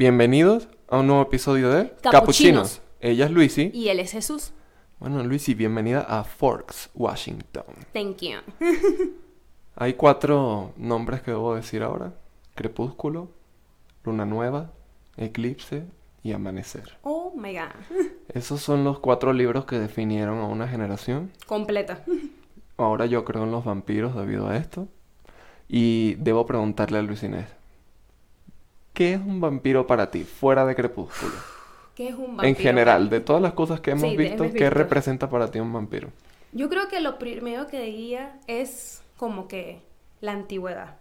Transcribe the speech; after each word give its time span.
Bienvenidos 0.00 0.66
a 0.88 1.00
un 1.00 1.08
nuevo 1.08 1.20
episodio 1.20 1.68
de 1.68 1.92
Capuchinos. 2.00 2.80
Ella 3.00 3.26
es 3.26 3.30
Luisi. 3.30 3.70
Y 3.74 3.88
él 3.88 4.00
es 4.00 4.12
Jesús. 4.12 4.54
Bueno, 4.98 5.22
Luisi, 5.22 5.52
bienvenida 5.52 6.00
a 6.00 6.24
Forks, 6.24 6.88
Washington. 6.94 7.64
Thank 7.92 8.22
you. 8.22 8.38
Hay 9.76 9.92
cuatro 9.92 10.72
nombres 10.78 11.20
que 11.20 11.32
debo 11.32 11.54
decir 11.54 11.82
ahora. 11.82 12.14
Crepúsculo, 12.54 13.28
Luna 14.02 14.24
Nueva, 14.24 14.72
Eclipse 15.18 15.84
y 16.22 16.32
Amanecer. 16.32 16.96
Oh 17.02 17.34
my 17.36 17.52
god. 17.52 17.98
Esos 18.32 18.62
son 18.62 18.84
los 18.84 19.00
cuatro 19.00 19.34
libros 19.34 19.66
que 19.66 19.78
definieron 19.78 20.38
a 20.38 20.46
una 20.46 20.66
generación. 20.66 21.30
Completa. 21.46 22.06
Ahora 22.78 23.04
yo 23.04 23.26
creo 23.26 23.44
en 23.44 23.50
los 23.50 23.66
vampiros 23.66 24.16
debido 24.16 24.48
a 24.48 24.56
esto. 24.56 24.88
Y 25.68 26.14
debo 26.14 26.46
preguntarle 26.46 26.96
a 26.96 27.02
Luis 27.02 27.22
Inés. 27.22 27.59
¿Qué 29.00 29.14
es 29.14 29.18
un 29.18 29.40
vampiro 29.40 29.86
para 29.86 30.10
ti, 30.10 30.24
fuera 30.24 30.66
de 30.66 30.74
Crepúsculo? 30.74 31.32
¿Qué 31.96 32.08
es 32.08 32.14
un 32.14 32.36
vampiro? 32.36 32.48
En 32.48 32.54
general, 32.54 33.08
de 33.08 33.20
todas 33.20 33.40
las 33.40 33.54
cosas 33.54 33.80
que 33.80 33.92
hemos 33.92 34.10
Sí, 34.10 34.14
visto, 34.14 34.42
¿qué 34.44 34.64
visto. 34.64 34.68
representa 34.68 35.30
para 35.30 35.50
ti 35.50 35.58
un 35.58 35.72
vampiro? 35.72 36.10
Yo 36.52 36.68
creo 36.68 36.86
que 36.88 37.00
lo 37.00 37.18
primero 37.18 37.66
que 37.66 37.80
diría 37.80 38.38
es 38.46 39.00
como 39.16 39.48
que 39.48 39.80
la 40.20 40.32
antigüedad. 40.32 40.96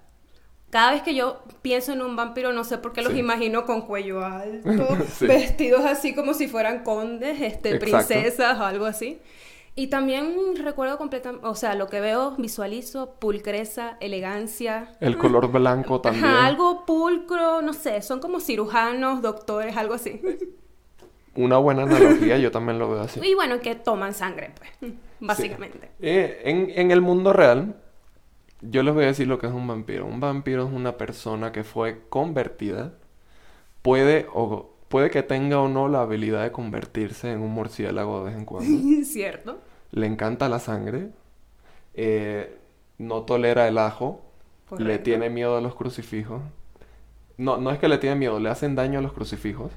Cada 0.69 0.91
vez 0.93 1.01
que 1.01 1.13
yo 1.13 1.43
pienso 1.61 1.91
en 1.91 2.01
un 2.01 2.15
vampiro, 2.15 2.53
no 2.53 2.63
sé 2.63 2.77
por 2.77 2.93
qué 2.93 3.01
los 3.01 3.11
Sí. 3.11 3.19
imagino 3.19 3.65
con 3.65 3.81
cuello 3.81 4.23
alto, 4.23 4.87
Sí. 5.19 5.27
vestidos 5.27 5.83
así 5.83 6.15
como 6.15 6.33
si 6.33 6.47
fueran 6.47 6.85
condes, 6.85 7.41
este, 7.41 7.71
Exacto. 7.71 8.07
princesas 8.07 8.57
o 8.61 8.63
algo 8.63 8.85
así. 8.85 9.19
Y 9.75 9.87
también 9.87 10.55
recuerdo 10.61 10.97
completamente, 10.97 11.45
o 11.47 11.55
sea, 11.55 11.75
lo 11.75 11.87
que 11.87 12.01
veo, 12.01 12.35
visualizo 12.37 13.15
pulcreza, 13.19 13.97
elegancia, 14.01 14.91
El 14.99 15.17
color 15.17 15.51
blanco 15.51 16.01
también. 16.01 16.25
Ajá, 16.25 16.45
algo 16.45 16.85
pulcro, 16.85 17.61
no 17.61 17.73
sé, 17.73 18.01
son 18.01 18.19
como 18.19 18.39
cirujanos, 18.39 19.21
doctores, 19.21 19.77
algo 19.77 19.93
así. 19.93 20.21
Una 21.35 21.57
buena 21.57 21.83
analogía, 21.83 22.37
yo 22.37 22.51
también 22.51 22.79
lo 22.79 22.89
veo 22.89 23.01
así. 23.01 23.21
Y 23.23 23.33
bueno, 23.35 23.59
que 23.61 23.75
toman 23.75 24.13
sangre, 24.13 24.51
pues, 24.57 24.93
básicamente. 25.19 25.91
Eh, 26.01 26.41
en, 26.43 26.71
en 26.75 26.91
el 26.91 27.01
mundo 27.01 27.31
real, 27.31 27.75
yo 28.61 28.83
les 28.83 28.93
voy 28.93 29.05
a 29.05 29.07
decir 29.07 29.27
lo 29.27 29.39
que 29.39 29.47
es 29.47 29.53
un 29.53 29.67
vampiro. 29.67 30.05
Un 30.05 30.19
vampiro 30.19 30.67
es 30.67 30.73
una 30.73 30.97
persona 30.97 31.51
que 31.51 31.63
fue 31.63 32.01
convertida. 32.09 32.93
Puede 33.81 34.27
o 34.33 34.73
puede 34.89 35.09
que 35.11 35.23
tenga 35.23 35.59
o 35.61 35.67
no 35.69 35.87
la 35.87 36.01
habilidad 36.01 36.43
de 36.43 36.51
convertirse 36.51 37.31
en 37.31 37.41
un 37.41 37.51
murciélago 37.51 38.19
de 38.19 38.25
vez 38.31 38.35
en 38.39 38.45
cuando. 38.45 38.85
¿Cierto? 39.05 39.59
Le 39.91 40.05
encanta 40.07 40.49
la 40.49 40.59
sangre. 40.59 41.09
eh, 41.95 42.57
no 42.99 43.23
tolera 43.23 43.67
el 43.67 43.77
ajo. 43.77 44.21
Le 44.77 44.99
tiene 44.99 45.29
miedo 45.29 45.57
a 45.57 45.61
los 45.61 45.75
crucifijos. 45.75 46.41
No, 47.37 47.57
no 47.57 47.71
es 47.71 47.79
que 47.79 47.87
le 47.87 47.97
tiene 47.97 48.15
miedo, 48.15 48.39
le 48.39 48.49
hacen 48.49 48.75
daño 48.75 48.99
a 48.99 49.01
los 49.01 49.13
crucifijos. 49.13 49.71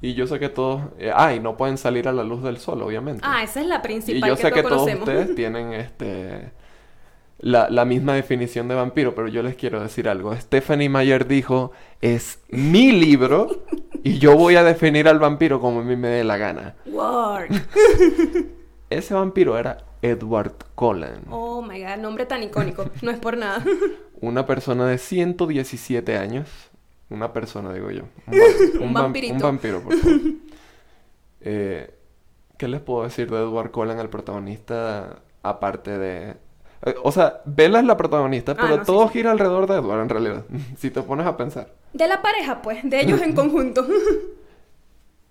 Y 0.00 0.14
yo 0.14 0.26
sé 0.26 0.38
que 0.40 0.48
todos... 0.48 0.82
eh, 0.98 1.12
ah, 1.14 1.34
y 1.34 1.40
no 1.40 1.56
pueden 1.56 1.78
salir 1.78 2.08
a 2.08 2.12
la 2.12 2.24
luz 2.24 2.42
del 2.42 2.58
sol, 2.58 2.82
obviamente. 2.82 3.22
Ah, 3.22 3.42
esa 3.42 3.60
es 3.60 3.66
la 3.66 3.76
Y 3.76 3.82
principal 3.82 4.28
yo 4.28 4.36
que 4.36 4.42
sé 4.42 4.52
que 4.52 4.62
todos 4.64 4.92
ustedes 4.94 5.34
tienen 5.34 5.72
este 5.72 6.52
la, 7.38 7.70
la 7.70 7.84
misma 7.84 8.14
definición 8.14 8.68
de 8.68 8.74
vampiro, 8.76 9.14
pero 9.14 9.28
yo 9.28 9.42
les 9.42 9.56
quiero 9.56 9.80
decir 9.82 10.08
algo. 10.08 10.34
Stephanie 10.36 10.88
Mayer 10.88 11.26
dijo, 11.28 11.72
es 12.00 12.40
mi 12.50 12.92
libro 12.92 13.64
y 14.04 14.18
yo 14.18 14.36
voy 14.36 14.56
a 14.56 14.62
definir 14.64 15.08
al 15.08 15.18
vampiro 15.18 15.60
como 15.60 15.80
a 15.80 15.84
mí 15.84 15.96
me 15.96 16.08
dé 16.08 16.24
la 16.24 16.36
gana. 16.36 16.74
Word. 16.86 17.50
Ese 18.90 19.14
vampiro 19.14 19.56
era 19.58 19.78
Edward 20.02 20.52
Cullen, 20.74 21.22
Oh 21.30 21.62
my 21.62 21.80
god, 21.82 21.96
nombre 21.98 22.26
tan 22.26 22.42
icónico. 22.42 22.84
No 23.02 23.10
es 23.10 23.18
por 23.18 23.36
nada. 23.38 23.64
una 24.20 24.44
persona 24.46 24.86
de 24.86 24.98
117 24.98 26.16
años. 26.18 26.48
Una 27.08 27.32
persona, 27.32 27.72
digo 27.72 27.90
yo. 27.90 28.02
Un, 28.26 28.34
va- 28.34 28.80
Un 28.86 28.90
vam- 28.90 29.02
vampirito. 29.02 29.34
un 29.34 29.40
vampiro, 29.40 29.80
por 29.82 29.94
favor. 29.96 30.20
Eh, 31.40 31.94
¿qué 32.56 32.68
les 32.68 32.80
puedo 32.80 33.04
decir 33.04 33.30
de 33.30 33.38
Edward 33.38 33.70
Cullen, 33.70 33.98
el 33.98 34.08
protagonista, 34.08 35.16
aparte 35.42 35.98
de... 35.98 36.36
eh, 36.84 36.94
o 37.02 37.10
sea, 37.12 37.40
Bella 37.44 37.80
es 37.80 37.84
la 37.84 37.96
protagonista, 37.96 38.52
Ah, 38.52 38.56
pero 38.60 38.76
sí, 38.78 38.82
todo 38.86 39.06
sí. 39.08 39.14
gira 39.14 39.30
alrededor 39.32 39.66
de 39.66 39.74
Edward, 39.76 40.02
en 40.02 40.08
realidad. 40.08 40.44
si 40.78 40.90
te 40.90 41.02
pones 41.02 41.26
a 41.26 41.36
pensar. 41.36 41.68
De 41.92 42.08
la 42.08 42.22
pareja, 42.22 42.62
pues, 42.62 42.78
de 42.82 43.00
ellos 43.00 43.20
en 43.20 43.32
conjunto. 43.34 43.86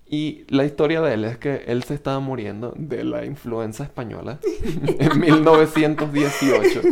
Y 0.06 0.44
la 0.48 0.64
historia 0.64 1.00
de 1.00 1.14
él 1.14 1.24
es 1.24 1.38
que 1.38 1.64
él 1.66 1.84
se 1.84 1.94
estaba 1.94 2.20
muriendo 2.20 2.74
de 2.76 3.02
la 3.02 3.24
influenza 3.24 3.84
española 3.84 4.38
en 4.98 5.20
1918. 5.20 6.82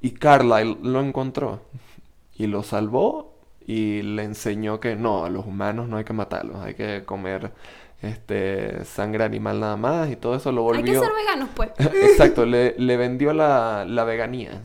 Y 0.00 0.10
Carlyle 0.10 0.78
lo 0.82 1.00
encontró 1.00 1.60
y 2.36 2.48
lo 2.48 2.64
salvó 2.64 3.38
y 3.64 4.02
le 4.02 4.24
enseñó 4.24 4.80
que 4.80 4.96
no, 4.96 5.24
a 5.24 5.30
los 5.30 5.46
humanos 5.46 5.88
no 5.88 5.96
hay 5.96 6.04
que 6.04 6.12
matarlos, 6.12 6.56
hay 6.56 6.74
que 6.74 7.04
comer 7.04 7.52
este 8.02 8.84
sangre 8.84 9.22
animal 9.22 9.60
nada 9.60 9.76
más 9.76 10.10
y 10.10 10.16
todo 10.16 10.34
eso 10.34 10.50
lo 10.50 10.72
Hay 10.72 10.82
que 10.82 10.98
volvió... 10.98 11.00
ser 11.02 11.12
veganos, 11.12 11.50
pues. 11.54 11.70
Exacto, 11.78 12.44
le, 12.44 12.74
le 12.76 12.96
vendió 12.96 13.32
la, 13.32 13.84
la 13.86 14.02
veganía. 14.02 14.60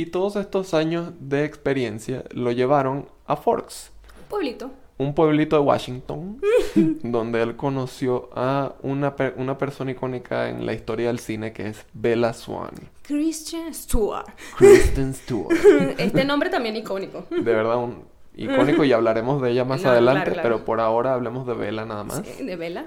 Y 0.00 0.06
todos 0.06 0.36
estos 0.36 0.72
años 0.72 1.12
de 1.20 1.44
experiencia 1.44 2.24
lo 2.30 2.52
llevaron 2.52 3.06
a 3.26 3.36
Forks, 3.36 3.90
Pueblito. 4.30 4.70
un 4.96 5.14
pueblito 5.14 5.56
de 5.56 5.62
Washington, 5.62 6.40
donde 7.02 7.42
él 7.42 7.56
conoció 7.56 8.30
a 8.34 8.72
una, 8.82 9.14
per- 9.16 9.34
una 9.36 9.58
persona 9.58 9.90
icónica 9.90 10.48
en 10.48 10.64
la 10.64 10.72
historia 10.72 11.08
del 11.08 11.18
cine 11.18 11.52
que 11.52 11.68
es 11.68 11.84
Bella 11.92 12.32
Swan, 12.32 12.70
Christian 13.02 13.74
Stewart. 13.74 14.26
Kristen 14.56 15.12
Stewart. 15.20 15.54
Este 15.98 16.24
nombre 16.24 16.48
también 16.48 16.76
icónico. 16.76 17.26
De 17.30 17.40
verdad, 17.42 17.76
un 17.76 18.04
icónico 18.34 18.84
y 18.84 18.92
hablaremos 18.92 19.42
de 19.42 19.50
ella 19.50 19.64
más 19.66 19.82
No, 19.82 19.90
adelante, 19.90 20.30
claro, 20.30 20.34
claro. 20.40 20.48
pero 20.56 20.64
por 20.64 20.80
ahora 20.80 21.12
hablemos 21.12 21.46
de 21.46 21.52
Bella 21.54 21.84
nada 21.84 22.04
más. 22.04 22.22
Sí, 22.24 22.42
de 22.44 22.56
vela. 22.56 22.86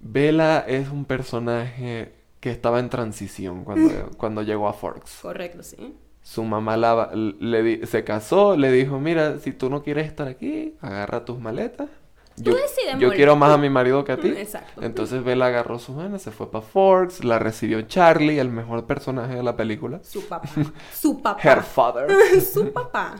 Bella 0.00 0.60
es 0.68 0.90
un 0.90 1.06
personaje 1.06 2.12
que 2.40 2.50
estaba 2.50 2.78
en 2.80 2.90
transición 2.90 3.64
cuando, 3.64 4.10
cuando 4.18 4.42
llegó 4.42 4.68
a 4.68 4.74
Forks. 4.74 5.20
Correcto, 5.22 5.62
sí. 5.62 5.96
Su 6.26 6.42
mamá 6.42 6.76
la, 6.76 7.12
le 7.14 7.86
se 7.86 8.02
casó, 8.02 8.56
le 8.56 8.72
dijo, 8.72 8.98
mira, 8.98 9.38
si 9.38 9.52
tú 9.52 9.70
no 9.70 9.84
quieres 9.84 10.08
estar 10.08 10.26
aquí, 10.26 10.74
agarra 10.80 11.24
tus 11.24 11.38
maletas. 11.38 11.88
Yo, 12.36 12.52
decides 12.52 12.98
yo 12.98 13.08
morir". 13.08 13.12
quiero 13.14 13.36
más 13.36 13.52
a 13.52 13.58
mi 13.58 13.70
marido 13.70 14.02
que 14.04 14.10
a 14.10 14.18
ti. 14.18 14.28
Exacto. 14.36 14.82
Entonces 14.82 15.22
Bella 15.22 15.46
agarró 15.46 15.78
sus 15.78 15.94
manos, 15.94 16.22
se 16.22 16.32
fue 16.32 16.50
para 16.50 16.66
Forks, 16.66 17.22
la 17.22 17.38
recibió 17.38 17.80
Charlie, 17.82 18.40
el 18.40 18.50
mejor 18.50 18.86
personaje 18.86 19.36
de 19.36 19.42
la 19.44 19.54
película. 19.56 20.00
Su 20.02 20.26
papá. 20.26 20.48
Su 20.92 21.22
papá. 21.22 21.48
Her 21.48 21.62
father. 21.62 22.40
Su 22.40 22.72
papá. 22.72 23.14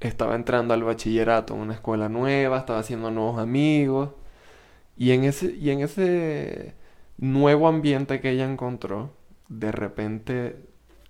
Estaba 0.00 0.34
entrando 0.34 0.74
al 0.74 0.82
bachillerato 0.82 1.54
en 1.54 1.60
una 1.60 1.74
escuela 1.74 2.08
nueva, 2.08 2.58
estaba 2.58 2.80
haciendo 2.80 3.10
nuevos 3.12 3.38
amigos. 3.38 4.10
Y 4.96 5.12
en 5.12 5.24
ese, 5.24 5.52
y 5.52 5.70
en 5.70 5.80
ese 5.80 6.74
nuevo 7.18 7.68
ambiente 7.68 8.20
que 8.20 8.30
ella 8.30 8.44
encontró, 8.50 9.12
de 9.48 9.72
repente 9.72 10.56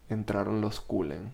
entraron 0.08 0.60
los 0.60 0.80
Cullen. 0.80 1.32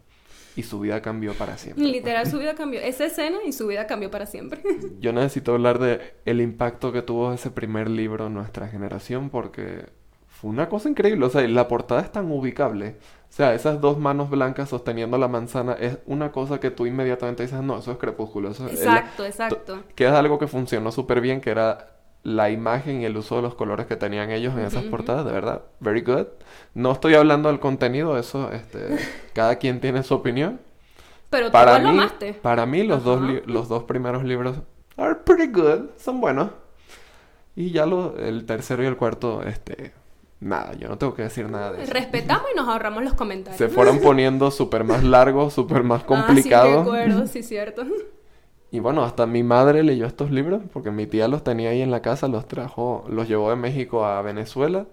Y 0.56 0.62
su 0.62 0.78
vida 0.78 1.02
cambió 1.02 1.34
para 1.34 1.58
siempre. 1.58 1.84
Literal, 1.84 2.28
su 2.30 2.38
vida 2.40 2.54
cambió. 2.54 2.80
Esa 2.80 3.06
escena 3.06 3.38
y 3.44 3.52
su 3.52 3.66
vida 3.66 3.86
cambió 3.88 4.10
para 4.10 4.24
siempre. 4.26 4.62
Yo 5.00 5.12
necesito 5.12 5.52
hablar 5.52 5.80
de 5.80 6.14
el 6.24 6.40
impacto 6.40 6.92
que 6.92 7.02
tuvo 7.02 7.32
ese 7.32 7.50
primer 7.50 7.90
libro 7.90 8.28
en 8.28 8.34
nuestra 8.34 8.68
generación 8.68 9.30
porque 9.30 9.86
fue 10.28 10.50
una 10.50 10.68
cosa 10.68 10.88
increíble. 10.88 11.26
O 11.26 11.30
sea, 11.30 11.46
la 11.48 11.66
portada 11.66 12.02
es 12.02 12.12
tan 12.12 12.30
ubicable. 12.30 12.96
O 13.28 13.32
sea, 13.36 13.52
esas 13.54 13.80
dos 13.80 13.98
manos 13.98 14.30
blancas 14.30 14.68
sosteniendo 14.68 15.18
la 15.18 15.26
manzana 15.26 15.72
es 15.72 15.98
una 16.06 16.30
cosa 16.30 16.60
que 16.60 16.70
tú 16.70 16.86
inmediatamente 16.86 17.42
dices, 17.42 17.60
no, 17.60 17.78
eso 17.80 17.90
es 17.90 17.98
crepúsculo. 17.98 18.50
Eso 18.52 18.68
es 18.68 18.84
la- 18.84 18.98
Exacto, 18.98 19.24
exacto. 19.24 19.82
que 19.96 20.06
es 20.06 20.12
algo 20.12 20.38
que 20.38 20.46
funcionó 20.46 20.92
súper 20.92 21.20
bien, 21.20 21.40
que 21.40 21.50
era 21.50 21.94
la 22.24 22.50
imagen 22.50 23.00
y 23.02 23.04
el 23.04 23.16
uso 23.16 23.36
de 23.36 23.42
los 23.42 23.54
colores 23.54 23.86
que 23.86 23.96
tenían 23.96 24.30
ellos 24.32 24.54
en 24.54 24.60
esas 24.60 24.82
Ujú, 24.82 24.90
portadas, 24.90 25.24
de 25.26 25.32
verdad, 25.32 25.62
very 25.80 26.00
good. 26.02 26.26
No 26.74 26.92
estoy 26.92 27.14
hablando 27.14 27.48
del 27.50 27.60
contenido, 27.60 28.18
eso, 28.18 28.50
este, 28.52 28.98
cada 29.34 29.56
quien 29.56 29.80
tiene 29.80 30.02
su 30.02 30.14
opinión. 30.14 30.60
Pero 31.30 31.46
tú 31.46 31.52
Para 31.52 31.78
lo 31.78 31.90
mí, 31.90 31.98
amaste. 31.98 32.34
para 32.34 32.66
mí 32.66 32.82
los 32.82 33.04
dos, 33.04 33.20
Ajá. 33.22 33.30
li- 33.32 33.42
los 33.46 33.68
dos 33.68 33.84
primeros 33.84 34.24
libros 34.24 34.56
are 34.96 35.14
pretty 35.16 35.52
good, 35.52 35.90
son 35.98 36.20
buenos. 36.20 36.50
Y 37.56 37.70
ya 37.70 37.86
lo, 37.86 38.16
el 38.18 38.46
tercero 38.46 38.82
y 38.82 38.86
el 38.86 38.96
cuarto, 38.96 39.42
este, 39.42 39.92
nada, 40.40 40.74
yo 40.74 40.88
no 40.88 40.98
tengo 40.98 41.14
que 41.14 41.22
decir 41.22 41.48
nada 41.48 41.72
de 41.72 41.82
eso. 41.84 41.92
Respetamos 41.92 42.46
y 42.52 42.56
nos 42.56 42.68
ahorramos 42.68 43.04
los 43.04 43.14
comentarios. 43.14 43.58
Se 43.58 43.68
fueron 43.68 43.98
poniendo 44.02 44.50
súper 44.50 44.82
más 44.84 45.04
largos, 45.04 45.52
súper 45.54 45.82
más 45.84 46.02
Ah, 46.02 46.04
sí, 46.06 46.14
complicados. 46.24 46.84
recuerdo, 46.84 47.26
sí, 47.26 47.42
cierto. 47.44 47.84
Y 48.74 48.80
bueno, 48.80 49.04
hasta 49.04 49.24
mi 49.26 49.44
madre 49.44 49.84
leyó 49.84 50.04
estos 50.04 50.32
libros 50.32 50.60
porque 50.72 50.90
mi 50.90 51.06
tía 51.06 51.28
los 51.28 51.44
tenía 51.44 51.70
ahí 51.70 51.80
en 51.80 51.92
la 51.92 52.02
casa, 52.02 52.26
los 52.26 52.48
trajo, 52.48 53.04
los 53.08 53.28
llevó 53.28 53.50
de 53.50 53.54
México 53.54 54.04
a 54.04 54.20
Venezuela. 54.20 54.88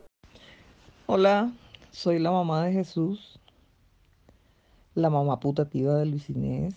Hola, 1.07 1.51
soy 1.89 2.19
la 2.19 2.29
mamá 2.29 2.63
de 2.63 2.73
Jesús, 2.73 3.39
la 4.93 5.09
mamá 5.09 5.39
putativa 5.39 5.95
de 5.95 6.05
Luis 6.05 6.29
Inés. 6.29 6.75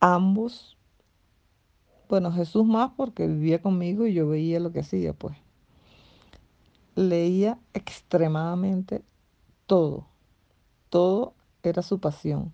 Ambos, 0.00 0.76
bueno, 2.08 2.32
Jesús 2.32 2.66
más 2.66 2.90
porque 2.96 3.28
vivía 3.28 3.62
conmigo 3.62 4.04
y 4.04 4.14
yo 4.14 4.26
veía 4.26 4.58
lo 4.58 4.72
que 4.72 4.80
hacía, 4.80 5.12
pues. 5.12 5.36
leía 6.96 7.56
extremadamente 7.72 9.04
todo. 9.66 10.08
Todo 10.90 11.34
era 11.62 11.82
su 11.82 12.00
pasión. 12.00 12.52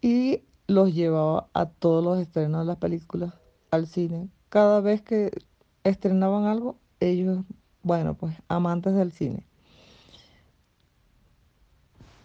Y 0.00 0.42
los 0.66 0.94
llevaba 0.94 1.48
a 1.54 1.66
todos 1.66 2.04
los 2.04 2.18
estrenos 2.18 2.60
de 2.60 2.66
las 2.66 2.76
películas, 2.76 3.34
al 3.70 3.86
cine. 3.86 4.28
Cada 4.48 4.80
vez 4.80 5.02
que 5.02 5.30
estrenaban 5.84 6.44
algo, 6.44 6.78
ellos, 7.00 7.44
bueno, 7.82 8.14
pues 8.14 8.36
amantes 8.48 8.94
del 8.94 9.12
cine. 9.12 9.46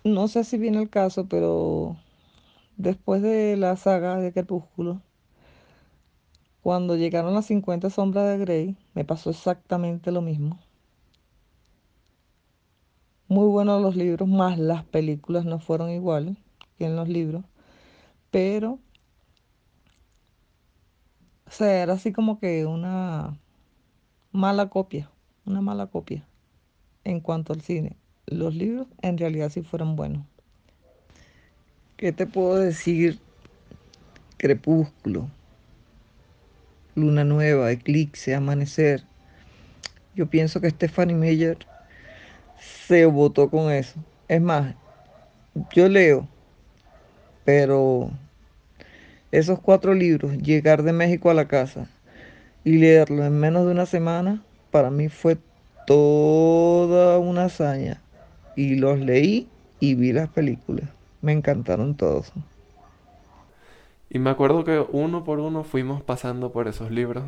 No 0.04 0.28
sé 0.28 0.44
si 0.44 0.58
viene 0.58 0.82
el 0.82 0.90
caso, 0.90 1.28
pero 1.28 1.96
después 2.78 3.22
de 3.22 3.56
la 3.58 3.76
saga 3.76 4.18
de 4.18 4.34
Crepúsculo, 4.34 5.02
cuando 6.64 6.96
llegaron 6.96 7.34
las 7.34 7.46
50 7.46 7.90
sombras 7.90 8.28
de 8.28 8.38
Grey, 8.38 8.78
me 8.94 9.06
pasó 9.06 9.30
exactamente 9.30 10.12
lo 10.12 10.22
mismo. 10.22 10.60
Muy 13.28 13.48
buenos 13.48 13.82
los 13.82 13.96
libros, 13.96 14.28
más 14.28 14.60
las 14.60 14.84
películas 14.84 15.46
no 15.46 15.60
fueron 15.60 15.90
iguales 15.90 16.38
que 16.78 16.86
en 16.86 16.96
los 16.96 17.08
libros, 17.08 17.46
pero 18.32 18.80
o 21.52 21.54
sea, 21.54 21.84
era 21.84 21.94
así 21.94 22.14
como 22.14 22.40
que 22.40 22.66
una 22.66 23.38
mala 24.32 24.70
copia, 24.70 25.12
una 25.46 25.60
mala 25.60 25.88
copia 25.88 26.26
en 27.04 27.20
cuanto 27.20 27.52
al 27.52 27.60
cine. 27.60 27.98
Los 28.26 28.56
libros 28.56 28.88
en 29.02 29.18
realidad 29.18 29.50
sí 29.50 29.62
fueron 29.62 29.98
buenos. 29.98 30.26
¿Qué 31.98 32.14
te 32.14 32.26
puedo 32.26 32.56
decir? 32.56 33.20
Crepúsculo, 34.38 35.28
Luna 36.96 37.26
Nueva, 37.26 37.70
Eclipse, 37.70 38.34
Amanecer. 38.34 39.04
Yo 40.16 40.28
pienso 40.28 40.62
que 40.62 40.70
Stephanie 40.70 41.18
Meyer 41.18 41.58
se 42.88 43.06
votó 43.06 43.50
con 43.50 43.72
eso. 43.74 44.00
Es 44.30 44.42
más, 44.42 44.74
yo 45.74 45.90
leo, 45.90 46.30
pero 47.46 48.12
esos 49.32 49.60
cuatro 49.60 49.94
libros, 49.94 50.38
llegar 50.38 50.84
de 50.84 50.94
México 50.94 51.30
a 51.30 51.34
la 51.34 51.48
casa 51.48 51.88
y 52.64 52.78
leerlo 52.78 53.26
en 53.26 53.40
menos 53.40 53.66
de 53.66 53.72
una 53.72 53.86
semana, 53.86 54.44
para 54.72 54.92
mí 54.92 55.10
fue 55.10 55.38
toda 55.88 57.18
una 57.20 57.46
hazaña. 57.46 58.02
Y 58.56 58.76
los 58.76 59.00
leí 59.00 59.48
y 59.80 59.96
vi 59.96 60.12
las 60.14 60.30
películas. 60.30 60.90
Me 61.22 61.32
encantaron 61.32 61.96
todos. 61.96 62.34
Y 64.10 64.20
me 64.20 64.30
acuerdo 64.30 64.64
que 64.64 64.86
uno 64.92 65.24
por 65.24 65.40
uno 65.40 65.64
fuimos 65.64 66.04
pasando 66.04 66.52
por 66.52 66.68
esos 66.68 66.92
libros. 66.92 67.24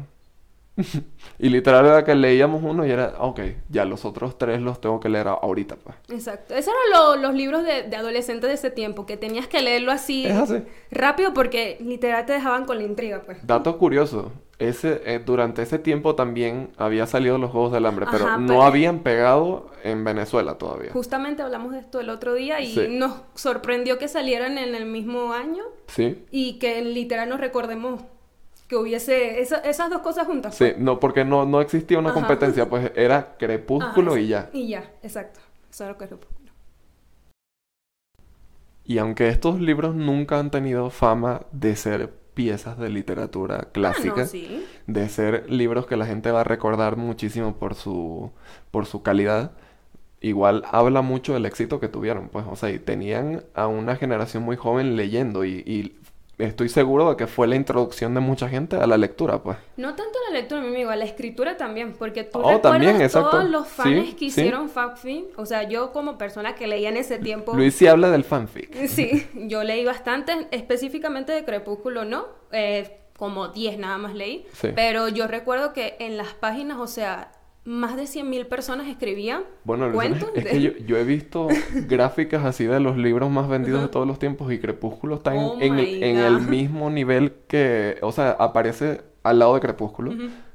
y 1.40 1.50
literal 1.50 1.86
era 1.86 2.04
que 2.04 2.16
leíamos 2.16 2.64
uno 2.64 2.86
y 2.86 2.92
era, 2.92 3.14
ok, 3.20 3.40
ya 3.70 3.86
los 3.86 4.06
otros 4.06 4.38
tres 4.38 4.62
los 4.62 4.82
tengo 4.82 5.00
que 5.00 5.10
leer 5.10 5.28
ahorita, 5.28 5.76
pues. 5.76 5.96
Exacto. 6.10 6.56
Esos 6.56 6.74
eran 6.90 7.22
los 7.22 7.34
libros 7.34 7.64
de, 7.64 7.84
de 7.84 7.96
adolescentes 7.96 8.48
de 8.50 8.56
ese 8.56 8.72
tiempo, 8.72 9.06
que 9.06 9.18
tenías 9.18 9.48
que 9.48 9.62
leerlo 9.62 9.92
así, 9.92 10.28
rápido 10.92 11.34
porque 11.34 11.78
literal 11.82 12.26
te 12.26 12.34
dejaban 12.34 12.66
con 12.66 12.78
la 12.78 12.84
intriga, 12.84 13.22
pues. 13.26 13.46
Dato 13.46 13.78
curioso, 13.78 14.32
ese, 14.60 15.02
eh, 15.06 15.20
durante 15.24 15.62
ese 15.62 15.78
tiempo 15.80 16.16
también 16.16 16.72
había 16.78 17.06
salido 17.06 17.38
los 17.38 17.52
Juegos 17.52 17.72
del 17.72 17.86
Hambre, 17.86 18.06
pero 18.12 18.26
Ajá, 18.26 18.38
no 18.38 18.48
pero- 18.48 18.64
habían 18.64 19.00
pegado 19.00 19.68
en 19.84 20.04
Venezuela 20.04 20.58
todavía. 20.58 20.92
Justamente 20.92 21.42
hablamos 21.44 21.72
de 21.74 21.80
esto 21.80 22.00
el 22.00 22.10
otro 22.10 22.34
día 22.34 22.62
y 22.62 22.74
Sí. 22.74 22.88
nos 22.90 23.22
sorprendió 23.36 23.98
que 24.00 24.08
salieran 24.08 24.58
en 24.58 24.74
el 24.76 24.86
mismo 24.86 25.34
año 25.34 25.64
Sí, 25.88 26.24
y 26.32 26.60
que 26.60 26.82
literal 26.82 27.30
nos 27.30 27.40
recordemos 27.40 28.02
que 28.68 28.76
hubiese 28.76 29.42
esa- 29.42 29.60
esas 29.60 29.90
dos 29.90 30.02
cosas 30.02 30.28
juntas. 30.28 30.56
sí, 30.56 30.74
no, 30.78 31.00
porque 31.00 31.26
no, 31.26 31.46
no 31.46 31.62
existía 31.62 32.00
una 32.00 32.10
Ajá. 32.10 32.20
competencia, 32.20 32.70
pues 32.70 32.92
era 32.96 33.18
Ajá, 33.18 33.38
Crepúsculo 33.38 34.18
y 34.18 34.28
ya. 34.28 34.50
Y 34.54 34.68
ya, 34.70 34.92
exacto. 35.04 35.40
Eso 35.70 35.90
es 35.90 35.96
Crepúsculo. 35.98 36.52
Y 38.86 38.98
aunque 38.98 39.30
estos 39.30 39.60
libros 39.62 39.96
nunca 39.96 40.40
han 40.40 40.52
tenido 40.52 40.90
fama 40.90 41.46
de 41.52 41.76
ser 41.76 42.12
piezas 42.34 42.78
de 42.78 42.90
literatura 42.90 43.70
clásica, 43.72 44.14
Ah, 44.22 44.24
no, 44.24 44.26
sí. 44.26 44.66
de 44.88 45.10
ser 45.10 45.50
libros 45.50 45.86
que 45.86 45.96
la 45.98 46.06
gente 46.06 46.32
va 46.32 46.42
a 46.42 46.44
recordar 46.44 46.98
muchísimo 46.98 47.56
por 47.58 47.76
su, 47.76 48.32
por 48.72 48.86
su 48.86 49.02
calidad, 49.04 49.52
igual 50.22 50.64
habla 50.72 51.02
mucho 51.02 51.34
del 51.34 51.46
éxito 51.46 51.80
que 51.80 51.90
tuvieron, 51.90 52.30
pues, 52.30 52.46
o 52.50 52.56
sea, 52.56 52.72
y 52.72 52.80
tenían 52.80 53.44
a 53.56 53.68
una 53.68 53.96
generación 53.98 54.44
muy 54.44 54.58
joven 54.58 54.96
leyendo 54.98 55.46
y, 55.46 55.64
y 55.66 55.96
estoy 56.38 56.68
seguro 56.70 57.10
de 57.12 57.16
que 57.18 57.28
fue 57.28 57.48
la 57.48 57.56
introducción 57.56 58.14
de 58.14 58.20
mucha 58.20 58.50
gente 58.50 58.76
a 58.76 58.88
la 58.88 58.98
lectura, 58.98 59.42
pues. 59.44 59.58
No 59.78 59.96
tanto 59.96 60.18
la 60.30 60.40
lectura, 60.40 60.62
mi 60.62 60.68
amigo, 60.68 60.90
a 60.90 60.96
la 60.96 61.06
escritura 61.06 61.58
también, 61.58 61.94
porque 61.94 62.24
tú 62.24 62.40
Oh, 62.40 62.42
recuerdas 62.42 62.62
también, 62.64 63.02
exacto. 63.02 63.30
todos 63.30 63.50
los 63.50 63.68
fans 63.68 64.06
Sí, 64.08 64.12
que 64.14 64.20
sí. 64.20 64.26
hicieron 64.26 64.70
fanfic, 64.70 65.38
o 65.38 65.46
sea, 65.46 65.64
yo 65.70 65.92
como 65.92 66.18
persona 66.18 66.56
que 66.56 66.68
leía 66.68 66.90
en 66.90 66.98
ese 66.98 67.20
tiempo, 67.20 67.54
Luis 67.56 67.76
sí 67.76 67.88
habla 67.88 68.10
del 68.10 68.24
fanfic. 68.24 68.74
sí, 68.88 69.28
yo 69.36 69.64
leí 69.64 69.86
bastante, 69.86 70.48
específicamente 70.52 71.32
de 71.34 71.44
Crepúsculo, 71.46 72.06
¿no? 72.06 72.26
Eh, 72.52 73.00
como 73.18 73.50
10 73.50 73.78
nada 73.78 73.98
más 74.00 74.16
leí, 74.16 74.46
Sí. 74.54 74.70
pero 74.76 75.08
yo 75.08 75.28
recuerdo 75.28 75.72
que 75.72 75.96
en 76.00 76.18
las 76.18 76.34
páginas, 76.34 76.78
o 76.80 76.88
sea, 76.88 77.32
más 77.66 77.96
de 77.96 78.04
100.000 78.04 78.46
personas 78.48 78.88
escribían 78.88 79.44
Bueno, 79.64 79.92
cuentos. 79.94 80.30
es 80.36 80.44
de- 80.44 80.50
que 80.52 80.62
yo, 80.62 80.72
yo 80.86 80.98
he 80.98 81.04
visto 81.06 81.48
gráficas 81.88 82.44
así 82.46 82.66
de 82.66 82.80
los 82.80 82.98
libros 82.98 83.30
más 83.32 83.48
vendidos 83.48 83.82
de 83.82 83.88
todos 83.88 84.06
los 84.06 84.20
tiempos 84.20 84.52
y 84.52 84.60
Crepúsculo 84.60 85.16
está 85.16 85.34
en, 85.34 85.40
Oh 85.42 85.58
en 85.62 85.80
el, 85.80 86.04
en 86.04 86.18
mismo 86.50 86.90
nivel 86.90 87.34
que, 87.48 87.98
o 88.02 88.12
sea, 88.12 88.32
aparece 88.32 89.02
al 89.24 89.40
lado 89.40 89.54
de 89.56 89.62
Crepúsculo, 89.62 90.12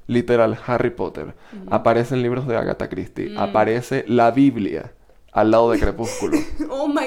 literal, 0.07 0.59
Harry 0.67 0.91
Potter, 0.91 1.35
aparecen 1.71 2.23
libros 2.23 2.47
de 2.47 2.57
Agatha 2.57 2.89
Christie, 2.89 3.31
Mm. 3.31 3.39
aparece 3.39 4.05
la 4.07 4.31
Biblia 4.31 4.93
al 5.33 5.51
lado 5.51 5.71
de 5.71 5.79
Crepúsculo. 5.79 6.37
Oh 6.71 6.89
my... 6.89 7.07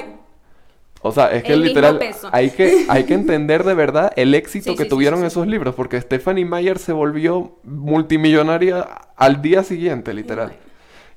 O 1.02 1.10
sea, 1.10 1.32
es 1.32 1.42
que 1.42 1.52
El 1.52 1.62
literal 1.62 1.98
hay 2.30 2.50
que, 2.50 2.86
hay 2.88 3.04
que 3.04 3.14
entender 3.22 3.64
de 3.64 3.74
verdad 3.74 4.12
el 4.16 4.34
éxito 4.34 4.70
Sí, 4.70 4.76
que 4.76 4.84
sí, 4.84 4.88
tuvieron 4.88 5.20
sí, 5.20 5.26
esos 5.26 5.46
libros, 5.46 5.74
porque 5.74 6.00
Stephanie 6.00 6.44
Meyer 6.44 6.78
se 6.78 6.92
volvió 6.92 7.58
multimillonaria 7.64 8.82
al 9.16 9.42
día 9.42 9.64
siguiente, 9.64 10.14
literal. 10.14 10.52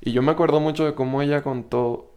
Y 0.00 0.12
yo 0.12 0.22
me 0.22 0.32
acuerdo 0.32 0.60
mucho 0.60 0.84
de 0.84 0.94
cómo 0.94 1.22
ella 1.22 1.42
contó 1.42 2.12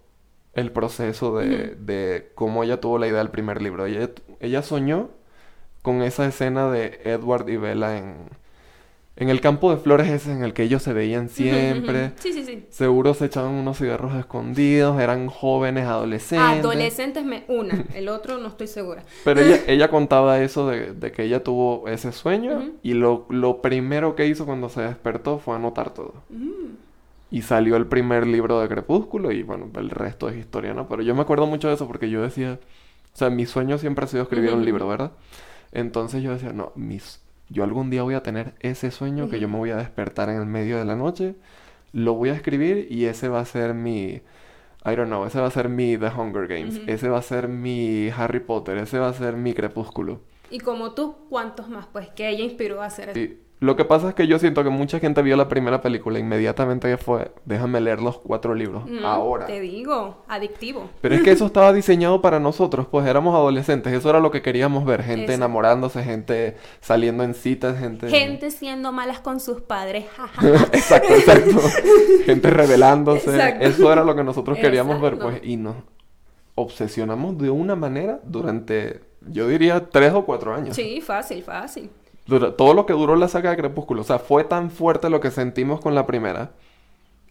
el 0.53 0.71
proceso 0.71 1.37
de, 1.37 1.75
de 1.75 2.31
cómo 2.33 2.63
ella 2.63 2.81
tuvo 2.81 2.97
la 2.97 3.07
idea 3.07 3.19
del 3.19 3.29
primer 3.29 3.61
libro. 3.61 3.85
Ella, 3.85 4.09
ella 4.39 4.63
soñó 4.63 5.09
con 5.83 6.01
esa 6.01 6.25
escena 6.25 6.71
de 6.71 6.99
Edward 7.03 7.47
y 7.49 7.57
Bella 7.57 7.97
en, 7.97 8.29
en 9.19 9.29
el 9.29 9.41
campo 9.41 9.69
de 9.69 9.77
flores 9.77 10.07
ese 10.07 10.31
en 10.31 10.43
el 10.43 10.53
que 10.53 10.63
ellos 10.63 10.81
se 10.81 10.93
veían 10.93 11.27
siempre. 11.27 12.13
Sí, 12.19 12.31
sí, 12.31 12.45
sí. 12.45 12.65
Seguro 12.69 13.13
se 13.13 13.25
echaban 13.25 13.51
unos 13.51 13.77
cigarros 13.77 14.15
escondidos, 14.15 14.99
eran 14.99 15.27
jóvenes 15.27 15.85
adolescentes. 15.85 16.65
Adolescentes 16.65 17.25
me 17.25 17.43
una, 17.49 17.85
el 17.93 18.07
otro 18.07 18.37
no 18.37 18.47
estoy 18.47 18.67
segura. 18.67 19.03
Pero 19.25 19.41
ella, 19.41 19.59
ella 19.67 19.89
contaba 19.89 20.39
eso 20.39 20.69
de, 20.69 20.93
de 20.93 21.11
que 21.11 21.23
ella 21.23 21.43
tuvo 21.43 21.87
ese 21.89 22.13
sueño 22.13 22.71
y 22.81 22.93
lo, 22.93 23.25
lo 23.29 23.61
primero 23.61 24.15
que 24.15 24.25
hizo 24.25 24.45
cuando 24.45 24.69
se 24.69 24.81
despertó 24.81 25.37
fue 25.37 25.55
anotar 25.55 25.93
todo. 25.93 26.13
Mm. 26.29 26.75
Y 27.31 27.41
salió 27.41 27.75
el 27.75 27.87
primer 27.87 28.25
libro 28.25 28.61
de 28.61 28.69
Crepúsculo 28.69 29.31
y 29.33 29.43
bueno, 29.43 29.69
el 29.75 29.89
resto 29.89 30.29
es 30.29 30.37
historia, 30.37 30.73
¿no? 30.73 30.87
Pero 30.87 31.01
yo 31.03 31.13
me 31.13 31.21
acuerdo 31.21 31.45
mucho 31.45 31.67
de 31.67 31.73
eso 31.73 31.87
porque 31.87 32.09
yo 32.09 32.21
decía, 32.21 32.57
o 33.13 33.17
sea, 33.17 33.29
mi 33.29 33.45
sueño 33.45 33.77
siempre 33.77 34.05
ha 34.05 34.07
sido 34.07 34.23
escribir 34.23 34.53
un 34.53 34.63
libro, 34.63 34.87
¿verdad? 34.87 35.11
Entonces 35.71 36.23
yo 36.23 36.31
decía, 36.31 36.53
no, 36.53 36.71
mis, 36.75 37.21
yo 37.49 37.63
algún 37.63 37.89
día 37.89 38.03
voy 38.03 38.13
a 38.13 38.23
tener 38.23 38.53
ese 38.59 38.91
sueño 38.91 39.29
que 39.29 39.39
yo 39.39 39.47
me 39.47 39.57
voy 39.57 39.71
a 39.71 39.77
despertar 39.77 40.29
en 40.29 40.37
el 40.37 40.45
medio 40.45 40.77
de 40.77 40.85
la 40.85 40.95
noche, 40.95 41.35
lo 41.91 42.13
voy 42.13 42.29
a 42.29 42.33
escribir 42.33 42.87
y 42.89 43.05
ese 43.05 43.27
va 43.27 43.39
a 43.39 43.45
ser 43.45 43.73
mi, 43.73 44.21
I 44.85 44.95
don't 44.95 45.07
know, 45.07 45.25
ese 45.25 45.39
va 45.39 45.47
a 45.47 45.51
ser 45.51 45.69
mi 45.69 45.97
The 45.97 46.07
Hunger 46.07 46.47
Games, 46.47 46.81
ese 46.87 47.09
va 47.09 47.17
a 47.17 47.23
ser 47.23 47.47
mi 47.47 48.09
Harry 48.15 48.39
Potter, 48.39 48.77
ese 48.77 48.99
va 48.99 49.09
a 49.09 49.13
ser 49.13 49.35
mi 49.35 49.53
Crepúsculo. 49.53 50.21
Y 50.51 50.59
como 50.59 50.93
tú, 50.93 51.15
¿cuántos 51.29 51.69
más? 51.69 51.87
Pues 51.87 52.09
que 52.09 52.29
ella 52.29 52.43
inspiró 52.43 52.81
a 52.81 52.85
hacer 52.85 53.09
eso. 53.09 53.33
Lo 53.61 53.75
que 53.75 53.83
pasa 53.83 54.07
es 54.09 54.15
que 54.15 54.25
yo 54.25 54.39
siento 54.39 54.63
que 54.63 54.69
mucha 54.69 54.99
gente 54.99 55.21
vio 55.21 55.35
la 55.35 55.49
primera 55.49 55.81
película 55.81 56.17
e 56.17 56.21
inmediatamente 56.21 56.95
fue, 56.95 57.31
déjame 57.43 57.81
leer 57.81 58.01
los 58.01 58.17
cuatro 58.19 58.55
libros, 58.55 58.85
Mm, 58.89 59.03
ahora. 59.03 59.47
Te 59.47 59.59
digo, 59.59 60.23
adictivo. 60.29 60.89
Pero 61.01 61.15
es 61.15 61.21
que 61.23 61.31
eso 61.31 61.45
estaba 61.45 61.73
diseñado 61.73 62.21
para 62.21 62.39
nosotros, 62.39 62.87
pues 62.89 63.05
éramos 63.05 63.35
adolescentes, 63.35 63.91
eso 63.91 64.09
era 64.09 64.21
lo 64.21 64.31
que 64.31 64.41
queríamos 64.41 64.85
ver, 64.85 65.03
gente 65.03 65.33
enamorándose, 65.33 66.03
gente 66.03 66.55
saliendo 66.79 67.23
en 67.25 67.33
citas, 67.33 67.77
gente... 67.77 68.07
Gente 68.07 68.49
siendo 68.51 68.93
malas 68.93 69.19
con 69.19 69.41
sus 69.41 69.59
padres. 69.59 70.05
exacto, 70.71 71.13
exacto. 71.13 71.59
gente 72.25 72.49
rebelándose, 72.51 73.29
Exacto. 73.29 73.65
eso 73.65 73.91
era 73.91 74.05
lo 74.05 74.15
que 74.15 74.23
nosotros 74.23 74.57
queríamos 74.57 75.01
ver, 75.01 75.17
pues, 75.19 75.41
y 75.43 75.57
nos 75.57 75.75
obsesionamos 76.55 77.37
de 77.37 77.49
una 77.49 77.75
manera 77.75 78.21
durante, 78.23 79.01
yo 79.27 79.47
diría, 79.49 79.89
tres 79.89 80.13
o 80.13 80.23
cuatro 80.25 80.53
años. 80.53 80.75
sí, 80.75 81.01
fácil, 81.01 81.43
fácil. 81.43 81.89
Dura- 82.29 82.55
todo 82.55 82.73
lo 82.73 82.85
que 82.85 82.93
duró 82.93 83.15
la 83.15 83.27
saga 83.27 83.49
de 83.51 83.57
Crepúsculo, 83.57 84.01
o 84.01 84.05
sea, 84.05 84.19
fue 84.19 84.43
tan 84.43 84.69
fuerte 84.71 85.09
lo 85.09 85.19
que 85.19 85.31
sentimos 85.31 85.81
con 85.81 85.95
la 85.95 86.05
primera 86.05 86.51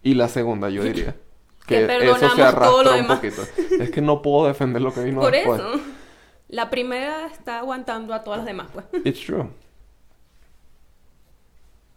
y 0.02 0.14
la 0.14 0.28
segunda, 0.28 0.68
yo 0.70 0.82
diría. 0.84 1.14
Que 1.66 1.86
Que 1.86 1.96
eso 2.10 2.16
se 2.30 2.36
lo 2.42 2.98
un 2.98 3.06
poquito. 3.06 3.42
Es 3.78 3.90
que 3.90 4.00
no 4.00 4.22
puedo 4.22 4.46
defender 4.46 4.80
lo 4.82 4.92
que 4.92 5.02
vino 5.04 5.20
Por 5.20 5.32
después. 5.32 5.60
eso. 5.60 5.72
La 6.48 6.70
primera 6.70 7.26
está 7.26 7.58
aguantando 7.58 8.14
a 8.14 8.24
todas 8.24 8.38
las 8.38 8.46
demás, 8.46 8.68
pues. 8.72 8.86
It's 9.04 9.20
true. 9.24 9.48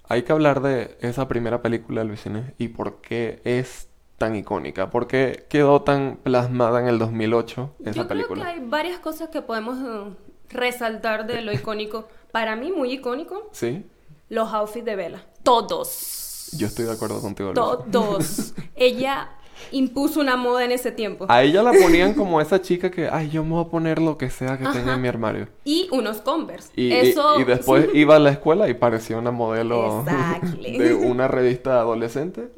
hay 0.09 0.23
que 0.23 0.31
hablar 0.33 0.61
de 0.61 0.97
esa 1.01 1.27
primera 1.27 1.61
película 1.61 2.01
de 2.01 2.07
Luisine 2.07 2.53
y 2.57 2.67
por 2.69 2.99
qué 3.01 3.39
es 3.45 3.87
tan 4.17 4.35
icónica, 4.35 4.89
por 4.89 5.07
qué 5.07 5.45
quedó 5.49 5.83
tan 5.83 6.17
plasmada 6.21 6.81
en 6.81 6.87
el 6.87 6.99
2008 6.99 7.75
esa 7.79 7.91
Yo 7.91 7.93
creo 7.93 8.07
película. 8.07 8.43
que 8.45 8.51
hay 8.51 8.59
varias 8.67 8.99
cosas 8.99 9.29
que 9.29 9.41
podemos 9.41 9.77
resaltar 10.53 11.27
de 11.27 11.41
lo 11.41 11.51
icónico. 11.51 12.07
Para 12.31 12.55
mí, 12.55 12.71
muy 12.71 12.93
icónico, 12.93 13.49
¿Sí? 13.51 13.85
los 14.29 14.53
outfits 14.53 14.85
de 14.85 14.95
Bella. 14.95 15.25
Todos. 15.43 16.49
Yo 16.57 16.67
estoy 16.67 16.85
de 16.85 16.91
acuerdo 16.93 17.21
contigo. 17.21 17.51
Luis. 17.53 17.91
Todos. 17.91 18.53
Ella 18.75 19.29
impuso 19.71 20.19
una 20.19 20.37
moda 20.37 20.63
en 20.65 20.71
ese 20.71 20.91
tiempo. 20.91 21.25
A 21.29 21.43
ella 21.43 21.61
la 21.61 21.71
ponían 21.73 22.13
como 22.13 22.41
esa 22.41 22.61
chica 22.61 22.89
que, 22.89 23.07
ay, 23.09 23.29
yo 23.29 23.43
me 23.43 23.51
voy 23.51 23.65
a 23.65 23.67
poner 23.69 23.99
lo 24.01 24.17
que 24.17 24.29
sea 24.29 24.57
que 24.57 24.65
tenga 24.65 24.95
en 24.95 25.01
mi 25.01 25.07
armario. 25.07 25.47
Y 25.63 25.87
unos 25.91 26.17
Converse. 26.21 26.71
Y, 26.75 26.87
y- 26.87 26.93
Eso. 26.93 27.39
y 27.39 27.43
después 27.43 27.89
iba 27.93 28.15
a 28.15 28.19
la 28.19 28.31
escuela 28.31 28.67
y 28.69 28.73
parecía 28.73 29.17
una 29.17 29.31
modelo 29.31 30.03
de 30.57 30.93
una 30.95 31.27
revista 31.27 31.79
adolescente. 31.79 32.49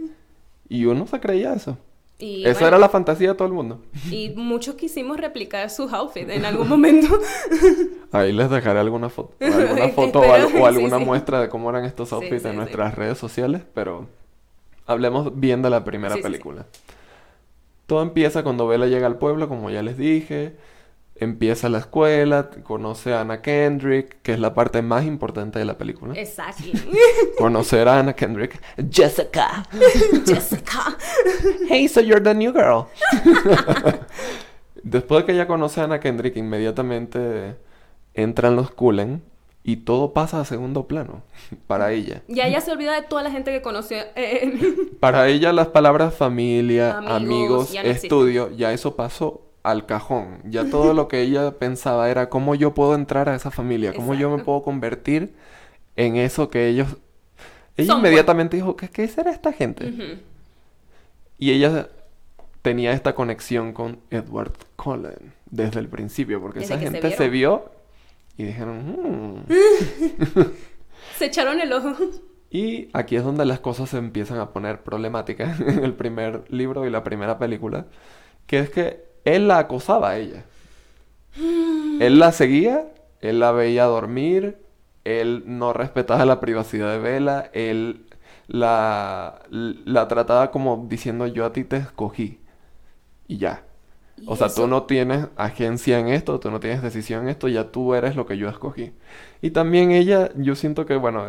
Y 0.69 0.85
uno 0.85 1.05
se 1.07 1.19
creía 1.19 1.53
eso. 1.53 1.77
Y, 2.25 2.45
Esa 2.45 2.53
bueno, 2.61 2.67
era 2.67 2.77
la 2.79 2.87
fantasía 2.87 3.29
de 3.31 3.35
todo 3.35 3.49
el 3.49 3.53
mundo. 3.53 3.81
y 4.09 4.29
muchos 4.29 4.75
quisimos 4.75 5.17
replicar 5.17 5.69
sus 5.69 5.91
outfits 5.91 6.29
en 6.29 6.45
algún 6.45 6.69
momento. 6.69 7.19
Ahí 8.13 8.31
les 8.31 8.49
dejaré 8.49 8.79
alguna 8.79 9.09
foto, 9.09 9.33
alguna 9.45 9.89
foto 9.89 10.19
o, 10.19 10.23
Espero, 10.23 10.55
al- 10.55 10.61
o 10.61 10.65
alguna 10.65 10.95
sí, 10.97 11.01
sí. 11.01 11.05
muestra 11.05 11.41
de 11.41 11.49
cómo 11.49 11.69
eran 11.69 11.83
estos 11.83 12.13
outfits 12.13 12.43
sí, 12.43 12.47
en 12.47 12.55
nuestras 12.55 12.95
redes 12.95 13.17
sociales, 13.17 13.63
pero 13.73 14.07
hablemos 14.85 15.37
bien 15.37 15.61
de 15.61 15.69
la 15.69 15.83
primera 15.83 16.15
película. 16.15 16.65
Todo 17.87 18.01
empieza 18.01 18.41
cuando 18.43 18.67
Bella 18.67 18.85
llega 18.85 19.05
al 19.07 19.17
pueblo, 19.17 19.49
como 19.49 19.69
ya 19.69 19.83
les 19.83 19.97
dije. 19.97 20.55
Empieza 21.15 21.69
la 21.69 21.77
escuela, 21.77 22.49
conoce 22.63 23.13
a 23.13 23.21
Anna 23.21 23.41
Kendrick, 23.41 24.21
que 24.23 24.33
es 24.33 24.39
la 24.39 24.53
parte 24.55 24.81
más 24.81 25.05
importante 25.05 25.59
de 25.59 25.65
la 25.65 25.77
película. 25.77 26.15
Exacto. 26.15 26.63
Conocer 27.37 27.87
a 27.87 27.99
Anna 27.99 28.13
Kendrick. 28.13 28.59
Jessica. 28.91 29.63
Jessica. 30.25 30.97
Hey, 31.69 31.87
so 31.87 32.01
you're 32.01 32.19
the 32.21 32.33
new 32.33 32.51
girl. 32.51 32.87
Después 34.83 35.21
de 35.21 35.25
que 35.27 35.31
ella 35.33 35.47
conoce 35.47 35.81
a 35.81 35.85
Anna 35.85 35.99
Kendrick, 35.99 36.35
inmediatamente 36.35 37.55
entran 38.13 38.55
los 38.55 38.71
Cullen 38.71 39.23
y 39.63 39.77
todo 39.77 40.11
pasa 40.13 40.41
a 40.41 40.45
segundo 40.45 40.87
plano 40.87 41.23
para 41.67 41.93
ella. 41.93 42.21
Ya 42.27 42.47
ella 42.47 42.59
se 42.59 42.71
olvida 42.71 42.93
de 42.99 43.03
toda 43.07 43.23
la 43.23 43.31
gente 43.31 43.51
que 43.51 43.61
conoció. 43.61 43.97
eh, 44.15 44.75
Para 44.99 45.27
ella 45.29 45.53
las 45.53 45.67
palabras 45.67 46.13
familia, 46.15 46.97
Amigos, 46.97 47.13
amigos, 47.15 47.71
ya 47.71 47.83
no 47.83 47.89
existen. 47.89 48.07
estudio, 48.07 48.51
ya 48.51 48.73
eso 48.73 48.95
pasó 48.95 49.41
al 49.63 49.85
cajón. 49.85 50.39
Ya 50.45 50.69
todo 50.69 50.93
lo 50.93 51.07
que 51.07 51.21
ella 51.21 51.57
pensaba 51.57 52.09
era 52.09 52.29
cómo 52.29 52.53
yo 52.53 52.73
puedo 52.73 52.95
entrar 52.95 53.29
a 53.29 53.35
esa 53.35 53.49
familia, 53.49 53.93
cómo 53.93 54.13
yo 54.13 54.29
me 54.35 54.43
puedo 54.43 54.61
convertir 54.61 55.33
en 55.95 56.17
eso 56.17 56.49
que 56.49 56.67
ellos... 56.67 56.97
Ella 57.75 57.93
Son, 57.93 57.99
inmediatamente 57.99 58.57
dijo, 58.57 58.75
¿qué, 58.75 58.89
qué 58.89 59.07
será 59.07 59.31
esta 59.31 59.51
gente? 59.51 60.21
Y 61.39 61.51
ella 61.51 61.89
tenía 62.61 62.91
esta 62.91 63.15
conexión 63.15 63.73
con 63.73 63.99
Edward 64.11 64.53
Cullen 64.75 65.33
desde 65.49 65.79
el 65.79 65.87
principio, 65.87 66.41
porque 66.41 66.59
Desde 66.59 66.75
esa 66.75 66.83
se 66.83 66.91
gente 66.91 67.15
se, 67.15 67.29
vio 67.29 67.71
y 68.37 68.43
dijeron, 68.43 68.97
"Mm". 68.99 69.45
Se 71.17 71.25
echaron 71.25 71.59
el 71.59 71.71
ojo. 71.73 71.95
Y 72.49 72.89
aquí 72.93 73.15
es 73.15 73.23
donde 73.23 73.45
las 73.45 73.59
cosas 73.59 73.89
se 73.89 73.97
empiezan 73.97 74.39
a 74.39 74.51
poner 74.51 74.81
problemáticas 74.83 75.59
en 75.59 75.83
el 75.83 75.93
primer 75.93 76.43
libro 76.51 76.85
y 76.85 76.89
la 76.89 77.03
primera 77.03 77.37
película, 77.39 77.87
que 78.47 78.59
es 78.59 78.69
que 78.69 79.12
él 79.25 79.47
la 79.47 79.59
acosaba 79.59 80.11
a 80.11 80.17
ella. 80.17 80.45
Él 81.99 82.19
la 82.19 82.31
seguía, 82.31 82.85
él 83.21 83.39
la 83.39 83.51
veía 83.51 83.85
dormir, 83.85 84.57
él 85.03 85.43
no 85.45 85.73
respetaba 85.73 86.25
la 86.25 86.39
privacidad 86.39 86.91
de 86.91 86.99
Bella, 86.99 87.49
él 87.53 88.05
la, 88.47 89.41
la 89.49 90.07
trataba 90.07 90.51
como 90.51 90.85
diciendo 90.89 91.27
yo 91.27 91.45
a 91.45 91.53
ti 91.53 91.63
te 91.63 91.77
escogí. 91.77 92.39
Y 93.27 93.37
ya. 93.37 93.65
Y 94.17 94.25
O 94.25 94.35
sea, 94.37 94.47
eso- 94.47 94.55
tú 94.55 94.67
no 94.67 94.83
tienes 94.85 95.27
agencia 95.37 95.99
en 95.99 96.09
esto, 96.09 96.39
tú 96.39 96.51
no 96.51 96.59
tienes 96.59 96.81
decisión 96.83 97.23
en 97.23 97.29
esto, 97.29 97.47
ya 97.49 97.71
tú 97.71 97.95
eres 97.95 98.15
lo 98.15 98.25
que 98.27 98.37
yo 98.37 98.49
escogí. 98.49 98.93
Y 99.41 99.51
también 99.51 99.91
ella, 99.91 100.31
yo 100.37 100.55
siento 100.55 100.85
que, 100.85 100.95
bueno, 100.97 101.27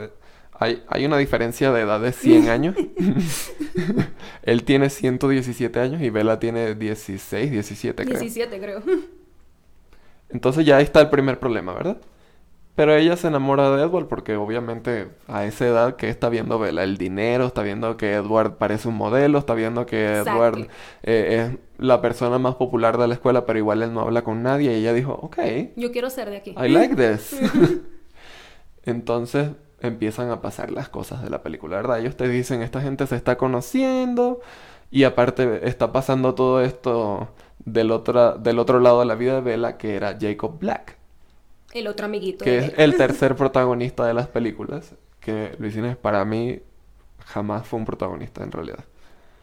hay, 0.58 0.82
hay 0.88 1.04
una 1.04 1.18
diferencia 1.18 1.72
de 1.72 1.82
edad 1.82 2.00
de 2.00 2.12
100 2.12 2.48
años. 2.48 2.76
Él 4.42 4.64
tiene 4.64 4.88
117 4.88 5.80
años 5.80 6.00
y 6.00 6.10
Bella 6.10 6.38
tiene 6.38 6.74
16, 6.74 7.50
17, 7.50 8.04
creo. 8.04 8.20
17, 8.20 8.60
creo. 8.60 8.82
Entonces 10.30 10.64
ya 10.64 10.76
ahí 10.76 10.84
está 10.84 11.00
el 11.00 11.10
primer 11.10 11.38
problema, 11.38 11.74
¿verdad? 11.74 11.98
Pero 12.76 12.94
ella 12.94 13.16
se 13.16 13.28
enamora 13.28 13.70
de 13.76 13.84
Edward 13.84 14.06
porque 14.08 14.34
obviamente 14.34 15.08
a 15.28 15.44
esa 15.44 15.66
edad 15.66 15.96
que 15.96 16.08
está 16.08 16.28
viendo 16.28 16.58
Bella 16.58 16.82
el 16.82 16.98
dinero, 16.98 17.46
está 17.46 17.62
viendo 17.62 17.96
que 17.96 18.14
Edward 18.14 18.56
parece 18.56 18.88
un 18.88 18.96
modelo, 18.96 19.38
está 19.38 19.54
viendo 19.54 19.86
que 19.86 20.18
Exacto. 20.18 20.30
Edward 20.30 20.68
eh, 21.04 21.52
es 21.52 21.58
la 21.78 22.00
persona 22.00 22.38
más 22.38 22.56
popular 22.56 22.98
de 22.98 23.06
la 23.06 23.14
escuela, 23.14 23.46
pero 23.46 23.58
igual 23.58 23.82
él 23.82 23.92
no 23.92 24.00
habla 24.00 24.22
con 24.22 24.42
nadie 24.42 24.72
y 24.72 24.80
ella 24.80 24.92
dijo, 24.92 25.12
ok, 25.12 25.38
Yo 25.76 25.92
quiero 25.92 26.10
ser 26.10 26.30
de 26.30 26.36
aquí. 26.38 26.50
I 26.50 26.68
like 26.68 26.96
this. 26.96 27.36
Entonces 28.84 29.50
empiezan 29.88 30.30
a 30.30 30.40
pasar 30.40 30.70
las 30.70 30.88
cosas 30.88 31.22
de 31.22 31.30
la 31.30 31.42
película, 31.42 31.76
¿verdad? 31.76 32.00
Ellos 32.00 32.16
te 32.16 32.28
dicen, 32.28 32.62
esta 32.62 32.80
gente 32.80 33.06
se 33.06 33.16
está 33.16 33.36
conociendo 33.36 34.40
y 34.90 35.04
aparte 35.04 35.68
está 35.68 35.92
pasando 35.92 36.34
todo 36.34 36.60
esto 36.62 37.28
del 37.64 37.90
otro, 37.90 38.38
del 38.38 38.58
otro 38.58 38.80
lado 38.80 39.00
de 39.00 39.06
la 39.06 39.14
vida 39.14 39.34
de 39.34 39.40
Bella, 39.40 39.76
que 39.78 39.96
era 39.96 40.16
Jacob 40.20 40.58
Black, 40.58 40.96
El 41.72 41.86
otro 41.86 42.06
amiguito. 42.06 42.44
que 42.44 42.58
es 42.58 42.72
el 42.76 42.96
tercer 42.98 43.36
protagonista 43.36 44.06
de 44.06 44.14
las 44.14 44.28
películas, 44.28 44.94
que 45.20 45.54
Luis 45.58 45.76
Inés 45.76 45.96
para 45.96 46.24
mí 46.24 46.60
jamás 47.26 47.66
fue 47.66 47.78
un 47.78 47.84
protagonista 47.86 48.42
en 48.42 48.52
realidad. 48.52 48.84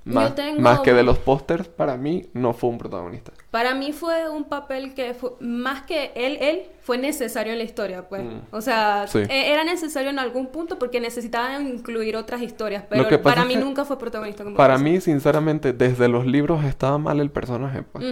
Más, 0.03 0.33
tengo 0.33 0.59
más 0.61 0.79
que 0.79 0.93
de 0.93 1.03
los 1.03 1.19
pósters, 1.19 1.67
para 1.67 1.95
mí 1.95 2.25
no 2.33 2.53
fue 2.53 2.71
un 2.71 2.79
protagonista. 2.79 3.31
Para 3.51 3.75
mí 3.75 3.91
fue 3.91 4.29
un 4.29 4.45
papel 4.45 4.95
que 4.95 5.13
fue, 5.13 5.31
más 5.39 5.83
que 5.83 6.11
él, 6.15 6.37
él 6.41 6.63
fue 6.81 6.97
necesario 6.97 7.53
en 7.53 7.59
la 7.59 7.65
historia, 7.65 8.09
pues. 8.09 8.23
Mm. 8.23 8.39
O 8.51 8.61
sea, 8.61 9.05
Sí. 9.07 9.19
e- 9.19 9.51
era 9.53 9.63
necesario 9.63 10.09
en 10.09 10.17
algún 10.17 10.47
punto 10.47 10.79
porque 10.79 10.99
necesitaban 10.99 11.67
incluir 11.67 12.15
otras 12.15 12.41
historias, 12.41 12.83
pero 12.89 13.21
para 13.21 13.45
mí 13.45 13.55
nunca 13.55 13.85
fue 13.85 13.99
protagonista. 13.99 14.43
como 14.43 14.55
Para 14.55 14.77
mí, 14.79 14.99
sinceramente, 15.01 15.71
desde 15.71 16.07
los 16.07 16.25
libros 16.25 16.63
estaba 16.65 16.97
mal 16.97 17.19
el 17.19 17.29
personaje. 17.29 17.83
pues. 17.83 18.03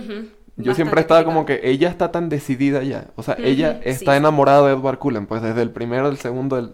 Yo 0.57 0.75
siempre 0.75 1.01
estaba 1.01 1.23
como 1.23 1.45
que 1.45 1.61
ella 1.63 1.89
está 1.89 2.11
tan 2.11 2.29
decidida 2.29 2.83
ya. 2.83 3.07
O 3.15 3.23
sea, 3.23 3.35
ella 3.39 3.79
está 3.83 4.11
sí. 4.11 4.17
enamorada 4.17 4.67
de 4.67 4.73
Edward 4.73 4.99
Cullen, 4.99 5.25
pues 5.25 5.41
desde 5.41 5.61
el 5.61 5.71
primero, 5.71 6.07
el 6.09 6.17
segundo, 6.17 6.57
el... 6.59 6.73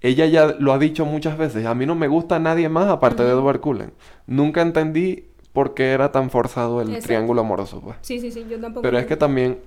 Ella 0.00 0.26
ya 0.26 0.46
lo 0.58 0.72
ha 0.72 0.78
dicho 0.78 1.04
muchas 1.04 1.36
veces. 1.36 1.66
A 1.66 1.74
mí 1.74 1.86
no 1.86 1.94
me 1.94 2.08
gusta 2.08 2.38
nadie 2.38 2.68
más 2.68 2.88
aparte 2.88 3.24
de. 3.24 3.30
Edward 3.30 3.60
Cullen. 3.60 3.92
Nunca 4.26 4.62
entendí 4.62 5.24
por 5.52 5.74
qué 5.74 5.90
era 5.92 6.12
tan 6.12 6.30
forzado 6.30 6.80
el 6.80 6.88
Exacto. 6.88 7.06
triángulo 7.08 7.40
amoroso, 7.40 7.80
pues. 7.80 7.96
Sí, 8.02 8.20
sí, 8.20 8.30
sí, 8.30 8.46
yo 8.48 8.60
tampoco. 8.60 8.82
Pero 8.82 8.98
es 8.98 9.06
que 9.06 9.16
también 9.16 9.58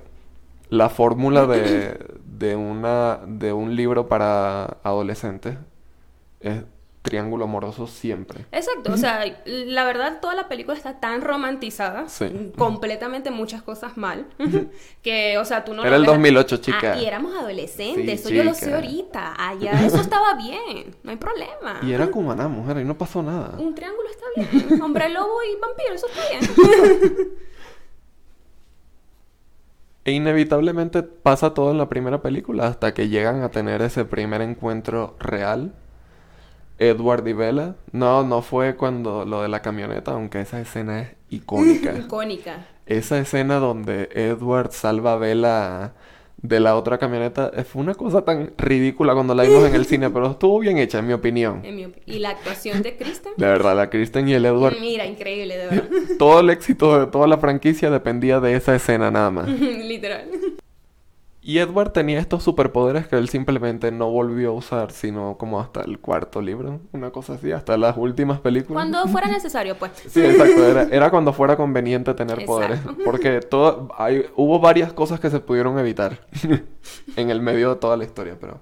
la 0.70 0.88
fórmula 0.90 1.46
de, 1.48 1.98
de 2.26 2.56
una, 2.56 3.20
de 3.28 3.52
un 3.52 3.76
libro 3.76 4.08
para 4.08 4.78
adolescentes 4.84 5.58
es 6.40 6.64
triángulo 7.01 7.46
amoroso 7.46 7.88
siempre. 7.88 8.46
Exacto, 8.51 8.93
o 8.93 8.98
sea, 8.98 9.24
la 9.46 9.84
verdad 9.86 10.20
toda 10.22 10.36
la 10.36 10.48
película 10.48 10.77
está 10.77 11.00
tan 11.00 11.22
romantizada, 11.22 12.08
Sí. 12.10 12.51
completamente 12.58 13.31
muchas 13.31 13.62
cosas 13.63 13.98
mal, 13.98 14.27
que, 15.01 15.38
o 15.39 15.46
sea, 15.46 15.65
tú 15.65 15.74
no 15.74 15.84
Era 15.84 15.96
el 15.96 16.03
ves- 16.03 16.12
2008, 16.12 16.58
chica. 16.58 16.93
Ah, 16.93 16.98
y 17.01 17.05
éramos 17.05 17.36
adolescentes, 17.36 18.05
Sí, 18.05 18.12
eso 18.12 18.29
yo 18.29 18.43
lo 18.43 18.53
sé 18.53 18.65
chica. 18.65 18.75
ahorita, 18.75 19.34
allá, 19.50 19.86
eso 19.86 19.98
estaba 20.01 20.36
bien, 20.36 20.96
no 21.03 21.12
hay 21.12 21.17
problema. 21.17 21.79
Y 21.84 21.91
era 21.91 22.08
Cumaná, 22.12 22.48
mujer, 22.48 22.77
y 22.77 22.84
no 22.84 22.98
pasó 22.98 23.24
nada. 23.24 23.55
Un 23.58 23.74
triángulo 23.74 24.08
está 24.10 24.25
bien, 24.70 24.81
hombre 24.81 25.10
lobo 25.10 25.38
y 25.43 25.60
vampiro, 25.60 25.93
eso 25.96 26.08
está 26.08 26.22
bien. 26.29 27.31
E 30.03 30.12
inevitablemente 30.13 31.03
pasa 31.03 31.53
todo 31.53 31.70
en 31.72 31.77
la 31.77 31.88
primera 31.88 32.22
película 32.24 32.65
hasta 32.67 32.93
que 32.93 33.08
llegan 33.08 33.43
a 33.43 33.50
tener 33.50 33.81
ese 33.84 34.03
primer 34.03 34.41
encuentro 34.41 35.15
real. 35.20 35.74
Edward 36.82 37.28
y 37.28 37.34
Bella. 37.34 37.76
No, 37.92 38.24
no 38.24 38.42
fue 38.42 38.76
cuando 38.76 39.24
lo 39.24 39.44
de 39.44 39.50
la 39.50 39.62
camioneta, 39.62 40.12
aunque 40.12 40.42
esa 40.42 40.60
escena 40.60 41.02
es 41.02 41.10
icónica. 41.30 41.96
Icónica. 41.98 42.66
esa 42.88 43.20
escena 43.20 43.60
donde 43.60 44.10
Edward 44.14 44.72
salva 44.72 45.14
a 45.14 45.18
Bella 45.18 45.94
de 46.42 46.60
la 46.60 46.76
otra 46.76 46.98
camioneta 46.98 47.52
eh, 47.56 47.64
fue 47.64 47.84
una 47.84 47.94
cosa 47.94 48.24
tan 48.24 48.54
ridícula 48.58 49.14
cuando 49.14 49.36
la 49.36 49.44
vimos 49.44 49.64
en 49.66 49.76
el 49.76 49.86
cine, 49.86 50.10
pero 50.14 50.32
estuvo 50.32 50.60
bien 50.60 50.80
hecha 50.80 51.00
en 51.00 51.08
mi 51.08 51.14
opinión. 51.14 51.62
en 51.64 51.76
mi 51.76 51.94
Y 52.08 52.20
la 52.20 52.32
actuación 52.32 52.82
de 52.82 52.98
Kristen, 52.98 53.34
De 53.38 53.46
verdad, 53.46 53.76
la 53.76 53.90
Kristen 53.90 54.28
y 54.28 54.34
el 54.34 54.46
Edward, 54.46 54.76
mira, 54.80 55.06
increíble, 55.06 55.58
de 55.58 55.66
verdad. 55.68 55.90
todo 56.18 56.40
el 56.40 56.50
éxito 56.50 57.00
de 57.00 57.12
toda 57.12 57.28
la 57.28 57.38
franquicia 57.38 57.92
dependía 57.92 58.40
de 58.40 58.56
esa 58.56 58.76
escena 58.76 59.12
nada 59.12 59.30
más. 59.30 59.48
Literal. 59.48 60.28
Y 61.44 61.58
Edward 61.58 61.92
tenía 61.92 62.20
estos 62.20 62.44
superpoderes 62.44 63.08
que 63.08 63.16
él 63.16 63.28
simplemente 63.28 63.92
no 63.92 64.12
volvió 64.12 64.50
a 64.50 64.54
usar, 64.54 64.92
sino 64.92 65.38
como 65.40 65.60
hasta 65.60 65.82
el 65.82 65.98
cuarto 66.00 66.40
libro, 66.40 66.82
una 66.92 67.10
cosa 67.10 67.34
así, 67.34 67.52
hasta 67.52 67.78
las 67.78 67.98
últimas 67.98 68.40
películas. 68.40 68.76
Cuando 68.76 69.08
fuera 69.12 69.28
necesario, 69.28 69.76
pues. 69.76 69.92
Sí, 70.08 70.24
exacto, 70.24 70.68
era, 70.68 70.84
era 70.92 71.10
cuando 71.10 71.34
fuera 71.34 71.58
conveniente 71.58 72.14
tener 72.14 72.46
poderes, 72.46 72.80
porque 73.06 73.40
todo, 73.40 73.90
hay, 73.98 74.28
hubo 74.36 74.60
varias 74.60 74.94
cosas 74.94 75.20
que 75.20 75.32
se 75.32 75.40
pudieron 75.40 75.80
evitar 75.80 76.20
en 77.16 77.30
el 77.32 77.42
medio 77.42 77.72
de 77.72 77.76
toda 77.78 77.98
la 77.98 78.04
historia, 78.04 78.38
pero... 78.40 78.60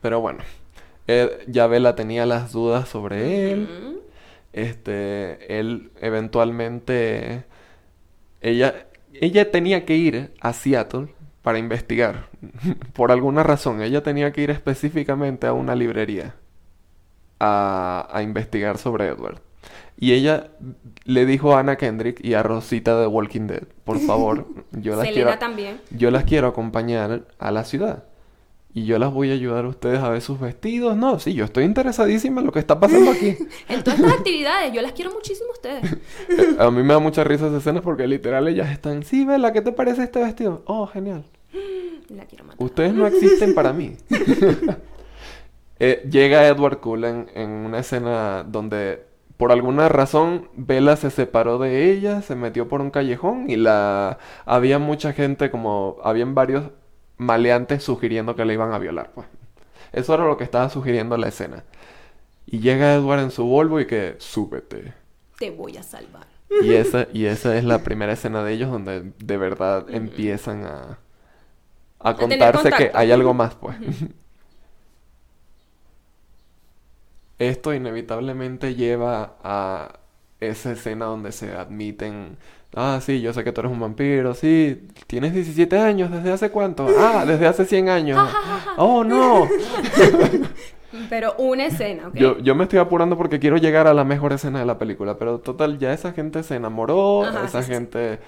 Pero 0.00 0.20
bueno, 0.20 0.40
Ed- 1.08 1.30
ya 1.48 1.66
Bella 1.66 1.94
tenía 1.96 2.24
las 2.26 2.52
dudas 2.52 2.88
sobre 2.88 3.52
él. 3.52 4.00
Este, 4.52 5.58
él 5.58 5.90
eventualmente, 6.00 7.44
ella, 8.40 8.86
ella 9.22 9.52
tenía 9.52 9.84
que 9.84 9.96
ir 9.96 10.34
a 10.40 10.52
Seattle 10.52 11.14
para 11.42 11.58
investigar. 11.58 12.26
Por 12.92 13.12
alguna 13.12 13.44
razón, 13.44 13.80
ella 13.80 14.02
tenía 14.02 14.32
que 14.32 14.42
ir 14.42 14.50
específicamente 14.50 15.46
a 15.46 15.52
una 15.52 15.76
librería 15.76 16.34
a, 17.38 18.08
a 18.12 18.22
investigar 18.22 18.78
sobre 18.78 19.06
Edward. 19.06 19.40
Y 19.96 20.12
ella 20.12 20.48
le 21.04 21.24
dijo 21.24 21.54
a 21.54 21.60
Anna 21.60 21.76
Kendrick 21.76 22.18
y 22.24 22.34
a 22.34 22.42
Rosita 22.42 22.98
de 22.98 23.06
Walking 23.06 23.46
Dead, 23.46 23.62
por 23.84 24.00
favor, 24.00 24.48
yo 24.72 24.96
las 24.96 25.06
Selena 25.06 25.26
quiero, 25.26 25.38
también. 25.38 25.80
yo 25.90 26.10
las 26.10 26.24
quiero 26.24 26.48
acompañar 26.48 27.22
a 27.38 27.50
la 27.52 27.62
ciudad. 27.62 28.04
Y 28.74 28.86
yo 28.86 28.98
las 28.98 29.12
voy 29.12 29.30
a 29.30 29.34
ayudar 29.34 29.66
a 29.66 29.68
ustedes 29.68 29.98
a 29.98 30.08
ver 30.08 30.22
sus 30.22 30.40
vestidos. 30.40 30.96
No, 30.96 31.18
sí, 31.18 31.34
yo 31.34 31.44
estoy 31.44 31.64
interesadísima 31.64 32.40
en 32.40 32.46
lo 32.46 32.52
que 32.52 32.58
está 32.58 32.80
pasando 32.80 33.10
aquí. 33.10 33.36
En 33.68 33.82
todas 33.82 34.00
estas 34.00 34.14
actividades, 34.14 34.72
yo 34.72 34.80
las 34.80 34.92
quiero 34.92 35.12
muchísimo 35.12 35.50
a 35.50 35.52
ustedes. 35.52 35.98
A 36.58 36.70
mí 36.70 36.82
me 36.82 36.94
da 36.94 36.98
mucha 36.98 37.22
risa 37.22 37.48
esa 37.48 37.58
escena 37.58 37.82
porque 37.82 38.06
literal 38.06 38.48
ellas 38.48 38.70
están, 38.70 39.02
sí, 39.02 39.26
Vela, 39.26 39.52
¿qué 39.52 39.60
te 39.60 39.72
parece 39.72 40.04
este 40.04 40.20
vestido? 40.20 40.62
Oh, 40.66 40.86
genial. 40.86 41.24
La 42.08 42.24
quiero 42.24 42.44
matar. 42.44 42.64
Ustedes 42.64 42.94
no 42.94 43.06
existen 43.06 43.54
para 43.54 43.72
mí. 43.72 43.96
Eh, 45.84 46.08
llega 46.08 46.46
Edward 46.46 46.78
Cullen 46.78 47.28
en 47.34 47.50
una 47.50 47.80
escena 47.80 48.44
donde 48.44 49.04
por 49.36 49.50
alguna 49.50 49.88
razón 49.88 50.48
Bella 50.54 50.94
se 50.94 51.10
separó 51.10 51.58
de 51.58 51.90
ella, 51.90 52.22
se 52.22 52.36
metió 52.36 52.68
por 52.68 52.80
un 52.80 52.92
callejón 52.92 53.50
y 53.50 53.56
la 53.56 54.18
había 54.44 54.78
mucha 54.78 55.12
gente 55.12 55.50
como 55.50 55.96
habían 56.04 56.36
varios 56.36 56.70
maleantes 57.24 57.82
sugiriendo 57.82 58.36
que 58.36 58.44
le 58.44 58.54
iban 58.54 58.72
a 58.72 58.78
violar, 58.78 59.12
pues. 59.14 59.26
Eso 59.92 60.14
era 60.14 60.26
lo 60.26 60.36
que 60.36 60.44
estaba 60.44 60.68
sugiriendo 60.70 61.16
la 61.16 61.28
escena. 61.28 61.64
Y 62.46 62.60
llega 62.60 62.94
Edward 62.94 63.20
en 63.20 63.30
su 63.30 63.44
Volvo 63.44 63.80
y 63.80 63.86
que 63.86 64.16
súbete. 64.18 64.94
Te 65.38 65.50
voy 65.50 65.76
a 65.76 65.82
salvar. 65.82 66.26
Y 66.62 66.74
esa, 66.74 67.08
y 67.12 67.26
esa 67.26 67.56
es 67.56 67.64
la 67.64 67.82
primera 67.82 68.12
escena 68.12 68.44
de 68.44 68.52
ellos 68.52 68.70
donde 68.70 69.12
de 69.18 69.36
verdad 69.36 69.86
empiezan 69.88 70.64
a, 70.64 70.98
a 71.98 72.14
contarse 72.14 72.70
que 72.70 72.90
hay 72.94 73.10
algo 73.12 73.34
más, 73.34 73.54
pues. 73.54 73.76
Esto 77.38 77.74
inevitablemente 77.74 78.74
lleva 78.74 79.36
a 79.42 79.98
esa 80.40 80.72
escena 80.72 81.06
donde 81.06 81.32
se 81.32 81.52
admiten, 81.52 82.38
ah, 82.74 83.00
sí, 83.02 83.20
yo 83.20 83.32
sé 83.32 83.44
que 83.44 83.52
tú 83.52 83.60
eres 83.60 83.72
un 83.72 83.80
vampiro, 83.80 84.34
sí, 84.34 84.88
tienes 85.06 85.32
17 85.32 85.78
años, 85.78 86.10
¿desde 86.10 86.32
hace 86.32 86.50
cuánto? 86.50 86.86
Ah, 86.98 87.24
desde 87.26 87.46
hace 87.46 87.64
100 87.64 87.88
años. 87.88 88.28
Oh, 88.78 89.04
no. 89.04 89.46
Pero 91.10 91.34
una 91.38 91.66
escena, 91.66 92.08
¿ok? 92.08 92.14
Yo, 92.14 92.38
yo 92.38 92.54
me 92.54 92.64
estoy 92.64 92.78
apurando 92.78 93.18
porque 93.18 93.38
quiero 93.38 93.58
llegar 93.58 93.86
a 93.86 93.92
la 93.94 94.04
mejor 94.04 94.32
escena 94.32 94.60
de 94.60 94.64
la 94.66 94.78
película, 94.78 95.18
pero 95.18 95.40
total, 95.40 95.78
ya 95.78 95.92
esa 95.92 96.12
gente 96.12 96.42
se 96.42 96.54
enamoró, 96.56 97.24
Ajá, 97.24 97.44
esa 97.44 97.62
sí, 97.62 97.66
sí, 97.66 97.72
sí. 97.72 97.72
gente 97.74 98.18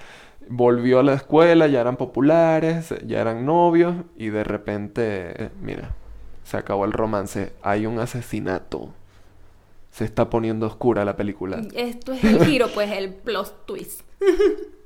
volvió 0.48 1.00
a 1.00 1.02
la 1.02 1.14
escuela, 1.14 1.66
ya 1.66 1.80
eran 1.80 1.96
populares, 1.96 2.94
ya 3.06 3.20
eran 3.20 3.44
novios 3.46 3.94
y 4.16 4.28
de 4.28 4.44
repente, 4.44 5.50
mira, 5.60 5.94
se 6.44 6.56
acabó 6.56 6.84
el 6.84 6.92
romance, 6.92 7.52
hay 7.62 7.86
un 7.86 7.98
asesinato. 7.98 8.90
Se 9.90 10.04
está 10.04 10.28
poniendo 10.28 10.66
oscura 10.66 11.04
la 11.04 11.16
película. 11.16 11.62
Esto 11.74 12.12
es 12.12 12.24
el 12.24 12.44
giro, 12.44 12.68
pues, 12.74 12.90
el 12.90 13.14
plot 13.14 13.64
twist. 13.66 14.02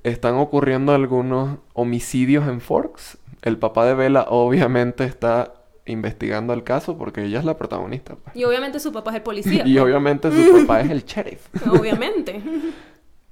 Están 0.02 0.34
ocurriendo 0.36 0.92
algunos 0.92 1.58
homicidios 1.74 2.48
en 2.48 2.60
Forks. 2.60 3.18
El 3.42 3.58
papá 3.58 3.84
de 3.86 3.94
Bella 3.94 4.26
obviamente 4.28 5.04
está 5.04 5.54
investigando 5.86 6.52
el 6.52 6.64
caso 6.64 6.98
porque 6.98 7.24
ella 7.24 7.38
es 7.38 7.44
la 7.44 7.56
protagonista. 7.56 8.16
pues. 8.16 8.36
Y 8.36 8.44
obviamente 8.44 8.78
su 8.80 8.92
papá 8.92 9.10
es 9.10 9.16
el 9.16 9.22
policía. 9.22 9.62
Y 9.66 9.78
obviamente 9.78 10.30
su 10.30 10.60
papá 10.66 10.80
es 10.80 10.90
el 10.90 11.04
sheriff. 11.04 11.46
Obviamente. 11.66 12.40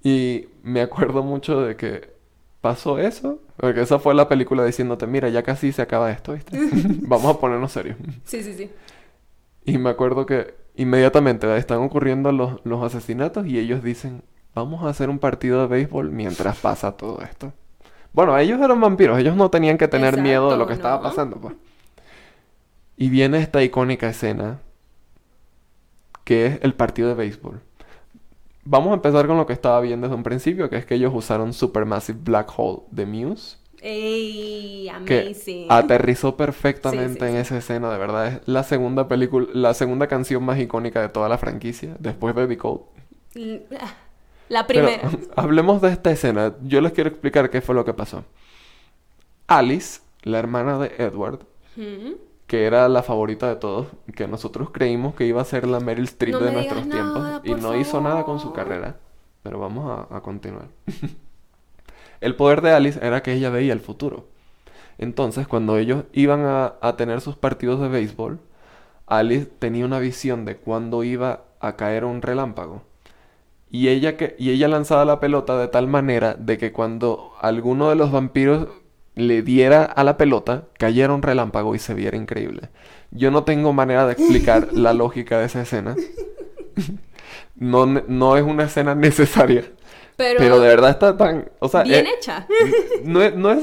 Y 0.02 0.46
me 0.62 0.80
acuerdo 0.80 1.22
mucho 1.22 1.61
de 1.62 1.76
que 1.76 2.14
pasó 2.61 2.98
eso, 2.98 3.40
porque 3.56 3.82
esa 3.82 3.98
fue 3.98 4.14
la 4.14 4.28
película 4.28 4.64
diciéndote, 4.64 5.06
mira, 5.06 5.28
ya 5.28 5.42
casi 5.42 5.70
se 5.72 5.82
acaba 5.82 6.11
esto, 6.11 6.32
¿viste? 6.32 6.59
Vamos 7.02 7.35
a 7.37 7.38
ponernos 7.40 7.72
serios. 7.72 7.96
Sí, 8.24 8.42
sí, 8.42 8.54
sí. 8.54 8.70
Y 9.64 9.78
me 9.78 9.90
acuerdo 9.90 10.26
que 10.26 10.54
inmediatamente 10.76 11.54
están 11.56 11.78
ocurriendo 11.78 12.32
los, 12.32 12.61
los 12.64 12.82
asesinatos 12.82 13.46
y 13.46 13.59
ellos 13.59 13.82
dicen, 13.82 14.22
vamos 14.56 14.82
a 14.84 14.88
hacer 14.88 15.10
un 15.10 15.20
partido 15.20 15.60
de 15.60 15.68
béisbol 15.68 16.10
mientras 16.10 16.56
pasa 16.58 16.96
todo 16.96 17.20
esto. 17.22 17.52
Bueno, 18.12 18.36
ellos 18.38 18.60
eran 18.60 18.80
vampiros, 18.80 19.18
ellos 19.18 19.36
no 19.36 19.50
tenían 19.50 19.78
que 19.78 19.88
tener 19.88 20.16
miedo 20.20 20.50
de 20.50 20.56
lo 20.56 20.66
que 20.66 20.72
estaba 20.72 21.00
pasando, 21.02 21.36
pues. 21.36 21.54
Y 22.96 23.10
viene 23.10 23.38
esta 23.38 23.62
icónica 23.62 24.08
escena 24.08 24.60
que 26.24 26.46
es 26.46 26.58
el 26.62 26.74
partido 26.74 27.08
de 27.08 27.14
béisbol. 27.14 27.60
Vamos 28.64 28.90
a 28.90 28.94
empezar 28.94 29.26
con 29.28 29.36
lo 29.36 29.46
que 29.46 29.52
estaba 29.52 29.80
bien 29.80 30.00
desde 30.00 30.14
un 30.16 30.24
principio, 30.24 30.68
que 30.68 30.76
es 30.76 30.86
que 30.86 30.96
ellos 30.96 31.12
usaron 31.14 31.52
Supermassive 31.52 32.18
Black 32.22 32.52
Hole 32.56 32.82
de 32.90 33.06
Muse, 33.06 33.58
¡Ey! 33.80 34.90
que 35.04 35.20
Amazing. 35.20 35.66
aterrizó 35.68 36.36
perfectamente 36.36 37.20
Sí, 37.20 37.20
sí, 37.20 37.24
en 37.26 37.32
sí. 37.32 37.38
esa 37.38 37.58
escena, 37.58 37.92
de 37.92 37.98
verdad. 37.98 38.26
Es 38.28 38.40
la 38.46 38.64
segunda 38.64 39.06
película, 39.06 39.46
la 39.52 39.74
segunda 39.74 40.08
canción 40.08 40.42
más 40.44 40.58
icónica 40.58 41.00
de 41.00 41.08
toda 41.10 41.28
la 41.28 41.38
franquicia, 41.38 41.96
después 42.00 42.34
de 42.34 42.48
The 42.48 42.56
Code. 42.58 42.82
La 44.48 44.66
Pero 44.72 44.96
primera. 44.96 45.11
hablemos 45.37 45.80
de 45.82 45.90
esta 45.90 46.11
escena. 46.11 46.54
Yo 46.62 46.80
les 46.80 46.92
quiero 46.92 47.11
explicar 47.11 47.50
qué 47.50 47.61
fue 47.61 47.74
lo 47.74 47.85
que 47.85 47.94
pasó. 47.94 48.24
Alice, 49.48 50.00
la 50.22 50.38
hermana 50.38 50.78
de 50.78 50.92
Edward, 50.98 51.40
que 52.46 52.64
era 52.66 52.88
la 52.88 53.02
favorita 53.02 53.48
de 53.48 53.56
todos, 53.56 53.88
que 54.14 54.26
nosotros 54.28 54.70
creímos 54.70 55.14
que 55.14 55.26
iba 55.26 55.40
a 55.42 55.44
ser 55.44 55.66
la 55.66 55.80
Meryl 55.80 56.04
Streep 56.04 56.35
No 56.35 56.40
de 56.40 56.52
nuestros 56.52 56.88
tiempos 56.88 57.40
y 57.44 57.54
no 57.54 57.76
hizo 57.76 58.00
nada 58.00 58.24
con 58.24 58.40
su 58.40 58.52
carrera. 58.52 58.96
Pero 59.42 59.59
vamos 59.61 60.09
a, 60.11 60.16
a 60.16 60.20
continuar. 60.22 60.68
El 62.20 62.35
poder 62.37 62.61
de 62.62 62.72
Alice 62.72 62.98
era 63.04 63.22
que 63.22 63.32
ella 63.32 63.50
veía 63.50 63.72
el 63.72 63.80
futuro. 63.80 64.26
Entonces, 64.98 65.46
cuando 65.48 65.78
ellos 65.78 66.04
iban 66.12 66.44
a, 66.44 66.74
a 66.80 66.96
tener 66.96 67.20
sus 67.20 67.37
partidos 67.37 67.80
de 67.80 67.88
béisbol, 67.88 68.40
Alice 69.06 69.46
tenía 69.46 69.85
una 69.87 69.98
visión 70.00 70.44
de 70.44 70.56
cuándo 70.56 71.04
iba 71.04 71.44
a 71.61 71.76
caer 71.76 72.04
un 72.04 72.22
relámpago. 72.22 72.82
Y 73.70 73.88
ella, 73.88 74.16
que, 74.16 74.37
y 74.38 74.50
ella 74.50 74.68
lanzaba 74.68 75.05
la 75.05 75.20
pelota 75.20 75.59
de 75.59 75.68
tal 75.68 75.87
manera 75.88 76.35
de 76.35 76.57
que 76.59 76.72
cuando 76.72 77.33
alguno 77.40 77.88
de 77.90 77.96
los 77.96 78.12
vampiros 78.12 78.68
le 79.14 79.42
diera 79.42 79.85
a 79.85 80.05
la 80.05 80.16
pelota, 80.16 80.64
cayera 80.79 81.14
un 81.14 81.22
relámpago 81.22 81.74
y 81.74 81.79
se 81.79 81.94
viera 81.94 82.16
increíble. 82.16 82.68
Yo 83.11 83.31
no 83.31 83.44
tengo 83.44 83.72
manera 83.72 84.07
de 84.07 84.12
explicar 84.12 84.68
la 84.72 84.92
lógica 84.94 85.38
de 85.38 85.46
esa 85.46 85.62
escena. 85.62 85.96
No, 87.59 87.87
no 87.87 88.37
es 88.37 88.42
una 88.42 88.64
escena 88.64 88.94
necesaria. 88.94 89.64
Pero, 90.16 90.38
Pero 90.38 90.61
de 90.61 90.68
verdad 90.68 90.90
está 90.90 91.16
tan... 91.16 91.50
O 91.59 91.68
sea, 91.68 91.83
bien 91.83 92.07
eh, 92.07 92.11
hecha. 92.16 92.46
no, 93.05 93.22
es- 93.22 93.35
no 93.37 93.50
es, 93.52 93.62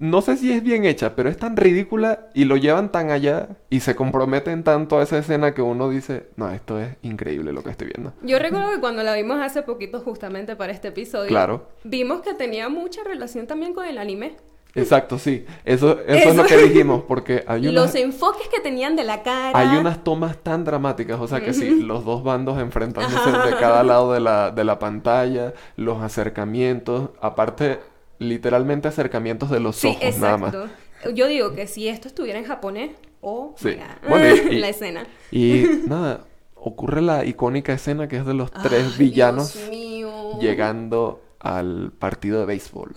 no 0.00 0.22
sé 0.22 0.36
si 0.36 0.52
es 0.52 0.62
bien 0.62 0.84
hecha, 0.84 1.14
pero 1.14 1.28
es 1.28 1.36
tan 1.36 1.56
ridícula 1.56 2.26
y 2.34 2.46
lo 2.46 2.56
llevan 2.56 2.90
tan 2.90 3.10
allá 3.12 3.48
y 3.70 3.78
se 3.80 3.94
comprometen 3.94 4.64
tanto 4.64 4.98
a 4.98 5.04
esa 5.04 5.18
escena 5.18 5.54
que 5.54 5.62
uno 5.62 5.88
dice, 5.90 6.28
no, 6.36 6.50
esto 6.50 6.80
es 6.80 6.96
increíble 7.02 7.52
lo 7.52 7.62
que 7.62 7.70
estoy 7.70 7.92
viendo. 7.94 8.12
Yo 8.22 8.38
recuerdo 8.40 8.70
que 8.72 8.80
cuando 8.80 9.02
la 9.04 9.14
vimos 9.14 9.40
hace 9.40 9.62
poquito 9.62 10.00
justamente 10.00 10.56
para 10.56 10.72
este 10.72 10.88
episodio, 10.88 11.28
Claro. 11.28 11.68
vimos 11.84 12.22
que 12.22 12.34
tenía 12.34 12.68
mucha 12.68 13.04
relación 13.04 13.46
también 13.46 13.72
con 13.72 13.86
el 13.86 13.98
anime. 13.98 14.36
Exacto, 14.74 15.18
sí. 15.18 15.44
Eso, 15.64 16.00
eso, 16.06 16.30
es 16.30 16.36
lo 16.36 16.44
que 16.44 16.56
dijimos, 16.68 17.04
porque 17.06 17.44
hay 17.46 17.62
unas, 17.68 17.74
Los 17.74 17.94
enfoques 17.94 18.48
que 18.48 18.60
tenían 18.60 18.96
de 18.96 19.04
la 19.04 19.22
cara. 19.22 19.52
hay 19.58 19.76
unas 19.78 20.02
tomas 20.02 20.36
tan 20.38 20.64
dramáticas, 20.64 21.20
o 21.20 21.28
sea 21.28 21.40
que 21.40 21.52
sí, 21.54 21.80
los 21.82 22.04
dos 22.04 22.24
bandos 22.24 22.58
enfrentándose 22.58 23.30
de 23.30 23.56
cada 23.58 23.82
lado 23.84 24.12
de 24.12 24.20
la, 24.20 24.50
de 24.50 24.64
la 24.64 24.78
pantalla, 24.78 25.54
los 25.76 26.02
acercamientos, 26.02 27.10
aparte, 27.20 27.78
literalmente 28.18 28.88
acercamientos 28.88 29.50
de 29.50 29.60
los 29.60 29.76
Sí, 29.76 29.88
ojos 29.88 30.18
nada 30.18 30.38
más. 30.38 30.54
exacto. 30.54 30.74
Yo 31.14 31.26
digo 31.28 31.54
que 31.54 31.66
si 31.66 31.86
esto 31.88 32.08
estuviera 32.08 32.38
en 32.38 32.46
japonés, 32.46 32.90
oh, 33.20 33.54
Sí. 33.58 33.76
Bueno, 34.08 34.34
y- 34.50 34.58
la 34.58 34.68
escena. 34.70 35.06
Y 35.30 35.64
nada, 35.86 36.24
ocurre 36.56 37.00
la 37.02 37.24
icónica 37.24 37.72
escena 37.74 38.08
que 38.08 38.16
es 38.16 38.26
de 38.26 38.34
los 38.34 38.50
tres 38.50 38.96
villanos 38.98 39.52
Dios 39.54 39.68
mío. 39.68 40.38
llegando 40.40 41.20
al 41.40 41.92
partido 41.98 42.40
de 42.40 42.46
béisbol. 42.46 42.92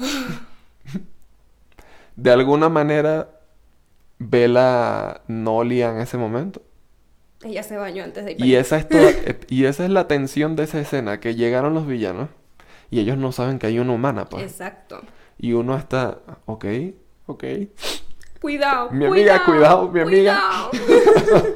De 2.17 2.31
alguna 2.31 2.67
manera, 2.67 3.29
Bella 4.19 5.21
no 5.27 5.57
olía 5.57 5.91
en 5.91 5.99
ese 5.99 6.17
momento. 6.17 6.61
Ella 7.43 7.63
se 7.63 7.77
bañó 7.77 8.03
antes 8.03 8.25
de 8.25 8.31
ir 8.33 8.43
Y 8.43 8.55
esa, 8.55 8.77
es 8.77 8.89
toda- 8.89 9.11
y 9.47 9.65
esa 9.65 9.85
es 9.85 9.89
la 9.91 10.07
tensión 10.07 10.55
de 10.55 10.63
esa 10.63 10.79
escena, 10.81 11.19
que 11.19 11.35
llegaron 11.35 11.73
los 11.73 11.87
villanos 11.87 12.29
y 12.89 12.99
ellos 12.99 13.17
no 13.17 13.31
saben 13.31 13.59
que 13.59 13.67
hay 13.67 13.79
una 13.79 13.93
humana, 13.93 14.25
pues. 14.25 14.43
Exacto. 14.43 15.01
Y 15.37 15.53
uno 15.53 15.77
está, 15.77 16.17
ok, 16.45 16.65
ok. 17.27 17.43
Cuidado. 18.41 18.89
Mi 18.91 19.05
amiga, 19.05 19.45
cuidado, 19.45 19.89
mi 19.89 20.01
amiga. 20.01 20.41
cuidado. 20.71 21.51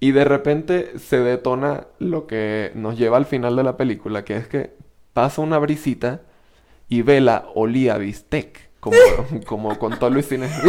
Y 0.00 0.12
de 0.12 0.24
repente 0.24 0.98
se 0.98 1.18
detona 1.20 1.86
lo 1.98 2.26
que 2.26 2.72
nos 2.74 2.98
lleva 2.98 3.16
al 3.16 3.24
final 3.24 3.56
de 3.56 3.62
la 3.62 3.78
película, 3.78 4.22
que 4.24 4.36
es 4.36 4.46
que 4.48 4.74
pasa 5.14 5.40
una 5.40 5.58
brisita 5.58 6.20
y 6.90 7.00
Bella 7.00 7.46
olía 7.54 7.96
bistec, 7.96 8.68
como, 8.84 8.96
como 9.46 9.78
contó 9.78 10.10
Luis 10.10 10.30
Inés. 10.32 10.52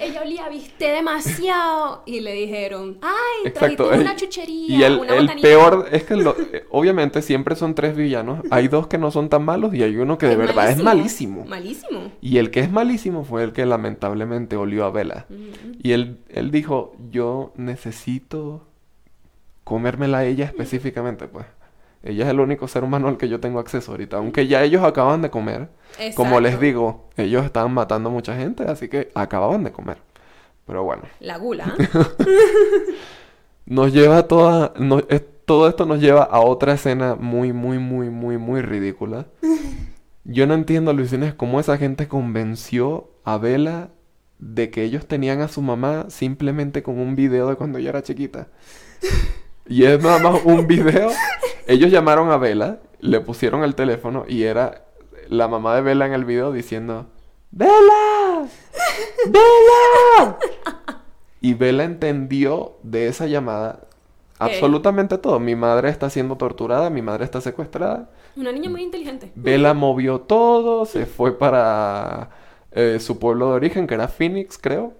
Ella 0.00 0.20
Rosalía, 0.20 0.48
viste 0.48 0.86
demasiado. 0.90 2.02
Y 2.06 2.20
le 2.20 2.32
dijeron, 2.32 2.98
ay, 3.02 3.50
trajiste 3.52 3.82
una 3.82 4.16
chuchería, 4.16 4.76
Y 4.78 4.82
el, 4.82 4.98
una 4.98 5.14
el 5.14 5.20
botanita". 5.22 5.46
peor 5.48 5.88
es 5.92 6.04
que 6.04 6.16
lo- 6.16 6.36
eh, 6.52 6.64
obviamente 6.70 7.20
siempre 7.22 7.54
son 7.56 7.74
tres 7.74 7.94
villanos. 7.96 8.40
Hay 8.50 8.68
dos 8.68 8.86
que 8.86 8.96
no 8.98 9.10
son 9.10 9.28
tan 9.28 9.44
malos 9.44 9.74
y 9.74 9.82
hay 9.82 9.96
uno 9.96 10.16
que 10.18 10.26
de 10.26 10.36
verdad 10.36 10.70
es 10.70 10.82
malísimo. 10.82 11.44
Malísimo. 11.44 12.12
Y 12.20 12.38
el 12.38 12.50
que 12.50 12.60
es 12.60 12.70
malísimo 12.70 13.24
fue 13.24 13.42
el 13.44 13.52
que 13.52 13.66
lamentablemente 13.66 14.56
olió 14.56 14.84
a 14.84 14.90
Vela. 14.90 15.26
Y 15.82 15.92
él, 15.92 16.18
él 16.30 16.50
dijo, 16.50 16.94
yo 17.10 17.52
necesito 17.56 18.66
comérmela 19.64 20.18
a 20.18 20.24
ella 20.24 20.46
específicamente, 20.46 21.28
pues. 21.28 21.46
Ella 22.02 22.24
es 22.24 22.30
el 22.30 22.40
único 22.40 22.66
ser 22.68 22.82
humano 22.84 23.08
al 23.08 23.16
que 23.18 23.28
yo 23.28 23.40
tengo 23.40 23.58
acceso 23.58 23.90
ahorita. 23.92 24.16
Aunque 24.16 24.46
ya 24.46 24.62
ellos 24.62 24.82
acaban 24.84 25.20
de 25.22 25.30
comer. 25.30 25.68
Como 26.16 26.40
les 26.40 26.58
digo, 26.60 27.10
ellos 27.16 27.44
estaban 27.44 27.72
matando 27.74 28.10
mucha 28.10 28.34
gente, 28.36 28.64
así 28.64 28.88
que 28.88 29.10
acababan 29.14 29.64
de 29.64 29.72
comer. 29.72 29.98
Pero 30.66 30.84
bueno. 30.84 31.02
La 31.20 31.36
gula. 31.36 31.74
Nos 33.66 33.92
lleva 33.92 34.18
a 34.18 34.22
toda... 34.28 34.72
es- 35.08 35.24
todo 35.44 35.68
esto 35.68 35.84
nos 35.84 35.98
lleva 36.00 36.22
a 36.22 36.38
otra 36.42 36.74
escena 36.74 37.16
muy, 37.16 37.52
muy, 37.52 37.78
muy, 37.80 38.08
muy, 38.08 38.38
muy 38.38 38.62
ridícula. 38.62 39.26
Yo 40.24 40.46
no 40.46 40.54
entiendo, 40.54 40.92
Luisines, 40.92 41.34
cómo 41.34 41.58
esa 41.58 41.76
gente 41.76 42.06
convenció 42.06 43.10
a 43.24 43.36
Bella 43.36 43.88
de 44.38 44.70
que 44.70 44.84
ellos 44.84 45.06
tenían 45.06 45.40
a 45.40 45.48
su 45.48 45.60
mamá 45.60 46.06
simplemente 46.08 46.84
con 46.84 47.00
un 47.00 47.16
video 47.16 47.48
de 47.48 47.56
cuando 47.56 47.78
ella 47.78 47.90
era 47.90 48.02
chiquita. 48.02 48.48
Y 49.66 49.84
es 49.84 50.02
nada 50.02 50.18
más 50.18 50.40
un 50.44 50.66
video. 50.66 51.10
Ellos 51.70 51.92
llamaron 51.92 52.32
a 52.32 52.36
Bella, 52.36 52.80
le 52.98 53.20
pusieron 53.20 53.62
el 53.62 53.76
teléfono 53.76 54.24
y 54.26 54.42
era 54.42 54.86
la 55.28 55.46
mamá 55.46 55.76
de 55.76 55.82
Bella 55.82 56.04
en 56.04 56.14
el 56.14 56.24
video 56.24 56.50
diciendo: 56.50 57.06
¡Bella! 57.52 58.48
¡Bella! 59.28 60.36
Y 61.40 61.54
Bella 61.54 61.84
entendió 61.84 62.78
de 62.82 63.06
esa 63.06 63.28
llamada 63.28 63.86
absolutamente 64.40 65.16
todo. 65.16 65.38
Mi 65.38 65.54
madre 65.54 65.90
está 65.90 66.10
siendo 66.10 66.34
torturada, 66.34 66.90
mi 66.90 67.02
madre 67.02 67.24
está 67.24 67.40
secuestrada. 67.40 68.10
Una 68.34 68.50
niña 68.50 68.68
muy 68.68 68.82
inteligente. 68.82 69.30
Bella 69.36 69.72
movió 69.72 70.22
todo, 70.22 70.86
se 70.86 71.06
fue 71.06 71.38
para 71.38 72.30
eh, 72.72 72.98
su 72.98 73.20
pueblo 73.20 73.50
de 73.50 73.52
origen, 73.52 73.86
que 73.86 73.94
era 73.94 74.08
Phoenix, 74.08 74.58
creo. 74.58 74.94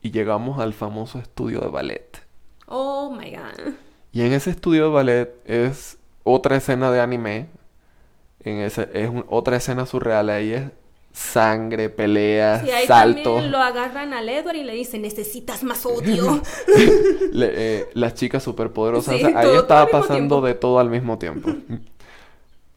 Y 0.00 0.12
llegamos 0.12 0.60
al 0.60 0.72
famoso 0.72 1.18
estudio 1.18 1.60
de 1.60 1.68
ballet. 1.68 2.26
Oh 2.68 3.10
my 3.10 3.30
god. 3.32 3.74
Y 4.12 4.22
en 4.22 4.32
ese 4.32 4.50
estudio 4.50 4.84
de 4.84 4.90
ballet 4.90 5.34
es 5.44 5.98
otra 6.24 6.56
escena 6.56 6.90
de 6.90 7.00
anime. 7.00 7.46
En 8.44 8.58
ese, 8.58 8.88
es 8.94 9.08
un- 9.10 9.24
otra 9.28 9.56
escena 9.56 9.84
surreal. 9.86 10.30
Ahí 10.30 10.52
es 10.52 10.64
sangre, 11.12 11.88
peleas, 11.90 12.62
Sí, 12.62 12.70
ahí 12.70 12.86
saltos. 12.86 13.44
lo 13.46 13.58
agarran 13.58 14.12
al 14.14 14.28
Edward 14.28 14.56
y 14.56 14.62
le 14.64 14.72
dicen, 14.74 15.02
necesitas 15.02 15.64
más 15.64 15.84
odio. 15.84 16.40
Le- 17.32 17.50
eh, 17.80 17.86
las 17.94 18.14
chicas 18.14 18.42
superpoderosas. 18.42 19.16
Sí, 19.16 19.24
o 19.24 19.28
sea, 19.28 19.38
ahí 19.40 19.46
todo- 19.46 19.60
estaba 19.60 19.86
pasando 19.88 20.36
tiempo. 20.36 20.40
de 20.42 20.54
todo 20.54 20.78
al 20.78 20.90
mismo 20.90 21.18
tiempo. 21.18 21.50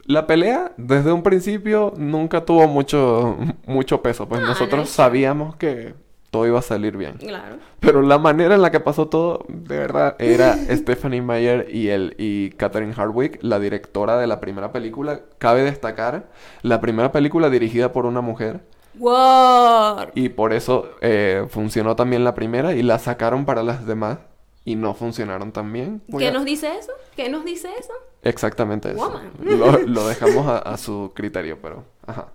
La 0.05 0.25
pelea, 0.25 0.73
desde 0.77 1.11
un 1.11 1.21
principio, 1.23 1.93
nunca 1.95 2.43
tuvo 2.43 2.67
mucho, 2.67 3.37
mucho 3.67 4.01
peso. 4.01 4.27
Pues 4.27 4.41
Ah, 4.41 4.47
nosotros 4.47 4.89
sabíamos 4.89 5.55
que 5.57 5.93
todo 6.31 6.47
iba 6.47 6.57
a 6.59 6.63
salir 6.63 6.97
bien. 6.97 7.17
claro. 7.17 7.57
Pero 7.79 8.01
la 8.01 8.17
manera 8.17 8.55
en 8.55 8.61
la 8.61 8.71
que 8.71 8.79
pasó 8.79 9.07
todo, 9.09 9.45
de 9.47 9.77
verdad, 9.77 10.15
era 10.17 10.55
Stephanie 10.69 11.21
Meyer 11.21 11.67
y, 11.69 11.89
el, 11.89 12.15
y 12.17 12.49
Catherine 12.51 12.93
Hardwick, 12.93 13.37
la 13.43 13.59
directora 13.59 14.17
de 14.17 14.25
la 14.27 14.39
primera 14.39 14.71
película. 14.71 15.21
Cabe 15.37 15.61
destacar, 15.63 16.29
la 16.63 16.81
primera 16.81 17.11
película 17.11 17.49
dirigida 17.49 17.91
por 17.91 18.05
una 18.05 18.21
mujer. 18.21 18.61
Wow. 18.95 20.07
Y 20.15 20.29
por 20.29 20.53
eso 20.53 20.89
eh, 21.01 21.45
funcionó 21.49 21.95
también 21.95 22.23
la 22.23 22.33
primera 22.33 22.73
y 22.73 22.81
la 22.83 22.99
sacaron 22.99 23.45
para 23.45 23.63
las 23.63 23.85
demás 23.85 24.19
y 24.63 24.75
no 24.75 24.93
funcionaron 24.93 25.51
tan 25.51 25.71
bien. 25.73 26.01
¿Qué 26.17 26.27
a- 26.27 26.31
nos 26.31 26.45
dice 26.45 26.77
eso? 26.77 26.91
¿Qué 27.15 27.29
nos 27.29 27.43
dice 27.45 27.69
eso? 27.79 27.93
Exactamente 28.23 28.91
eso. 28.91 28.99
Woman. 28.99 29.31
Lo, 29.41 29.79
lo 29.79 30.07
dejamos 30.09 30.45
a, 30.47 30.59
a 30.59 30.77
su 30.77 31.11
criterio, 31.15 31.57
pero... 31.61 31.83
Ajá. 32.05 32.27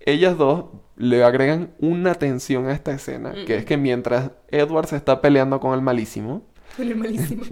Ellas 0.00 0.36
dos 0.36 0.66
le 0.96 1.22
agregan 1.24 1.70
una 1.78 2.14
tensión 2.14 2.66
a 2.68 2.72
esta 2.72 2.92
escena, 2.92 3.32
que 3.46 3.56
es 3.56 3.64
que 3.64 3.76
mientras 3.76 4.30
Edward 4.48 4.86
se 4.86 4.96
está 4.96 5.20
peleando 5.20 5.60
con 5.60 5.74
el 5.74 5.82
malísimo, 5.82 6.42
Fue 6.76 6.94
malísimo. 6.94 7.42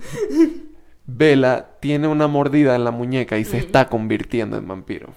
Bella 1.06 1.66
tiene 1.80 2.06
una 2.08 2.26
mordida 2.26 2.74
en 2.76 2.84
la 2.84 2.90
muñeca 2.90 3.38
y 3.38 3.44
se 3.44 3.56
está 3.58 3.88
convirtiendo 3.88 4.58
en 4.58 4.68
vampiro. 4.68 5.14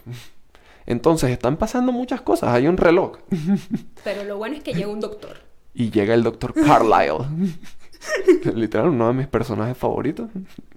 Entonces 0.86 1.30
están 1.32 1.58
pasando 1.58 1.92
muchas 1.92 2.22
cosas. 2.22 2.50
Hay 2.54 2.68
un 2.68 2.78
reloj. 2.78 3.18
Pero 4.04 4.24
lo 4.24 4.38
bueno 4.38 4.56
es 4.56 4.64
que 4.64 4.74
llega 4.74 4.88
un 4.88 5.02
doctor. 5.02 5.38
Y 5.74 5.92
llega 5.92 6.14
el 6.14 6.24
doctor 6.24 6.54
Carlyle. 6.54 7.26
Literal, 8.56 8.90
uno 8.90 9.08
de 9.08 9.14
mis 9.14 9.28
personajes 9.28 9.78
favoritos. 9.78 10.30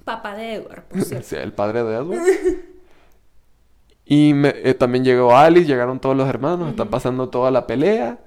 Papá 0.04 0.34
de 0.34 0.54
Edward, 0.54 0.82
por 0.84 1.00
cierto. 1.04 1.26
Sí, 1.28 1.36
el 1.36 1.52
padre 1.52 1.84
de 1.84 1.94
Edward. 1.94 2.20
Y 4.06 4.34
me- 4.34 4.54
eh, 4.62 4.74
también 4.74 5.04
llegó 5.04 5.34
Alice, 5.36 5.66
llegaron 5.66 5.98
todos 6.00 6.16
los 6.16 6.28
hermanos, 6.28 6.68
está 6.70 6.84
pasando 6.86 7.28
toda 7.30 7.50
la 7.50 7.66
pelea. 7.66 8.18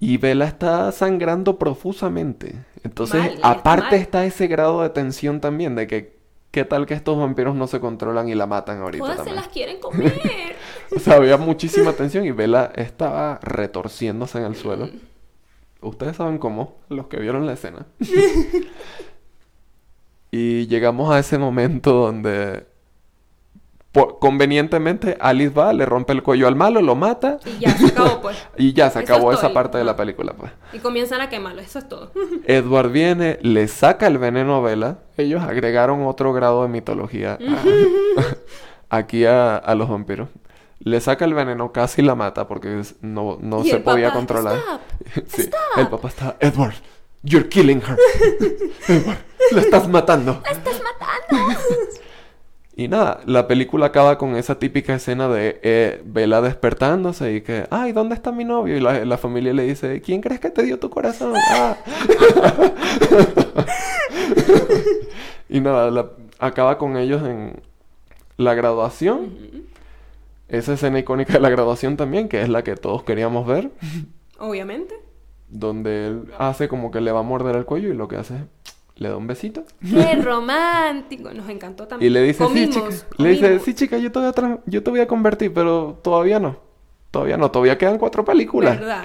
Y 0.00 0.16
Bella 0.18 0.44
está 0.44 0.92
sangrando 0.92 1.58
profusamente. 1.58 2.54
Entonces, 2.84 3.20
Mal, 3.20 3.38
aparte 3.42 3.96
está 3.96 4.24
ese 4.24 4.46
grado 4.46 4.82
de 4.82 4.90
tensión 4.90 5.40
también, 5.40 5.74
de 5.74 5.88
que 5.88 6.18
qué 6.52 6.64
tal 6.64 6.86
que 6.86 6.94
estos 6.94 7.18
vampiros 7.18 7.56
no 7.56 7.66
se 7.66 7.80
controlan 7.80 8.28
y 8.28 8.34
la 8.34 8.46
matan 8.46 8.80
ahorita 8.80 9.04
Todas 9.04 9.24
se 9.24 9.32
las 9.34 9.48
quieren 9.48 9.80
comer. 9.80 10.14
O 10.96 11.00
sea, 11.00 11.16
había 11.16 11.36
muchísima 11.36 11.92
tensión 11.92 12.24
y 12.24 12.30
Bella 12.30 12.72
estaba 12.74 13.38
retorciéndose 13.42 14.38
en 14.38 14.44
el 14.44 14.56
suelo. 14.56 14.88
Ustedes 15.82 16.16
saben 16.16 16.38
cómo, 16.38 16.76
los 16.88 17.08
que 17.08 17.18
vieron 17.18 17.44
la 17.44 17.52
escena. 17.52 17.84
y 20.30 20.66
llegamos 20.66 21.10
a 21.10 21.18
ese 21.18 21.38
momento 21.38 21.92
donde 21.92 22.66
por- 23.92 24.18
convenientemente 24.18 25.16
Alice 25.20 25.52
va, 25.54 25.72
le 25.72 25.86
rompe 25.86 26.12
el 26.12 26.22
cuello 26.22 26.46
al 26.48 26.56
malo, 26.56 26.80
lo 26.82 26.94
mata 26.94 27.38
y 27.46 27.58
ya, 27.60 27.76
se 27.76 27.86
acabó 27.86 28.20
pues. 28.20 28.36
y 28.58 28.72
ya 28.72 28.90
se 28.90 28.98
acabó 28.98 29.32
es 29.32 29.38
esa 29.38 29.48
todo. 29.48 29.54
parte 29.54 29.78
de 29.78 29.84
la 29.84 29.96
película, 29.96 30.34
pues. 30.34 30.52
Y 30.72 30.78
comienzan 30.78 31.20
a 31.20 31.28
quemarlo, 31.28 31.60
eso 31.62 31.78
es 31.78 31.88
todo. 31.88 32.12
Edward 32.46 32.90
viene, 32.90 33.38
le 33.42 33.66
saca 33.68 34.06
el 34.06 34.18
veneno 34.18 34.56
a 34.56 34.60
Bella. 34.60 34.98
Ellos 35.16 35.42
agregaron 35.42 36.06
otro 36.06 36.32
grado 36.32 36.62
de 36.62 36.68
mitología 36.68 37.38
a- 37.40 38.22
aquí 38.98 39.24
a, 39.24 39.56
a 39.56 39.74
los 39.74 39.88
vampiros. 39.88 40.28
Le 40.80 41.00
saca 41.00 41.24
el 41.24 41.34
veneno, 41.34 41.72
casi 41.72 42.02
la 42.02 42.14
mata 42.14 42.46
porque 42.46 42.82
no, 43.00 43.36
no 43.40 43.64
se 43.64 43.76
el 43.76 43.82
podía 43.82 44.08
papá, 44.08 44.16
controlar. 44.18 44.56
"Stop, 44.56 45.28
Sí, 45.28 45.50
el 45.76 45.88
papá 45.88 46.08
está, 46.08 46.36
Edward, 46.38 46.74
you're 47.24 47.48
killing 47.48 47.80
her. 47.82 47.98
Edward, 48.86 49.18
la 49.50 49.60
estás 49.60 49.88
matando. 49.88 50.40
¡La 50.44 50.52
estás 50.52 50.80
matando! 50.80 51.52
Y 52.78 52.86
nada, 52.86 53.18
la 53.26 53.48
película 53.48 53.86
acaba 53.86 54.18
con 54.18 54.36
esa 54.36 54.60
típica 54.60 54.94
escena 54.94 55.26
de 55.28 55.58
eh, 55.64 56.00
Bella 56.04 56.40
despertándose 56.40 57.34
y 57.34 57.40
que, 57.40 57.66
ay, 57.70 57.90
¿dónde 57.90 58.14
está 58.14 58.30
mi 58.30 58.44
novio? 58.44 58.76
Y 58.76 58.80
la, 58.80 59.04
la 59.04 59.18
familia 59.18 59.52
le 59.52 59.64
dice, 59.64 60.00
¿quién 60.00 60.20
crees 60.20 60.38
que 60.38 60.50
te 60.50 60.62
dio 60.62 60.78
tu 60.78 60.88
corazón? 60.88 61.32
Ah. 61.50 61.76
y 65.48 65.60
nada, 65.60 65.90
la- 65.90 66.10
acaba 66.38 66.78
con 66.78 66.96
ellos 66.96 67.20
en 67.26 67.60
la 68.36 68.54
graduación. 68.54 69.30
Esa 70.48 70.74
escena 70.74 71.00
icónica 71.00 71.32
de 71.32 71.40
la 71.40 71.50
graduación 71.50 71.96
también, 71.96 72.28
que 72.28 72.40
es 72.42 72.48
la 72.48 72.62
que 72.62 72.76
todos 72.76 73.02
queríamos 73.02 73.44
ver, 73.46 73.70
Obviamente. 74.38 74.94
donde 75.48 76.06
él 76.06 76.32
hace 76.38 76.68
como 76.68 76.90
que 76.92 77.00
le 77.00 77.10
va 77.12 77.20
a 77.20 77.24
morder 77.24 77.56
el 77.56 77.64
cuello 77.66 77.88
y 77.90 77.94
lo 77.94 78.06
que 78.08 78.16
hace 78.16 78.34
es, 78.36 78.42
le 78.98 79.08
da 79.08 79.16
un 79.16 79.26
besito. 79.26 79.64
¡Qué 79.80 80.14
romántico! 80.22 81.32
Nos 81.32 81.48
encantó 81.48 81.84
Y 81.84 81.86
también. 81.86 82.12
le 82.12 82.22
dice, 82.22 82.44
comimos, 82.44 82.74
sí, 82.74 82.80
chica. 82.80 83.06
Le 83.16 83.28
dice, 83.30 83.58
sí, 83.60 83.74
chica, 83.74 83.98
yo 83.98 84.12
te, 84.12 84.18
voy 84.18 84.28
a 84.28 84.60
yo 84.66 84.82
te 84.82 84.90
voy 84.90 85.00
a 85.00 85.06
convertir, 85.06 85.52
pero 85.54 86.00
todavía 86.02 86.40
no. 86.40 86.60
Todavía 87.10 87.36
no, 87.38 87.50
todavía 87.50 87.78
quedan 87.78 87.96
cuatro 87.96 88.24
películas. 88.24 88.78
¿Verdad? 88.78 89.04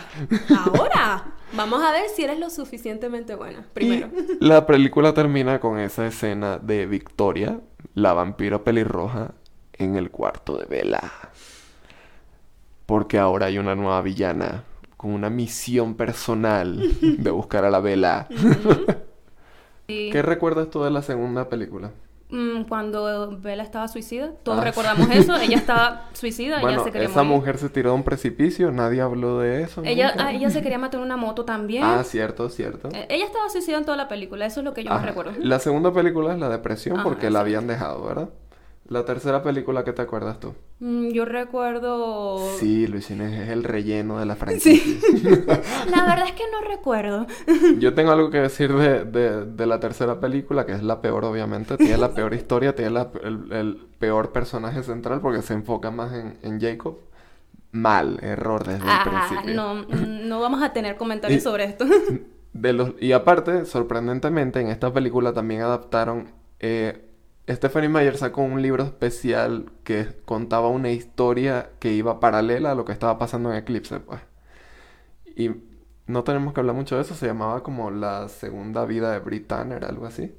Ahora, 0.50 1.36
vamos 1.54 1.82
a 1.82 1.92
ver 1.92 2.10
si 2.14 2.24
eres 2.24 2.38
lo 2.38 2.50
suficientemente 2.50 3.36
buena. 3.36 3.66
Primero. 3.74 4.10
Y 4.42 4.46
la 4.46 4.66
película 4.66 5.14
termina 5.14 5.60
con 5.60 5.80
esa 5.80 6.06
escena 6.06 6.58
de 6.58 6.86
Victoria, 6.86 7.62
la 7.94 8.12
vampira 8.14 8.64
pelirroja, 8.64 9.32
en 9.78 9.96
el 9.96 10.12
cuarto 10.12 10.58
de 10.58 10.66
Bella. 10.66 11.02
Porque 12.86 13.20
ahora 13.20 13.46
hay 13.46 13.58
una 13.58 13.76
nueva 13.76 14.02
villana 14.02 14.64
con 14.98 15.12
una 15.12 15.30
misión 15.30 15.96
personal 15.96 16.82
de 17.02 17.32
buscar 17.32 17.64
a 17.64 17.70
la 17.70 17.80
Bella. 17.80 18.28
Sí. 19.88 20.10
¿Qué 20.12 20.22
recuerdas 20.22 20.70
tú 20.70 20.84
de 20.84 20.92
la 20.92 21.02
segunda 21.02 21.50
película? 21.50 21.92
Mm, 22.30 22.64
cuando 22.64 23.38
Bella 23.40 23.62
estaba 23.62 23.88
suicida, 23.88 24.32
todos 24.42 24.58
Ah. 24.60 24.64
recordamos 24.64 25.08
eso. 25.12 25.36
Ella 25.36 25.56
estaba 25.58 26.10
suicida, 26.14 26.62
Bueno, 26.62 26.78
ella 26.78 26.84
se 26.86 26.92
quería 26.92 27.08
esa 27.10 27.22
morir. 27.22 27.38
mujer 27.42 27.58
se 27.60 27.70
tiró 27.70 27.92
de 27.92 27.96
un 27.98 28.04
precipicio, 28.04 28.72
nadie 28.72 29.02
habló 29.02 29.38
de 29.40 29.62
eso. 29.62 29.84
Ella, 29.86 30.16
ah, 30.18 30.32
ella 30.32 30.50
se 30.50 30.64
quería 30.64 30.80
matar 30.80 31.00
en 31.00 31.06
una 31.06 31.16
moto 31.18 31.46
también. 31.46 31.84
Ah, 31.84 32.04
cierto, 32.04 32.50
cierto. 32.50 32.90
Eh, 32.92 33.06
ella 33.10 33.26
estaba 33.26 33.50
suicida 33.50 33.78
en 33.78 33.86
toda 33.86 33.98
la 33.98 34.08
película, 34.08 34.48
eso 34.48 34.62
es 34.62 34.64
lo 34.64 34.74
que 34.74 34.84
yo 34.84 34.90
me 34.92 35.06
recuerdo. 35.06 35.34
La 35.38 35.60
segunda 35.60 35.94
película 35.94 36.34
es 36.34 36.40
la 36.40 36.50
depresión 36.50 37.02
porque 37.04 37.30
la 37.30 37.42
habían 37.42 37.68
dejado, 37.68 38.04
¿verdad? 38.04 38.30
La 38.90 39.06
tercera 39.06 39.42
película 39.42 39.84
que 39.86 39.94
te 39.94 40.02
acuerdas 40.02 40.40
tú. 40.42 40.54
Mm, 40.80 41.10
yo 41.12 41.24
recuerdo... 41.24 42.38
Sí, 42.60 42.86
Luis 42.88 43.10
Inés 43.12 43.40
es 43.40 43.50
el 43.50 43.64
relleno 43.64 44.20
de 44.20 44.26
la 44.26 44.36
franquicia. 44.36 44.74
La 45.90 46.02
verdad 46.06 46.26
es 46.28 46.34
que 46.34 46.44
no 46.52 46.62
recuerdo. 46.68 47.26
Yo 47.80 47.94
tengo 47.94 48.12
algo 48.12 48.30
que 48.30 48.40
decir 48.40 48.74
de, 48.74 49.06
de- 49.06 49.46
de 49.46 49.66
la 49.66 49.80
tercera 49.80 50.20
película, 50.20 50.66
que 50.66 50.74
es 50.74 50.84
la 50.84 51.02
peor, 51.02 51.24
obviamente. 51.24 51.78
Tiene 51.78 51.98
la 51.98 52.14
peor 52.14 52.34
historia, 52.34 52.76
tiene 52.76 52.92
la- 52.92 53.10
el, 53.24 53.52
el 53.54 53.88
peor 54.00 54.32
personaje 54.34 54.84
central 54.84 55.22
porque 55.22 55.42
se 55.42 55.54
enfoca 55.54 55.90
más 55.90 56.12
en, 56.14 56.38
en 56.44 56.60
Jacob. 56.60 56.98
Mal, 57.72 58.20
error 58.22 58.64
desde 58.66 58.84
el 58.84 58.90
Ah, 58.90 59.26
principio. 59.28 59.56
no, 59.56 59.76
mm, 59.76 60.28
no 60.28 60.40
vamos 60.42 60.62
a 60.62 60.74
tener 60.74 60.98
comentarios 60.98 61.40
Y- 61.40 61.44
sobre 61.44 61.64
esto. 61.64 61.86
De 62.52 62.72
los, 62.74 62.92
y 63.00 63.14
aparte, 63.14 63.66
sorprendentemente, 63.66 64.60
en 64.60 64.68
esta 64.68 64.92
película 64.94 65.34
también 65.34 65.62
adaptaron. 65.62 66.32
eh, 66.60 67.10
Stephanie 67.50 67.90
Meyer 67.90 68.18
sacó 68.18 68.42
un 68.42 68.62
libro 68.62 68.84
especial 68.84 69.66
que 69.84 70.08
contaba 70.26 70.70
una 70.70 70.92
historia 70.92 71.72
que 71.80 71.92
iba 71.92 72.20
paralela 72.20 72.72
a 72.72 72.76
lo 72.76 72.86
que 72.86 72.94
estaba 72.94 73.18
pasando 73.18 73.52
en 73.52 73.58
Eclipse, 73.58 74.00
pues. 74.00 74.22
Y 75.36 75.52
no 76.08 76.24
tenemos 76.24 76.54
que 76.54 76.62
hablar 76.62 76.76
mucho 76.76 76.96
de 76.96 77.02
eso, 77.02 77.16
se 77.16 77.26
llamaba 77.28 77.62
como 77.64 77.92
La 77.92 78.30
segunda 78.30 78.86
vida 78.86 79.12
de 79.12 79.20
Brit 79.20 79.48
Tanner, 79.48 79.84
algo 79.86 80.06
así. 80.06 80.34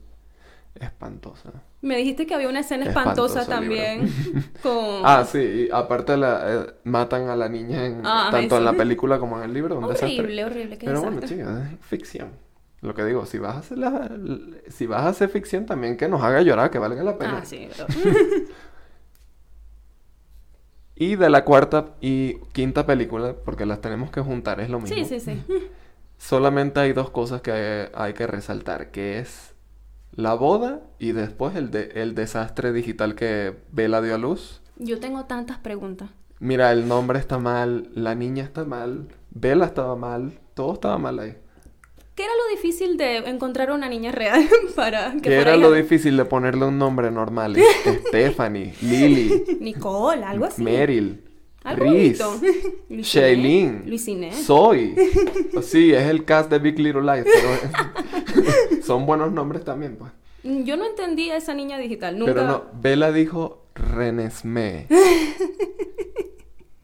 Espantosa. 0.75 1.53
Me 1.83 1.97
dijiste 1.99 2.27
que 2.27 2.35
había 2.35 2.49
una 2.49 2.61
escena 2.61 2.87
espantosa 2.87 3.47
también 3.47 4.09
con... 4.63 5.03
Ah, 5.05 5.25
sí, 5.25 5.39
y 5.39 5.71
aparte 5.71 6.17
la, 6.17 6.43
eh, 6.53 6.67
matan 6.85 7.29
a 7.29 7.37
la 7.37 7.49
niña 7.49 7.85
en, 7.87 8.01
Ah, 8.05 8.29
tanto 8.33 8.57
en 8.57 8.65
la 8.65 8.73
película 8.73 9.19
como 9.19 9.37
en 9.39 9.45
el 9.45 9.53
libro. 9.55 9.79
un 9.79 9.89
desastre. 9.89 10.19
horrible, 10.21 10.45
horrible, 10.47 10.79
qué 10.79 10.87
Pero 10.87 11.03
bueno, 11.03 11.21
desastre. 11.21 11.43
es 11.75 11.87
ficción. 11.87 12.31
Lo 12.85 12.95
que 12.95 13.05
digo, 13.05 13.25
si 13.25 13.39
vas 13.39 13.57
a 13.57 13.59
hacer 13.61 13.79
la- 13.79 14.11
si 14.69 14.87
vas 14.87 15.03
a 15.05 15.09
hacer 15.09 15.31
ficción 15.31 15.65
también 15.65 15.97
que 15.97 16.07
nos 16.09 16.23
haga 16.23 16.43
llorar, 16.43 16.71
que 16.71 16.79
valga 16.79 17.03
la 17.03 17.17
pena. 17.17 17.39
Ah, 17.43 17.45
sí, 17.45 17.67
pero... 17.75 17.87
Y 20.97 21.17
de 21.17 21.29
la 21.29 21.45
cuarta 21.45 21.95
y 22.01 22.35
quinta 22.53 22.87
película, 22.87 23.35
porque 23.45 23.67
las 23.67 23.81
tenemos 23.81 24.11
que 24.11 24.21
juntar, 24.21 24.61
es 24.61 24.71
lo 24.71 24.79
mismo. 24.81 24.97
Sí, 24.97 25.05
sí, 25.05 25.19
sí. 25.19 25.43
Solamente 26.19 26.79
hay 26.79 26.93
dos 26.93 27.11
cosas 27.11 27.41
que 27.43 27.51
hay, 27.51 27.89
hay 27.95 28.13
que 28.13 28.27
resaltar, 28.29 28.91
que 28.93 29.19
es 29.19 29.55
la 30.13 30.35
boda 30.35 30.83
y 31.01 31.11
después 31.13 31.57
el, 31.57 31.71
de- 31.73 31.91
el 31.97 32.15
desastre 32.15 32.73
digital 32.73 33.17
que 33.17 33.57
Bella 33.73 34.01
dio 34.03 34.15
a 34.15 34.19
luz. 34.19 34.63
Yo 34.77 35.01
tengo 35.01 35.25
tantas 35.25 35.59
preguntas. 35.59 36.11
Mira, 36.39 36.71
el 36.71 36.87
nombre 36.87 37.19
está 37.19 37.39
mal, 37.39 37.89
la 37.95 38.15
niña 38.15 38.45
está 38.45 38.65
mal, 38.65 39.09
Bella 39.31 39.65
estaba 39.65 39.97
mal, 39.97 40.39
todo 40.55 40.75
estaba 40.75 40.99
mal 40.99 41.19
ahí. 41.19 41.37
¿Qué 42.15 42.23
era 42.23 42.33
lo 42.33 42.57
difícil 42.57 42.97
de 42.97 43.17
encontrar 43.29 43.73
una 43.73 43.89
niña 43.89 44.13
real 44.13 44.49
para 44.77 45.13
que 45.15 45.21
¿Qué 45.21 45.35
era 45.35 45.57
lo 45.57 45.73
difícil 45.73 46.17
de 46.17 46.25
ponerle 46.25 46.65
un 46.67 46.79
nombre 46.79 47.11
normal? 47.11 47.57
Stephanie, 48.09 48.73
Lily, 48.83 49.57
Nicole, 49.61 50.23
algo 50.25 50.45
así. 50.45 50.63
Meryl, 50.63 51.25
Algo. 51.65 51.87
Luis 51.87 52.21
Shailene, 52.89 53.59
Inés, 53.59 53.87
Luis 53.87 54.09
Inés. 54.09 54.47
Zoe. 54.47 54.95
Sí, 55.63 55.93
es 55.93 56.05
el 56.05 56.25
cast 56.25 56.51
de 56.51 56.59
Big 56.61 56.79
Little 56.79 57.03
Lies, 57.03 57.25
pero 57.25 58.83
son 58.85 59.07
buenos 59.07 59.33
nombres 59.33 59.65
también, 59.65 59.97
pues. 59.97 60.13
Mm, 60.45 60.63
Yo 60.65 60.77
no 60.77 60.87
entendí 60.87 61.31
a 61.31 61.37
esa 61.37 61.55
niña 61.55 61.79
digital, 61.79 62.19
nunca. 62.19 62.33
Pero 62.33 62.47
no, 62.47 62.65
Bella 62.81 63.11
dijo 63.11 63.67
Renesmee. 63.75 64.87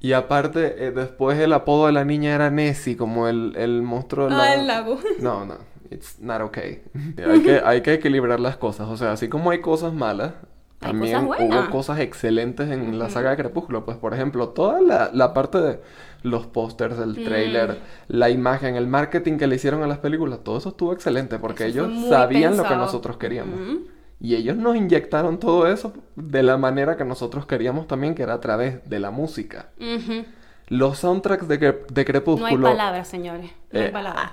Y 0.01 0.13
aparte, 0.15 0.87
eh, 0.87 0.91
después 0.93 1.39
el 1.39 1.53
apodo 1.53 1.87
de 1.87 1.93
la 1.93 2.05
niña 2.05 2.35
era 2.35 2.51
Nessie, 2.51 2.97
como 2.97 3.29
el, 3.29 3.55
el 3.57 3.83
monstruo 3.83 4.29
de 4.29 4.35
la... 4.35 4.43
Ah, 4.45 4.55
el 4.55 4.67
lago. 4.67 4.99
No, 5.21 5.45
no, 5.45 5.57
it's 5.91 6.19
not 6.21 6.41
okay. 6.41 6.83
Hay 7.31 7.43
que, 7.43 7.61
hay 7.65 7.83
que 7.83 7.93
equilibrar 7.95 8.41
las 8.41 8.57
cosas. 8.57 8.89
O 8.89 8.97
sea, 8.97 9.13
así 9.13 9.29
como 9.29 9.51
hay 9.51 9.61
cosas 9.61 9.93
malas, 9.93 10.33
también 10.79 11.27
cosas 11.27 11.45
hubo 11.47 11.71
cosas 11.71 11.99
excelentes 12.01 12.71
en 12.71 12.99
la 12.99 13.11
saga 13.11 13.31
de 13.31 13.37
Crepúsculo. 13.37 13.85
Pues, 13.85 13.99
por 13.99 14.15
ejemplo, 14.15 14.49
toda 14.49 14.81
la, 14.81 15.11
la 15.13 15.35
parte 15.35 15.61
de 15.61 15.81
los 16.23 16.47
pósters, 16.47 16.97
Mm. 16.99 17.03
el 17.03 17.25
trailer, 17.25 17.79
la 18.09 18.31
imagen, 18.31 18.77
el 18.77 18.87
marketing 18.87 19.37
que 19.37 19.47
le 19.47 19.57
hicieron 19.57 19.83
a 19.83 19.87
las 19.87 19.99
películas, 19.99 20.41
todo 20.43 20.57
eso 20.57 20.71
estuvo 20.71 20.93
excelente 20.95 21.39
porque 21.39 21.67
Eso 21.67 21.85
ellos 21.85 22.09
sabían 22.09 22.57
lo 22.57 22.65
que 22.65 22.77
nosotros 22.77 23.19
queríamos. 23.19 23.61
Ujú. 23.61 23.81
Y 24.21 24.35
ellos 24.37 24.57
nos 24.57 24.77
inyectaron 24.77 25.39
todo 25.39 25.67
eso 25.67 25.95
de 26.15 26.43
la 26.43 26.59
manera 26.59 26.97
que 26.97 27.05
nosotros 27.07 27.47
queríamos 27.47 27.87
también, 27.87 28.15
que 28.15 28.23
era 28.23 28.35
a 28.35 28.41
través 28.41 28.89
de 28.89 29.01
la 29.01 29.11
música. 29.11 29.71
Los 30.69 30.99
soundtracks 30.99 31.49
de, 31.49 31.59
Cre- 31.59 31.87
de 31.87 31.93
No 31.95 31.99
hay 32.01 32.05
Crepúsculo, 32.05 32.69
palabras, 32.69 33.09
señores. 33.09 33.51
No 33.73 33.81
hay 33.81 33.87
Eh, 33.87 33.91
palabras. 33.91 34.33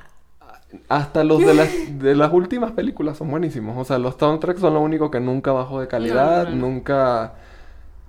hasta 0.89 1.23
los 1.23 1.39
de 1.39 1.53
las, 1.53 1.69
de 1.99 2.15
las 2.15 2.31
últimas 2.33 2.73
películas 2.73 3.17
son 3.17 3.31
buenísimos. 3.31 3.77
O 3.77 3.85
sea, 3.85 3.97
los 3.97 4.15
soundtracks 4.15 4.59
son 4.59 4.73
lo 4.73 4.81
único 4.81 5.09
que 5.09 5.19
nunca 5.19 5.51
bajó 5.53 5.79
de 5.79 5.87
calidad, 5.87 6.43
No, 6.45 6.49
no, 6.49 6.55
no. 6.55 6.67
nunca... 6.67 7.33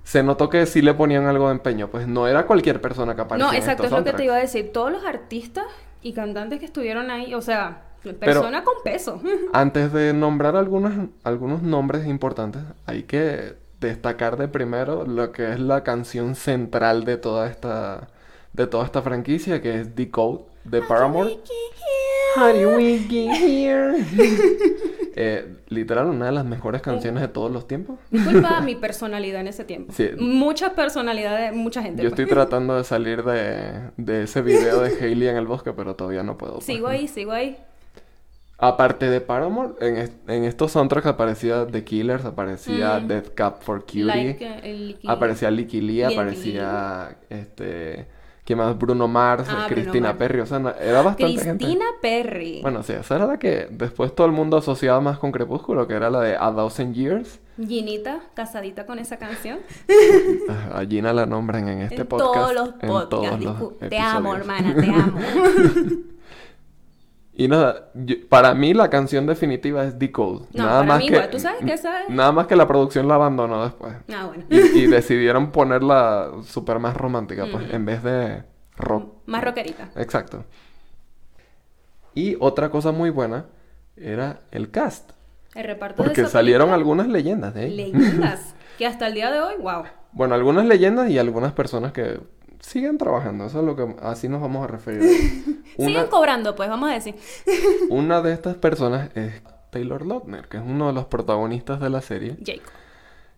Se 0.03 0.23
notó 0.23 0.49
que 0.49 0.65
sí 0.67 0.81
le 0.83 0.95
ponían 0.95 1.27
algo 1.27 1.47
de 1.49 1.53
empeño. 1.53 1.89
Pues 1.89 2.09
no 2.09 2.27
era 2.27 2.47
cualquier 2.47 2.81
persona 2.81 3.15
que 3.15 3.21
aparecía 3.21 3.47
No, 3.47 3.53
en 3.53 3.59
exacto, 3.59 3.85
es 3.85 3.91
lo 3.93 4.03
que 4.05 4.15
te 4.15 4.25
iba 4.25 4.35
a 4.35 4.39
decir. 4.39 4.73
Todos 4.73 4.91
los 4.91 5.05
artistas 5.05 5.67
y 6.03 6.13
cantantes 6.15 6.59
que 6.61 6.65
estuvieron 6.65 7.11
ahí, 7.11 7.35
o 7.35 7.43
sea, 7.43 7.83
persona 8.15 8.65
con 8.65 8.75
peso. 8.85 9.21
Antes 9.53 9.93
de 9.93 10.13
nombrar 10.13 10.57
algunos, 10.57 11.09
algunos 11.25 11.63
nombres 11.63 12.07
importantes, 12.07 12.63
hay 12.87 13.05
que 13.05 13.55
destacar 13.81 14.37
de 14.37 14.49
primero 14.49 15.05
lo 15.05 15.33
que 15.33 15.53
es 15.53 15.61
la 15.61 15.85
canción 15.85 16.35
central 16.35 17.05
de 17.05 17.17
toda 17.17 17.49
esta, 17.49 18.09
de 18.53 18.67
toda 18.67 18.85
esta 18.85 19.03
franquicia, 19.03 19.63
que 19.63 19.81
es 19.81 19.95
Decode 19.95 20.45
de 20.65 20.83
Paramore. 20.83 21.39
How 22.37 22.53
do 22.53 22.77
we 22.77 22.99
get 22.99 23.35
here? 23.35 24.05
Eh, 25.21 25.57
literal, 25.67 26.07
una 26.07 26.27
de 26.27 26.33
las 26.33 26.45
mejores 26.45 26.81
canciones 26.81 27.21
de 27.21 27.27
todos 27.27 27.51
los 27.51 27.67
tiempos. 27.67 27.99
Disculpa 28.09 28.61
mi 28.61 28.77
personalidad 28.81 29.41
en 29.41 29.49
ese 29.49 29.65
tiempo. 29.65 29.93
Sí. 29.93 30.11
Mucha 30.17 30.77
personalidad 30.77 31.37
de 31.41 31.51
mucha 31.51 31.83
gente. 31.83 32.05
Yo 32.05 32.11
pues. 32.11 32.21
estoy 32.21 32.33
tratando 32.33 32.77
de 32.77 32.85
salir 32.85 33.25
de, 33.25 33.91
de 33.97 34.23
ese 34.23 34.43
video 34.43 34.81
de 34.81 34.91
Hailey 34.91 35.27
en 35.27 35.37
el 35.37 35.49
bosque, 35.49 35.73
pero 35.73 35.97
todavía 35.97 36.23
no 36.23 36.39
puedo. 36.39 36.55
pues. 36.55 36.67
Sigo 36.67 36.87
ahí, 36.87 37.09
sigo 37.09 37.33
ahí. 37.33 37.59
Aparte 38.61 39.09
de 39.09 39.21
Paramore, 39.21 39.75
en, 39.81 40.11
en 40.27 40.45
estos 40.45 40.73
soundtracks 40.73 41.07
aparecía 41.07 41.65
The 41.67 41.85
Killers, 41.85 42.25
aparecía 42.25 42.99
Mm. 42.99 43.07
Death 43.07 43.29
Cab 43.35 43.61
for 43.63 43.83
Cutie, 43.83 44.05
Like, 44.05 44.63
liqui- 44.65 45.09
aparecía 45.09 45.51
Licky 45.53 45.81
Lee, 45.81 46.03
aparecía 46.03 47.17
este, 47.31 48.09
¿quién 48.45 48.59
más? 48.59 48.77
Bruno 48.77 49.07
Mars, 49.07 49.45
Ah, 49.49 49.53
Bruno 49.53 49.69
Cristina 49.69 50.09
Mars. 50.09 50.19
Perry, 50.19 50.41
o 50.41 50.47
sea, 50.47 50.75
era 50.81 51.03
bastante 51.03 51.39
gente. 51.41 51.65
Cristina 51.65 51.85
Perry. 52.03 52.59
Bueno, 52.61 52.83
sí, 52.83 52.95
esa 52.95 53.15
era 53.15 53.27
la 53.27 53.39
que 53.39 53.69
después 53.71 54.13
todo 54.13 54.27
el 54.27 54.33
mundo 54.33 54.57
asociaba 54.57 55.01
más 55.01 55.19
con 55.21 55.31
Crepúsculo, 55.31 55.87
que 55.87 55.95
era 55.95 56.11
la 56.11 56.21
de 56.21 56.35
A 56.37 56.53
Thousand 56.53 56.95
Years. 56.97 57.39
Ginita, 57.65 58.21
casadita 58.35 58.87
con 58.87 58.99
esa 58.99 59.19
canción. 59.19 59.61
A 60.75 60.85
Gina 60.85 61.13
la 61.13 61.27
nombran 61.27 61.69
en 61.69 61.83
este 61.83 62.01
en 62.03 62.07
podcast. 62.09 62.35
todos 62.35 62.55
los 62.55 62.69
en 62.83 62.89
podcasts. 62.89 63.09
todos 63.11 63.41
los 63.41 63.79
Te 63.89 63.99
amo, 64.01 64.35
hermana, 64.35 64.75
te 64.75 64.87
amo. 64.91 65.19
Y 67.41 67.47
nada, 67.47 67.91
yo- 67.95 68.17
para 68.29 68.53
mí 68.53 68.75
la 68.75 68.91
canción 68.91 69.25
definitiva 69.25 69.85
es 69.85 69.97
Decode. 69.97 70.47
No, 70.55 70.65
nada 70.65 70.81
para 70.81 70.83
más 70.83 70.99
mí 70.99 71.09
que. 71.09 71.41
Nada 72.09 72.33
más 72.33 72.47
que 72.49 72.57
la 72.57 72.67
producción 72.67 73.07
la 73.07 73.15
abandonó 73.15 73.63
después. 73.63 73.95
ah, 74.13 74.27
bueno. 74.27 74.45
Y, 74.51 74.59
y 74.59 74.87
decidieron 74.89 75.53
ponerla 75.53 76.33
súper 76.43 76.81
más 76.81 76.97
romántica, 76.97 77.47
pues, 77.51 77.73
en 77.73 77.85
vez 77.85 78.03
de 78.03 78.43
rock. 78.77 79.13
Más 79.27 79.45
rockerita. 79.45 79.89
Exacto. 79.95 80.45
Y 82.15 82.37
otra 82.41 82.71
cosa 82.71 82.91
muy 82.91 83.11
buena 83.11 83.47
era 83.97 84.41
el 84.51 84.71
cast. 84.73 85.13
El 85.55 85.65
reparto 85.65 86.03
de 86.03 86.09
Porque 86.09 86.23
esa 86.23 86.31
salieron 86.31 86.71
película, 86.71 86.77
algunas 86.77 87.07
leyendas 87.09 87.55
de 87.55 87.61
ahí. 87.63 87.71
leyendas. 87.77 88.55
que 88.79 88.87
hasta 88.87 89.07
el 89.07 89.15
día 89.15 89.31
de 89.31 89.41
hoy, 89.41 89.55
wow. 89.61 89.85
Bueno, 90.13 90.35
algunas 90.35 90.67
leyendas 90.67 91.09
y 91.11 91.19
algunas 91.19 91.53
personas 91.53 91.93
que 91.93 92.19
siguen 92.61 92.99
trabajando. 92.99 93.47
Eso 93.47 93.61
es 93.61 93.65
lo 93.65 93.77
que 93.77 93.97
así 94.03 94.29
nos 94.29 94.41
vamos 94.41 94.65
a 94.65 94.67
referir. 94.67 95.03
Una, 95.77 95.89
Siguen 95.89 96.07
cobrando, 96.09 96.55
pues, 96.55 96.69
vamos 96.69 96.91
a 96.91 96.95
decir. 96.95 97.15
una 97.91 98.21
de 98.21 98.33
estas 98.33 98.57
personas 98.57 99.11
es 99.17 99.43
Taylor 99.71 100.05
Lautner, 100.05 100.49
que 100.49 100.57
es 100.57 100.63
uno 100.65 100.89
de 100.89 100.93
los 100.93 101.07
protagonistas 101.07 101.81
de 101.81 101.91
la 101.91 102.01
serie. 102.01 102.37
Jacob. 102.45 102.73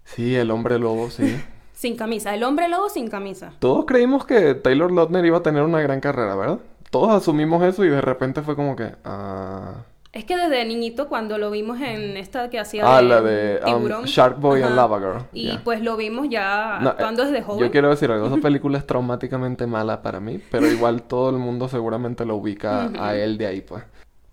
Sí, 0.04 0.34
el 0.34 0.50
hombre 0.50 0.78
lobo, 0.78 1.10
sí. 1.10 1.40
Sin 1.72 1.96
camisa. 1.96 2.34
El 2.34 2.42
hombre 2.42 2.68
lobo 2.68 2.90
sin 2.90 3.08
camisa. 3.08 3.54
Todos 3.58 3.86
creímos 3.86 4.26
que 4.26 4.54
Taylor 4.54 4.92
Lautner 4.92 5.24
iba 5.24 5.38
a 5.38 5.42
tener 5.42 5.62
una 5.62 5.80
gran 5.80 6.00
carrera, 6.00 6.34
¿verdad? 6.34 6.58
Todos 6.90 7.10
asumimos 7.10 7.62
eso 7.64 7.86
y 7.86 7.88
de 7.88 8.02
repente 8.02 8.42
fue 8.42 8.54
como 8.54 8.76
que... 8.76 8.96
Ah, 9.02 9.76
Es 10.12 10.24
que 10.24 10.36
desde 10.36 10.64
niñito, 10.64 11.08
cuando 11.08 11.38
lo 11.38 11.52
vimos 11.52 11.80
en 11.80 12.16
esta 12.16 12.50
que 12.50 12.58
hacía 12.58 12.82
ah 12.84 13.00
la 13.00 13.22
de 13.22 13.60
um. 13.64 14.04
Shark 14.04 14.40
Boy 14.40 14.60
and. 14.60 14.74
Lava 14.74 14.98
Girl. 14.98 15.22
Y 15.32 15.56
pues 15.58 15.82
lo 15.82 15.96
vimos 15.96 16.28
ya 16.28 16.78
No, 16.80 16.88
eh, 16.88 16.92
actuando 16.92 17.24
desde 17.24 17.42
joven. 17.42 17.60
Yo 17.60 17.70
quiero 17.70 17.90
decir 17.90 18.10
algo, 18.10 18.26
esa 18.26 18.36
película 18.42 18.78
es 18.78 18.86
traumáticamente 18.86 19.68
mala 19.68 20.02
para 20.02 20.18
mí, 20.18 20.40
pero 20.50 20.66
igual 20.66 21.02
todo 21.08 21.30
el 21.30 21.36
mundo 21.36 21.68
seguramente 21.68 22.24
lo 22.24 22.36
ubica 22.36 22.90
a 22.98 23.14
él 23.14 23.38
de 23.38 23.46
ahí, 23.46 23.60
pues. 23.60 23.84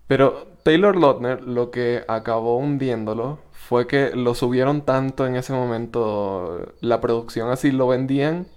Pero 0.08 0.48
Taylor 0.64 0.96
Lautner 0.96 1.42
lo 1.42 1.70
que 1.70 2.02
acabó 2.08 2.56
hundiéndolo 2.56 3.38
fue 3.52 3.86
que 3.86 4.10
lo 4.16 4.34
subieron 4.34 4.82
tanto 4.82 5.26
en 5.26 5.36
ese 5.36 5.52
momento, 5.52 6.72
la 6.80 7.00
producción 7.00 7.50
así 7.50 7.70
lo 7.70 7.86
vendían 7.86 8.48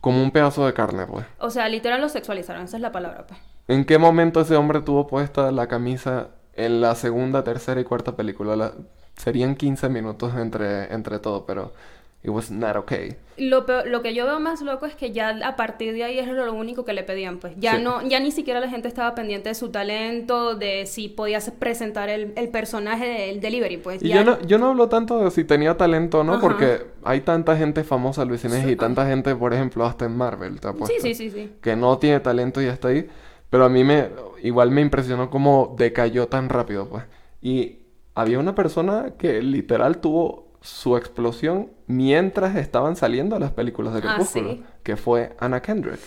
como 0.00 0.22
un 0.22 0.30
pedazo 0.30 0.64
de 0.66 0.72
carne, 0.72 1.06
pues. 1.06 1.26
O 1.40 1.50
sea, 1.50 1.68
literal 1.68 2.00
lo 2.00 2.08
sexualizaron, 2.08 2.62
esa 2.62 2.76
es 2.76 2.82
la 2.82 2.92
palabra, 2.92 3.26
pues. 3.26 3.40
¿En 3.68 3.84
qué 3.84 3.98
momento 3.98 4.40
ese 4.40 4.56
hombre 4.56 4.80
tuvo 4.80 5.06
puesta 5.06 5.52
la 5.52 5.66
camisa 5.66 6.28
en 6.54 6.80
la 6.80 6.94
segunda, 6.94 7.44
tercera 7.44 7.80
y 7.80 7.84
cuarta 7.84 8.16
película? 8.16 8.56
La- 8.56 8.72
serían 9.16 9.56
15 9.56 9.88
minutos 9.88 10.32
entre, 10.36 10.92
entre 10.94 11.18
todo, 11.18 11.44
pero 11.44 11.72
it 12.22 12.30
was 12.30 12.50
not 12.50 12.76
okay. 12.76 13.16
Lo, 13.36 13.66
peor- 13.66 13.86
lo 13.86 14.00
que 14.00 14.14
yo 14.14 14.24
veo 14.26 14.38
más 14.40 14.62
loco 14.62 14.86
es 14.86 14.94
que 14.94 15.10
ya 15.12 15.30
a 15.44 15.56
partir 15.56 15.92
de 15.92 16.04
ahí 16.04 16.18
es 16.18 16.26
lo 16.28 16.52
único 16.54 16.84
que 16.84 16.92
le 16.92 17.02
pedían, 17.02 17.38
pues. 17.38 17.52
Ya 17.58 17.76
Sí. 17.76 17.82
no, 17.82 18.00
ya 18.08 18.20
ni 18.20 18.30
siquiera 18.30 18.58
la 18.60 18.68
gente 18.68 18.88
estaba 18.88 19.14
pendiente 19.16 19.48
de 19.50 19.54
su 19.56 19.68
talento, 19.70 20.54
de 20.54 20.86
si 20.86 21.08
podías 21.08 21.50
presentar 21.50 22.08
el, 22.08 22.32
el 22.36 22.48
personaje 22.48 23.06
del 23.06 23.40
delivery, 23.40 23.76
pues. 23.78 24.02
Y 24.02 24.08
ya 24.08 24.16
yo 24.16 24.24
no, 24.24 24.40
yo 24.46 24.58
no 24.58 24.68
hablo 24.70 24.88
tanto 24.88 25.18
de 25.22 25.30
si 25.32 25.44
tenía 25.44 25.76
talento 25.76 26.20
o 26.20 26.24
no, 26.24 26.34
Ajá. 26.34 26.40
porque 26.40 26.86
hay 27.04 27.20
tanta 27.20 27.56
gente 27.56 27.84
famosa, 27.84 28.24
Luis 28.24 28.44
Inés, 28.44 28.66
y 28.68 28.76
tanta 28.76 29.04
gente, 29.06 29.34
por 29.34 29.52
ejemplo, 29.52 29.84
hasta 29.84 30.04
en 30.06 30.16
Marvel, 30.16 30.60
te 30.60 30.68
Sí, 30.68 30.74
apuesto, 30.74 31.02
sí, 31.02 31.14
sí, 31.14 31.30
sí. 31.30 31.52
que 31.60 31.76
no 31.76 31.98
tiene 31.98 32.20
talento 32.20 32.62
y 32.62 32.66
está 32.66 32.88
ahí. 32.88 33.08
Pero 33.50 33.64
a 33.64 33.68
mí 33.68 33.82
me, 33.84 34.10
igual 34.42 34.70
me 34.70 34.80
impresionó 34.80 35.30
cómo 35.30 35.74
decayó 35.78 36.28
tan 36.28 36.48
rápido, 36.48 36.88
pues. 36.88 37.04
Y 37.40 37.78
había 38.14 38.38
una 38.38 38.54
persona 38.54 39.12
que 39.18 39.40
literal 39.42 39.98
tuvo 39.98 40.48
su 40.60 40.96
explosión 40.96 41.70
mientras 41.86 42.56
estaban 42.56 42.96
saliendo 42.96 43.38
las 43.38 43.52
películas 43.52 43.94
de 43.94 44.00
Ah, 44.00 44.14
Crepúsculo, 44.16 44.50
sí. 44.52 44.64
que 44.82 44.96
fue 44.96 45.34
Anna 45.38 45.62
Kendrick, 45.62 46.00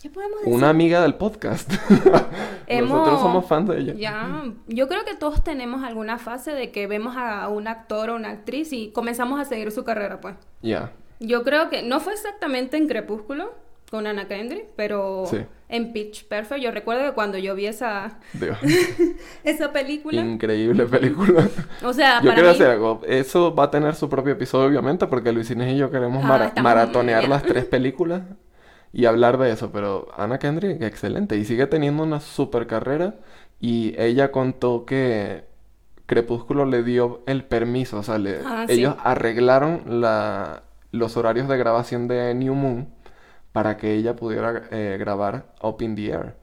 ¿Qué 0.00 0.10
podemos 0.10 0.38
decir? 0.40 0.54
una 0.54 0.68
amiga 0.70 1.02
del 1.02 1.14
podcast. 1.16 1.70
Hemos- 2.66 2.90
Nosotros 2.90 3.20
somos 3.20 3.46
fans 3.46 3.68
de 3.68 3.78
ella. 3.80 3.94
Ya, 3.94 4.44
yo 4.68 4.86
creo 4.88 5.04
que 5.04 5.14
todos 5.14 5.42
tenemos 5.42 5.82
alguna 5.82 6.18
fase 6.18 6.52
de 6.52 6.70
que 6.70 6.86
vemos 6.86 7.14
a 7.16 7.48
un 7.48 7.66
actor 7.68 8.10
o 8.10 8.16
una 8.16 8.30
actriz 8.30 8.72
y 8.72 8.90
comenzamos 8.92 9.40
a 9.40 9.44
seguir 9.44 9.70
su 9.72 9.82
carrera, 9.84 10.20
pues. 10.20 10.36
Ya. 10.62 10.92
Yo 11.20 11.42
creo 11.42 11.68
que 11.70 11.82
no 11.82 12.00
fue 12.00 12.12
exactamente 12.12 12.76
en 12.76 12.86
Crepúsculo 12.88 13.52
con 13.94 14.08
Anna 14.08 14.26
Kendrick, 14.26 14.66
pero 14.74 15.24
Sí. 15.30 15.38
en 15.68 15.92
Pitch 15.92 16.26
Perfect. 16.26 16.60
Yo 16.60 16.72
recuerdo 16.72 17.04
que 17.04 17.12
cuando 17.12 17.38
yo 17.38 17.54
vi 17.54 17.66
esa, 17.66 18.18
Dios. 18.32 18.58
esa 19.44 19.72
película, 19.72 20.20
Increíble 20.20 20.84
película. 20.86 21.48
o 21.84 21.92
sea, 21.92 22.18
Yo 22.20 22.30
para 22.30 22.34
quiero 22.34 22.48
mí, 22.50 22.54
decir 22.58 22.66
algo. 22.66 23.00
Eso 23.06 23.54
va 23.54 23.64
a 23.64 23.70
tener 23.70 23.94
su 23.94 24.08
propio 24.08 24.32
episodio, 24.32 24.68
obviamente, 24.68 25.06
porque 25.06 25.30
Luis 25.32 25.48
Inés 25.50 25.74
y 25.74 25.76
yo 25.76 25.90
queremos 25.92 26.24
Ah, 26.24 26.28
mara- 26.28 26.52
maratonear 26.60 27.28
las 27.28 27.44
tres 27.44 27.64
películas 27.76 28.22
y 28.92 29.04
hablar 29.04 29.38
de 29.38 29.52
eso. 29.52 29.70
Pero 29.70 30.08
Anna 30.16 30.38
Kendrick, 30.40 30.82
excelente. 30.82 31.36
Y 31.36 31.44
sigue 31.44 31.66
teniendo 31.68 32.02
una 32.02 32.18
super 32.20 32.66
carrera. 32.66 33.14
Y 33.60 33.94
ella 33.96 34.32
contó 34.32 34.84
que 34.84 35.44
Crepúsculo 36.06 36.66
le 36.66 36.82
dio 36.82 37.22
el 37.26 37.44
permiso. 37.44 37.98
O 37.98 38.02
sea, 38.02 38.18
le- 38.18 38.40
Ah, 38.44 38.64
sí. 38.66 38.74
ellos 38.74 38.96
arreglaron 39.04 40.00
la, 40.00 40.64
los 40.90 41.16
horarios 41.16 41.48
de 41.48 41.56
grabación 41.56 42.08
de 42.08 42.34
New 42.34 42.54
Moon 42.54 42.88
para 43.54 43.76
que 43.78 43.94
ella 43.94 44.16
pudiera 44.16 44.64
eh, 44.72 44.96
grabar 44.98 45.44
Up 45.62 45.76
in 45.80 45.94
the 45.94 46.10
Air. 46.10 46.34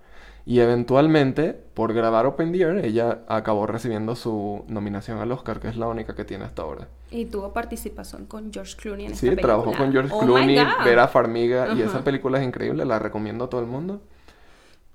Y 0.45 0.60
eventualmente, 0.60 1.54
por 1.76 1.93
grabar 1.93 2.26
Up 2.26 2.41
in 2.41 2.52
the 2.54 2.62
Air, 2.62 2.84
ella 2.86 3.19
acabó 3.28 3.67
recibiendo 3.67 4.15
su 4.15 4.63
nominación 4.67 5.19
al 5.19 5.32
Oscar, 5.32 5.60
que 5.60 5.67
es 5.67 5.76
la 5.76 5.88
única 5.88 6.15
que 6.15 6.24
tiene 6.26 6.45
hasta 6.45 6.62
ahora. 6.63 6.88
y 7.12 7.26
tuvo 7.26 7.52
participación 7.52 8.26
con 8.26 8.52
George 8.54 8.76
Clooney 8.78 9.08
en 9.08 9.15
Sí, 9.15 9.28
esta 9.28 9.41
trabajó 9.41 9.65
película. 9.71 9.86
con 9.86 9.91
George 9.93 10.12
Oh 10.15 10.19
Clooney. 10.26 10.58
Vera 10.86 11.08
Farmiga, 11.10 11.74
y 11.74 11.82
esa 11.82 12.04
película 12.04 12.39
es 12.39 12.47
increíble, 12.47 12.86
la 12.86 12.97
recomiendo 13.00 13.43
a 13.45 13.50
todo 13.50 13.60
el 13.62 13.67
mundo. 13.67 14.02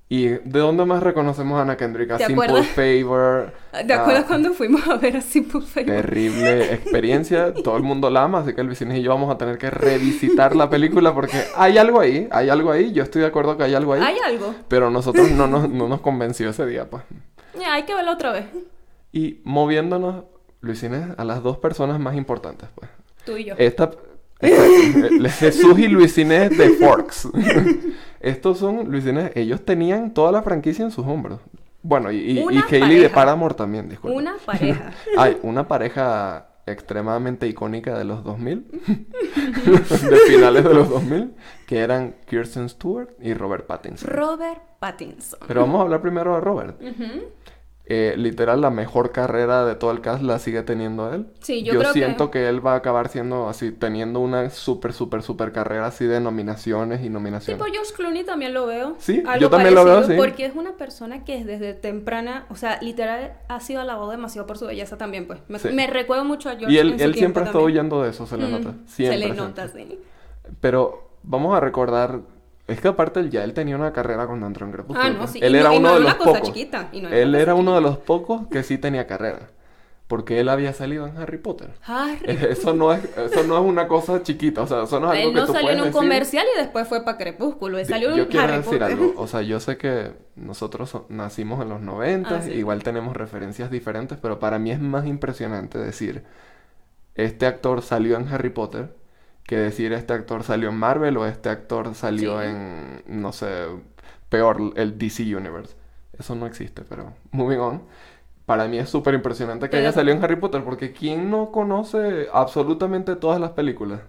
¿Y 0.09 0.29
de 0.29 0.61
dónde 0.61 0.85
más 0.85 1.03
reconocemos 1.03 1.59
a 1.59 1.62
Anna 1.62 1.77
Kendrick? 1.77 2.12
A 2.12 2.16
¿Te 2.19 2.27
Simple 2.27 2.45
acuerdas? 2.45 2.69
Favor. 2.69 3.53
¿Te 3.87 3.92
acuerdas 3.92 4.25
a 4.25 4.27
cuando 4.29 4.53
fuimos 4.53 4.87
a 4.87 4.97
ver 4.99 5.16
a 5.16 5.21
Simple 5.21 5.62
Favor? 5.62 5.87
Terrible 5.97 6.75
experiencia, 6.75 7.53
todo 7.64 7.77
el 7.77 7.83
mundo 7.83 8.09
la 8.09 8.23
ama, 8.23 8.38
así 8.38 8.55
que 8.55 8.61
el 8.61 8.69
vecino 8.69 8.95
y 8.97 9.03
yo 9.03 9.11
vamos 9.11 9.35
a 9.35 9.37
tener 9.37 9.59
que 9.59 9.69
revisitar 9.69 10.55
la 10.55 10.71
película 10.71 11.12
porque 11.12 11.42
hay 11.57 11.77
algo 11.79 11.99
ahí, 11.99 12.29
hay 12.31 12.49
algo 12.51 12.71
ahí, 12.71 12.92
yo 12.92 13.03
estoy 13.03 13.23
de 13.23 13.27
acuerdo 13.27 13.57
que 13.57 13.64
hay 13.64 13.75
algo 13.75 13.95
ahí, 13.95 14.03
Hay 14.03 14.16
algo. 14.25 14.55
pero 14.69 14.90
nosotros 14.90 15.29
no 15.33 15.49
nos, 15.49 15.69
no 15.71 15.88
nos 15.88 16.01
convenció 16.01 16.51
ese 16.51 16.66
día, 16.66 16.88
pues. 16.88 17.03
Ya, 17.59 17.75
hay 17.75 17.83
que 17.83 17.95
verlo 17.95 18.12
otra 18.12 18.31
vez. 18.31 18.45
Y 19.11 19.40
moviéndonos, 19.42 20.23
Luis 20.61 20.83
Inés, 20.85 21.09
a 21.16 21.25
las 21.25 21.42
dos 21.42 21.59
personas 21.59 21.99
más 21.99 22.14
importantes, 22.14 22.69
pues. 22.77 22.88
Tú 23.25 23.37
y 23.37 23.47
yo. 23.47 23.55
Esta... 23.59 23.90
Exacto. 24.38 25.29
Jesús 25.38 25.79
y 25.79 25.88
Luis 25.88 26.16
Inés 26.19 26.57
de 26.59 26.69
Forks. 26.75 27.29
Estos 28.27 28.59
son, 28.59 28.91
Luis 28.91 29.07
Inés, 29.07 29.31
ellos 29.37 29.65
tenían 29.65 30.12
toda 30.12 30.33
la 30.33 30.43
franquicia 30.43 30.85
en 30.85 30.91
sus 30.91 31.07
hombros. 31.07 31.41
Bueno, 31.83 32.11
y, 32.11 32.17
y, 32.17 32.39
y 32.41 32.75
Hailey 32.75 32.99
de. 32.99 33.09
Paramore 33.09 33.55
también, 33.55 33.89
disculpa. 33.89 34.17
Una 34.17 34.35
pareja. 34.45 34.91
Hay 35.17 35.39
una 35.45 35.69
pareja 35.69 36.49
extremadamente 36.67 37.47
icónica 37.47 37.97
de 37.97 38.05
los 38.05 38.25
2000, 38.25 38.67
de 40.11 40.17
finales 40.27 40.65
de 40.65 40.75
los 40.75 40.91
2000, 40.91 41.35
que 41.69 41.79
eran 41.79 42.17
Kirsten 42.29 42.69
Stewart 42.69 43.11
y 43.21 43.33
Robert 43.33 43.65
Pattinson. 43.69 44.11
Robert 44.11 44.61
Pattinson. 44.81 45.39
Pero 45.47 45.61
vamos 45.61 45.79
a 45.79 45.83
hablar 45.83 46.03
primero 46.03 46.35
de 46.35 46.41
Robert. 46.41 46.83
Ujú. 46.83 47.27
Eh, 47.88 48.14
literal, 48.16 48.61
la 48.61 48.70
mejor 48.70 49.12
carrera 49.12 49.64
de 49.64 49.77
todo 49.77 49.92
el 49.92 50.01
cast 50.01 50.20
la 50.20 50.40
sigue 50.40 50.62
teniendo 50.62 51.12
él. 51.14 51.29
Sí, 51.40 51.62
yo 51.62 51.70
creo 51.79 51.92
que- 51.92 51.99
siento 52.01 52.33
que... 52.33 52.49
él 52.49 52.64
va 52.66 52.72
a 52.72 52.77
acabar 52.79 53.09
siendo 53.09 53.49
así, 53.49 53.70
teniendo 53.70 54.18
una 54.18 54.51
súper, 54.51 54.92
súper, 54.92 55.22
súper 55.22 55.53
carrera 55.53 55.87
así 55.87 56.05
de 56.05 56.18
nominaciones 56.18 57.05
y 57.05 57.11
nominaciones. 57.11 57.62
Tipo 57.62 57.72
George 57.72 57.92
Clooney 57.94 58.25
también 58.25 58.55
lo 58.55 58.66
veo. 58.66 58.96
Sí, 58.99 59.22
algo 59.25 59.40
yo 59.40 59.51
también 59.51 59.77
lo 59.77 59.85
veo 59.85 59.99
así. 59.99 60.14
Porque 60.16 60.46
es 60.46 60.57
una 60.57 60.72
persona 60.77 61.22
que 61.22 61.44
desde 61.44 61.75
temprana, 61.75 62.46
o 62.51 62.57
sea, 62.57 62.81
literal 62.83 63.35
ha 63.49 63.61
sido 63.61 63.81
alabado 63.83 64.11
demasiado 64.11 64.49
por 64.49 64.59
su 64.59 64.66
belleza 64.66 64.99
también, 64.99 65.29
pues. 65.29 65.38
Me, 65.46 65.61
Sí. 65.61 65.68
me 65.68 65.87
recuerdo 65.87 66.25
mucho 66.25 66.49
a 66.51 66.57
George 66.57 66.72
y 66.75 66.79
él, 66.79 66.92
en 66.94 66.99
su 66.99 67.05
él 67.05 67.14
siempre 67.14 67.44
está 67.44 67.53
también. 67.53 67.70
huyendo 67.72 68.03
de 68.03 68.11
eso, 68.11 68.27
se 68.27 68.37
le 68.37 68.49
Mm, 68.49 68.51
nota. 68.51 68.75
Se 68.87 68.94
Siempre, 68.96 69.18
le 69.18 69.25
siempre. 69.27 69.44
nota, 69.46 69.68
sí. 69.68 70.01
Pero 70.61 71.11
vamos 71.22 71.57
a 71.57 71.61
recordar, 71.61 72.20
es 72.68 72.81
que 72.81 72.88
aparte 72.88 73.29
ya 73.31 73.44
él 73.44 73.55
tenía 73.55 73.76
una 73.76 73.92
carrera 73.92 74.26
cuando 74.26 74.46
entró 74.46 74.66
en 74.66 74.72
Crepúsculo. 74.72 75.00
Ah, 75.07 75.11
no, 75.11 75.18
pues. 75.20 75.31
sí. 75.31 75.40
Él 75.42 75.55
y 75.55 75.59
era 75.59 75.70
no, 75.70 75.76
uno 75.76 75.88
no 75.90 75.94
de 75.94 76.00
los 76.00 76.14
pocos. 76.14 76.42
chiquita. 76.42 76.88
y 76.92 77.05
Él 77.05 77.35
era 77.35 77.55
uno 77.55 77.74
de 77.74 77.81
los 77.81 77.96
pocos 77.98 78.46
que 78.48 78.62
sí 78.62 78.79
tenía 78.79 79.07
carrera. 79.07 79.50
Porque 80.09 80.38
él 80.38 80.48
había 80.48 80.72
salido 80.72 81.05
en 81.09 81.16
Harry 81.18 81.38
Potter. 81.38 81.70
Harry. 81.83 82.20
Eso 82.29 82.72
no 82.74 82.92
es, 82.92 83.02
eso 83.16 83.42
no 83.42 83.57
es 83.59 83.64
una 83.64 83.88
cosa 83.88 84.22
chiquita, 84.22 84.62
o 84.62 84.66
sea, 84.68 84.85
eso 84.85 85.00
no 85.00 85.12
es 85.12 85.18
algo 85.18 85.31
Él 85.31 85.35
que 85.35 85.40
no 85.40 85.46
tú 85.46 85.52
salió 85.52 85.70
en 85.70 85.79
un 85.79 85.85
decir. 85.87 85.92
comercial 86.00 86.46
y 86.55 86.61
después 86.61 86.87
fue 86.87 87.05
para 87.05 87.18
Crepúsculo. 87.18 87.76
Él 87.79 87.87
salió 87.87 88.14
Yo 88.14 88.22
en 88.22 88.29
quiero 88.29 88.44
Harry 88.44 88.57
decir 88.59 88.79
Potter. 88.79 88.83
algo, 88.85 89.14
o 89.16 89.26
sea, 89.26 89.42
yo 89.42 89.59
sé 89.59 89.76
que 89.79 90.12
nosotros 90.37 90.90
so- 90.90 91.07
nacimos 91.09 91.61
en 91.61 91.70
los 91.70 91.81
90, 91.81 92.37
Ah, 92.37 92.40
sí. 92.42 92.52
igual 92.52 92.85
tenemos 92.85 93.16
referencias 93.16 93.68
diferentes, 93.68 94.16
pero 94.22 94.38
para 94.38 94.61
mí 94.61 94.70
es 94.70 94.79
más 94.79 95.07
impresionante 95.07 95.76
decir, 95.81 96.22
este 97.16 97.46
actor 97.46 97.83
salió 97.83 98.16
en 98.16 98.29
Harry 98.29 98.50
Potter, 98.50 98.94
que 99.47 99.57
decir 99.57 99.93
este 99.93 100.13
actor 100.13 100.43
salió 100.43 100.69
en 100.71 100.77
Marvel 100.77 101.17
o 101.17 101.27
este 101.27 101.49
actor 101.49 101.95
salió 101.95 102.41
Sí. 102.41 102.49
en, 102.49 103.03
no 103.07 103.33
sé, 103.33 103.67
peor, 104.29 104.73
el 104.77 104.99
DC 104.99 105.23
Universe. 105.37 105.77
Eso 106.19 106.35
no 106.35 106.47
existe, 106.47 106.83
pero 106.83 107.15
moving 107.31 107.59
on. 107.59 107.83
Para 108.45 108.67
mí 108.69 108.79
es 108.79 108.89
súper 108.89 109.15
impresionante 109.15 109.67
que 109.67 109.71
Pero- 109.73 109.83
haya 109.89 109.93
salido 109.93 110.17
en 110.17 110.23
Harry 110.25 110.37
Potter, 110.37 110.63
porque 110.65 110.93
¿quién 110.93 111.31
no 111.31 111.51
conoce 111.53 112.29
absolutamente 112.33 113.17
todas 113.17 113.41
las 113.41 113.51
películas? 113.51 114.01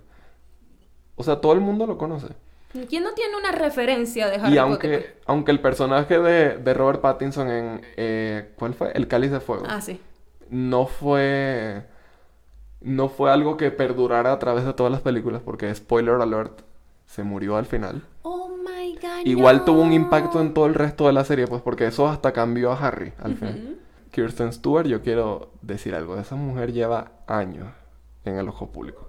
O 1.15 1.23
sea, 1.23 1.41
todo 1.41 1.54
el 1.54 1.60
mundo 1.62 1.88
lo 1.88 1.97
conoce. 1.97 2.28
¿Quién 2.89 3.04
no 3.04 3.13
tiene 3.13 3.36
una 3.38 3.52
referencia 3.52 4.28
de 4.28 4.36
Harry 4.36 4.54
Y 4.54 4.58
Potter? 4.58 4.62
aunque, 4.62 5.15
aunque 5.26 5.52
el 5.52 5.60
personaje 5.62 6.19
de, 6.19 6.58
de 6.58 6.73
Robert 6.73 7.02
Pattinson 7.02 7.50
en... 7.50 7.82
eh, 7.95 8.52
¿Cuál 8.58 8.73
fue? 8.76 8.91
El 8.93 9.08
Cáliz 9.08 9.32
de 9.32 9.39
Fuego. 9.39 9.63
Ah, 9.67 9.82
sí. 9.82 10.00
No 10.50 10.86
fue... 10.86 11.86
No 12.81 13.09
fue 13.09 13.31
algo 13.31 13.57
que 13.57 13.71
perdurara 13.71 14.31
a 14.31 14.39
través 14.39 14.65
de 14.65 14.73
todas 14.73 14.91
las 14.91 15.01
películas, 15.01 15.41
porque, 15.43 15.73
spoiler 15.73 16.15
alert, 16.15 16.61
se 17.05 17.23
murió 17.23 17.57
al 17.57 17.65
final. 17.65 18.03
Oh 18.21 18.49
my 18.49 18.93
god. 18.95 19.25
Igual 19.25 19.57
no. 19.57 19.63
tuvo 19.65 19.81
un 19.81 19.93
impacto 19.93 20.39
en 20.41 20.53
todo 20.53 20.65
el 20.67 20.73
resto 20.75 21.08
de 21.08 21.13
la 21.13 21.23
serie, 21.25 21.47
pues 21.47 21.62
porque 21.62 21.87
eso 21.87 22.08
hasta 22.08 22.33
cambió 22.33 22.71
a 22.71 22.77
Harry 22.87 23.13
al 23.19 23.31
Ujú. 23.31 23.39
final. 23.39 23.79
Kirsten 24.12 24.54
Stewart, 24.54 24.87
yo 24.87 25.02
quiero 25.02 25.52
decir 25.62 25.93
algo. 25.95 26.17
Esa 26.17 26.35
mujer 26.35 26.71
lleva 26.73 27.12
años 27.27 27.67
en 28.25 28.37
el 28.37 28.47
ojo 28.49 28.71
público. 28.71 29.08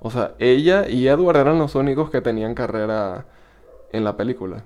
O 0.00 0.10
sea, 0.10 0.34
ella 0.38 0.88
y 0.88 1.08
Edward 1.08 1.36
eran 1.38 1.58
los 1.58 1.74
únicos 1.74 2.10
que 2.10 2.20
tenían 2.20 2.54
carrera 2.54 3.26
en 3.92 4.04
la 4.04 4.16
película. 4.16 4.64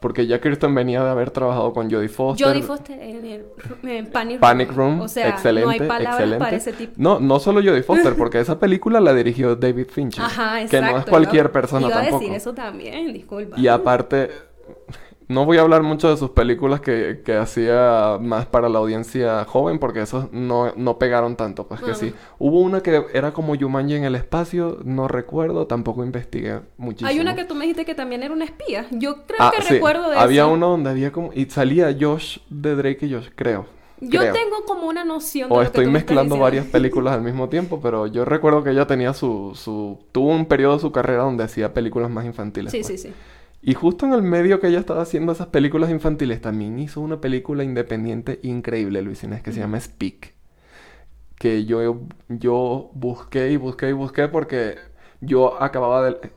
Porque 0.00 0.26
ya 0.26 0.40
Kirsten 0.40 0.74
venía 0.74 1.04
de 1.04 1.10
haber 1.10 1.30
trabajado 1.30 1.74
con 1.74 1.90
Jodie 1.90 2.08
Foster. 2.08 2.46
Jodie 2.46 2.62
Foster 2.62 2.98
en, 3.02 3.24
el- 3.26 3.44
en 3.82 4.06
Panic, 4.10 4.40
Panic 4.40 4.72
Room, 4.72 5.00
O 5.02 5.08
sea, 5.08 5.28
excelente, 5.28 5.66
no 5.66 5.70
hay 5.72 5.78
palabras 5.80 6.14
excelente. 6.14 6.38
para 6.44 6.56
ese 6.56 6.72
tipo. 6.72 6.92
No, 6.96 7.20
no 7.20 7.38
solo 7.38 7.60
Jodie 7.60 7.82
Foster, 7.82 8.14
porque 8.18 8.40
esa 8.40 8.58
película 8.58 8.98
la 9.00 9.12
dirigió 9.12 9.56
David 9.56 9.88
Fincher. 9.90 10.24
Ajá, 10.24 10.56
que 10.60 10.64
exacto. 10.64 10.92
no 10.92 10.98
es 11.00 11.04
cualquier 11.04 11.52
persona 11.52 11.86
iba 11.88 11.96
tampoco. 11.96 12.16
a 12.16 12.20
decir 12.20 12.34
eso 12.34 12.54
también, 12.54 13.12
disculpa. 13.12 13.58
Y 13.60 13.68
aparte, 13.68 14.30
no 15.30 15.44
voy 15.46 15.58
a 15.58 15.60
hablar 15.60 15.84
mucho 15.84 16.10
de 16.10 16.16
sus 16.16 16.30
películas 16.30 16.80
que, 16.80 17.22
que 17.24 17.34
hacía 17.36 18.18
más 18.20 18.46
para 18.46 18.68
la 18.68 18.80
audiencia 18.80 19.44
joven, 19.44 19.78
porque 19.78 20.00
esos 20.02 20.30
no, 20.32 20.72
no 20.74 20.98
pegaron 20.98 21.36
tanto, 21.36 21.68
pues 21.68 21.80
que 21.80 21.94
sí. 21.94 22.12
Hubo 22.40 22.58
una 22.60 22.80
que 22.82 23.04
era 23.14 23.32
como 23.32 23.54
Yumanji 23.54 23.94
en 23.94 24.02
el 24.04 24.16
espacio, 24.16 24.78
no 24.84 25.06
recuerdo, 25.06 25.68
tampoco 25.68 26.04
investigué 26.04 26.60
muchísimo. 26.76 27.08
Hay 27.08 27.20
una 27.20 27.36
que 27.36 27.44
tú 27.44 27.54
me 27.54 27.60
dijiste 27.64 27.84
que 27.84 27.94
también 27.94 28.24
era 28.24 28.34
una 28.34 28.44
espía. 28.44 28.86
Yo 28.90 29.24
creo 29.24 29.38
Ah, 29.38 29.52
que 29.56 29.62
sí. 29.62 29.74
recuerdo 29.74 30.10
de 30.10 30.18
Había 30.18 30.42
eso. 30.42 30.52
uno 30.52 30.68
donde 30.70 30.90
había 30.90 31.12
como... 31.12 31.30
Y 31.32 31.46
salía 31.46 31.96
Josh 31.98 32.38
de 32.50 32.74
Drake 32.74 33.06
y 33.06 33.14
Josh, 33.14 33.28
creo. 33.36 33.66
Yo 34.00 34.18
creo. 34.20 34.32
tengo 34.32 34.64
como 34.66 34.88
una 34.88 35.04
noción 35.04 35.48
de 35.48 35.54
O 35.54 35.58
lo 35.58 35.62
que 35.62 35.66
estoy 35.66 35.84
tú 35.84 35.90
mezclando 35.92 36.38
varias 36.38 36.66
películas 36.72 37.14
al 37.14 37.22
mismo 37.22 37.48
tiempo, 37.48 37.80
pero 37.80 38.08
yo 38.08 38.24
recuerdo 38.24 38.64
que 38.64 38.70
ella 38.70 38.88
tenía 38.88 39.14
su, 39.14 39.52
su... 39.54 40.00
Tuvo 40.10 40.30
un 40.30 40.46
periodo 40.46 40.74
de 40.74 40.80
su 40.80 40.90
carrera 40.90 41.22
donde 41.22 41.44
hacía 41.44 41.72
películas 41.72 42.10
más 42.10 42.24
infantiles. 42.26 42.72
Sí, 42.72 42.78
pues. 42.78 42.88
sí, 42.88 42.98
sí. 42.98 43.14
Y 43.62 43.74
justo 43.74 44.06
en 44.06 44.12
el 44.14 44.22
medio 44.22 44.60
que 44.60 44.68
ella 44.68 44.80
estaba 44.80 45.02
haciendo 45.02 45.32
esas 45.32 45.48
películas 45.48 45.90
infantiles, 45.90 46.40
también 46.40 46.78
hizo 46.78 47.00
una 47.00 47.20
película 47.20 47.62
independiente 47.64 48.40
increíble, 48.42 49.02
Luis 49.02 49.22
Inés, 49.24 49.42
que 49.42 49.52
se 49.52 49.60
llama 49.60 49.78
Speak. 49.80 50.34
que 51.38 51.64
yo, 51.64 52.02
yo 52.28 52.90
busqué 52.94 53.50
y 53.52 53.56
busqué 53.56 53.90
y 53.90 53.92
busqué 53.92 54.28
porque 54.28 54.76
yo 55.20 55.60
acababa 55.62 56.02
de... 56.10 56.32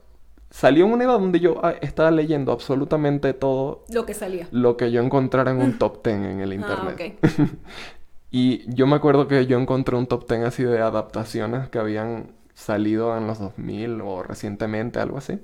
Salió 0.50 0.86
una 0.86 1.04
edad 1.06 1.14
donde 1.20 1.40
yo 1.40 1.60
ah, 1.66 1.74
estaba 1.82 2.12
leyendo 2.12 2.52
absolutamente 2.52 3.34
todo 3.34 3.86
Lo 3.90 4.06
que 4.06 4.14
salía. 4.14 4.48
lo 4.52 4.78
que 4.78 4.92
yo 4.92 5.02
encontrara 5.02 5.52
en 5.52 5.58
un 5.62 5.78
top 5.80 6.04
10 6.06 6.18
en 6.18 6.40
el 6.42 6.52
Ah, 6.52 6.56
internet. 6.56 7.02
ok. 7.24 7.30
Y 8.32 8.64
yo 8.74 8.88
me 8.88 8.96
acuerdo 8.96 9.28
que 9.28 9.46
yo 9.46 9.60
encontré 9.60 9.96
un 9.96 10.08
top 10.08 10.28
10 10.28 10.46
así 10.46 10.64
de 10.64 10.80
adaptaciones 10.80 11.70
que 11.70 11.80
habían 11.80 12.32
salido 12.56 13.18
en 13.18 13.28
los 13.28 13.40
2000 13.40 14.02
o 14.02 14.24
recientemente, 14.24 15.00
algo 15.00 15.18
así. 15.20 15.40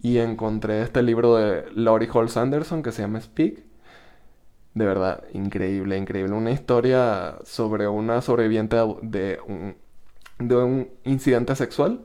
Y 0.00 0.18
encontré 0.18 0.82
este 0.82 1.02
libro 1.02 1.36
de 1.36 1.64
Laurie 1.74 2.08
Holtz 2.12 2.36
Anderson 2.36 2.82
que 2.82 2.92
se 2.92 3.02
llama 3.02 3.20
Speak. 3.20 3.64
De 4.74 4.84
verdad, 4.84 5.24
increíble, 5.32 5.96
increíble. 5.96 6.34
Una 6.34 6.52
historia 6.52 7.38
sobre 7.44 7.88
una 7.88 8.20
sobreviviente 8.22 8.76
de 9.02 9.40
un, 9.46 9.76
de 10.38 10.56
un 10.56 10.88
incidente 11.04 11.56
sexual. 11.56 12.00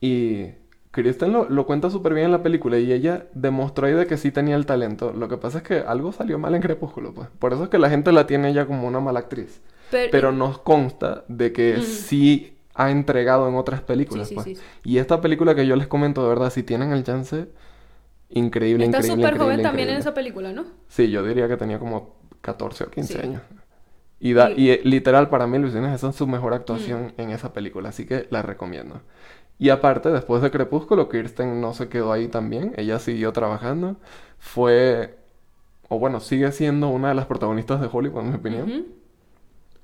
Y 0.00 0.46
Kristen 0.90 1.32
lo, 1.32 1.48
lo 1.48 1.64
cuenta 1.64 1.90
súper 1.90 2.12
bien 2.12 2.26
en 2.26 2.32
la 2.32 2.42
película 2.42 2.78
y 2.78 2.92
ella 2.92 3.26
demostró 3.34 3.86
ahí 3.86 3.94
de 3.94 4.06
que 4.06 4.16
sí 4.16 4.32
tenía 4.32 4.56
el 4.56 4.66
talento. 4.66 5.12
Lo 5.12 5.28
que 5.28 5.36
pasa 5.36 5.58
es 5.58 5.64
que 5.64 5.78
algo 5.78 6.12
salió 6.12 6.38
mal 6.40 6.54
en 6.56 6.62
Crepúsculo, 6.62 7.14
pues. 7.14 7.28
Por 7.38 7.52
eso 7.52 7.64
es 7.64 7.70
que 7.70 7.78
la 7.78 7.88
gente 7.88 8.10
la 8.10 8.26
tiene 8.26 8.50
ella 8.50 8.66
como 8.66 8.88
una 8.88 9.00
mala 9.00 9.20
actriz. 9.20 9.60
Pero, 9.90 10.10
Pero 10.10 10.32
nos 10.32 10.58
consta 10.58 11.24
de 11.28 11.52
que 11.52 11.82
sí 11.82 12.51
ha 12.74 12.90
entregado 12.90 13.48
en 13.48 13.54
otras 13.54 13.80
películas, 13.82 14.28
Sí, 14.28 14.34
sí, 14.36 14.42
pues. 14.44 14.58
sí. 14.58 14.64
Y 14.84 14.98
esta 14.98 15.20
película 15.20 15.54
que 15.54 15.66
yo 15.66 15.76
les 15.76 15.86
comento, 15.86 16.22
de 16.22 16.28
verdad, 16.28 16.50
si 16.50 16.62
tienen 16.62 16.92
el 16.92 17.04
chance, 17.04 17.48
increíble, 18.30 18.84
está 18.86 18.98
increíble, 18.98 19.22
súper 19.22 19.38
joven 19.38 19.60
increíble, 19.60 19.62
también 19.62 19.88
en 19.90 19.96
esa 19.96 20.14
película, 20.14 20.52
¿no? 20.52 20.64
Sí, 20.88 21.10
yo 21.10 21.22
diría 21.24 21.48
que 21.48 21.56
tenía 21.56 21.78
como 21.78 22.16
14 22.40 22.84
o 22.84 22.90
15 22.90 23.14
Sí. 23.14 23.18
años. 23.20 23.42
Y, 24.20 24.32
da, 24.34 24.50
Y- 24.52 24.70
eh, 24.70 24.80
literal, 24.84 25.28
para 25.28 25.46
mí, 25.46 25.58
Luis 25.58 25.74
Inés, 25.74 25.94
esa 25.96 26.10
es 26.10 26.16
su 26.16 26.26
mejor 26.26 26.52
Mm. 26.52 26.56
actuación 26.56 27.12
en 27.18 27.30
esa 27.30 27.52
película, 27.52 27.88
así 27.90 28.06
que 28.06 28.26
la 28.30 28.40
recomiendo. 28.42 29.00
Y 29.58 29.68
aparte, 29.70 30.10
después 30.10 30.42
de 30.42 30.50
Crepúsculo, 30.50 31.08
Kirsten 31.08 31.60
no 31.60 31.74
se 31.74 31.88
quedó 31.88 32.12
ahí 32.12 32.28
también, 32.28 32.72
ella 32.76 32.98
siguió 32.98 33.32
trabajando, 33.32 33.96
fue, 34.38 35.18
o 35.88 35.98
bueno, 35.98 36.20
sigue 36.20 36.50
siendo 36.52 36.88
una 36.88 37.08
de 37.10 37.14
las 37.14 37.26
protagonistas 37.26 37.80
de 37.80 37.88
Hollywood, 37.92 38.22
en 38.22 38.30
mi 38.30 38.36
opinión. 38.36 38.84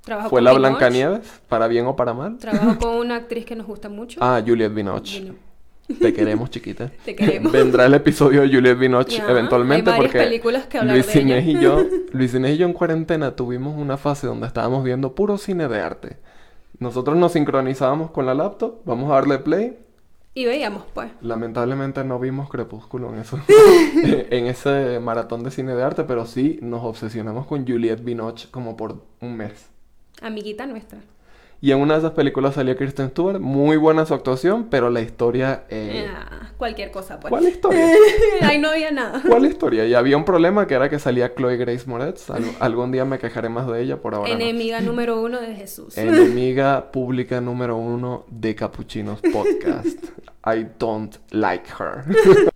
Fue 0.05 0.31
con 0.31 0.45
la 0.45 0.53
Binoche, 0.53 0.69
Blancanieves, 0.69 1.41
para 1.49 1.69
bien 1.69 1.87
o 1.87 1.97
para 1.97 2.15
mal. 2.15 2.39
Trabajó 2.39 2.79
con 2.81 2.97
una 2.97 3.17
actriz 3.17 3.45
que 3.45 3.57
nos 3.57 3.67
gusta 3.67 3.89
mucho. 3.89 4.21
Ah, 4.23 4.43
Juliette 4.45 4.75
Binoche. 4.75 5.21
Vino. 5.21 5.49
Te 6.01 6.13
queremos, 6.13 6.51
chiquita. 6.51 6.91
Te 7.05 7.17
queremos. 7.17 7.51
Vendrá 7.51 7.87
el 7.87 7.95
episodio 7.95 8.43
de 8.43 8.49
Juliette 8.49 8.79
Binoche 8.79 9.23
eventualmente 9.27 9.91
hay 9.91 10.01
porque 10.01 10.19
películas 10.19 10.67
que 10.67 10.83
Luis 10.83 11.07
de 11.07 11.21
ella. 11.21 11.39
Inés 11.39 11.47
y 11.47 11.61
yo, 11.61 11.83
Luis 12.13 12.35
Inés 12.35 12.55
y 12.55 12.59
yo 12.59 12.67
en 12.67 12.75
cuarentena 12.75 13.35
tuvimos 13.37 13.77
una 13.77 13.97
fase 13.97 14.27
donde 14.27 14.47
estábamos 14.47 14.85
viendo 14.85 15.15
puro 15.15 15.39
cine 15.39 15.67
de 15.69 15.81
arte. 15.81 16.17
Nosotros 16.79 17.17
nos 17.17 17.33
sincronizábamos 17.33 18.11
con 18.11 18.27
la 18.27 18.35
laptop, 18.35 18.83
vamos 18.85 19.11
a 19.11 19.15
darle 19.15 19.39
play. 19.39 19.79
Y 20.35 20.45
veíamos, 20.45 20.85
pues. 20.95 21.11
Lamentablemente 21.21 22.05
no 22.05 22.21
vimos 22.21 22.49
Crepúsculo 22.49 23.13
en 23.13 23.21
eso, 23.21 23.41
en 24.05 24.47
ese 24.47 25.01
maratón 25.01 25.43
de 25.43 25.51
cine 25.51 25.75
de 25.75 25.83
arte, 25.83 26.05
pero 26.05 26.27
sí 26.27 26.61
nos 26.63 26.85
obsesionamos 26.85 27.47
con 27.47 27.67
Juliette 27.67 28.05
Binoche 28.05 28.49
como 28.51 28.77
por 28.77 29.03
un 29.21 29.37
mes. 29.37 29.69
Amiguita 30.23 30.67
nuestra. 30.67 30.99
Y 31.61 31.73
en 31.73 31.79
una 31.81 31.95
de 31.95 31.99
esas 32.01 32.13
películas 32.13 32.55
salía 32.55 32.77
Kristen 32.77 33.11
Stewart, 33.11 33.41
muy 33.41 33.77
buena 33.77 34.07
su 34.07 34.15
actuación, 34.15 34.69
pero 34.71 34.91
la 34.91 35.01
historia... 35.01 35.65
eh, 35.71 36.07
Ah, 36.09 36.53
cualquier 36.57 36.93
cosa, 36.93 37.19
pues. 37.19 37.31
¿Cuál 37.31 37.49
historia? 37.49 37.85
Ahí 38.43 38.59
no 38.61 38.69
había 38.69 38.93
nada. 38.93 39.21
¿Cuál 39.27 39.45
historia? 39.45 39.85
Y 39.85 39.93
había 39.95 40.17
un 40.17 40.25
problema 40.25 40.69
que 40.69 40.75
era 40.75 40.89
que 40.89 41.01
salía 41.01 41.35
Chloe 41.35 41.57
Grace 41.57 41.85
Moretz. 41.89 42.31
Al- 42.31 42.45
algún 42.61 42.93
día 42.93 43.05
me 43.05 43.19
quejaré 43.19 43.49
más 43.49 43.67
de 43.67 43.83
ella, 43.83 43.97
por 43.97 44.15
ahora 44.15 44.29
no. 44.29 44.35
Enemiga 44.37 44.81
número 44.83 45.21
uno 45.21 45.41
de 45.41 45.57
Jesús. 45.57 45.99
Enemiga 45.99 46.93
pública 46.93 47.41
número 47.41 47.77
uno 47.77 48.25
de 48.29 48.55
Capuchinos 48.55 49.21
Podcast. 49.33 49.99
I 50.47 50.65
don't 50.79 51.17
like 51.33 51.67
her. 51.81 52.05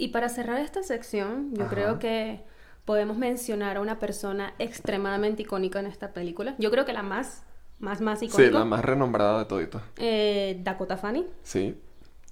Y 0.00 0.08
para 0.08 0.28
cerrar 0.28 0.60
esta 0.60 0.82
sección, 0.84 1.50
yo 1.54 1.64
Ajá. 1.64 1.74
creo 1.74 1.98
que 1.98 2.40
podemos 2.88 3.18
mencionar 3.18 3.76
a 3.76 3.82
una 3.82 3.98
persona 3.98 4.54
extremadamente 4.58 5.42
icónica 5.42 5.78
en 5.78 5.84
esta 5.84 6.14
película. 6.14 6.54
Yo 6.56 6.70
creo 6.70 6.86
que 6.86 6.94
la 6.94 7.02
más, 7.02 7.42
más, 7.78 8.00
más 8.00 8.22
icónica. 8.22 8.48
Sí, 8.48 8.50
la 8.50 8.64
más 8.64 8.82
renombrada 8.82 9.40
de 9.40 9.44
todito. 9.44 9.82
eh, 9.98 10.58
Dakota 10.64 10.96
Fanning, 10.96 11.26
Sí. 11.42 11.76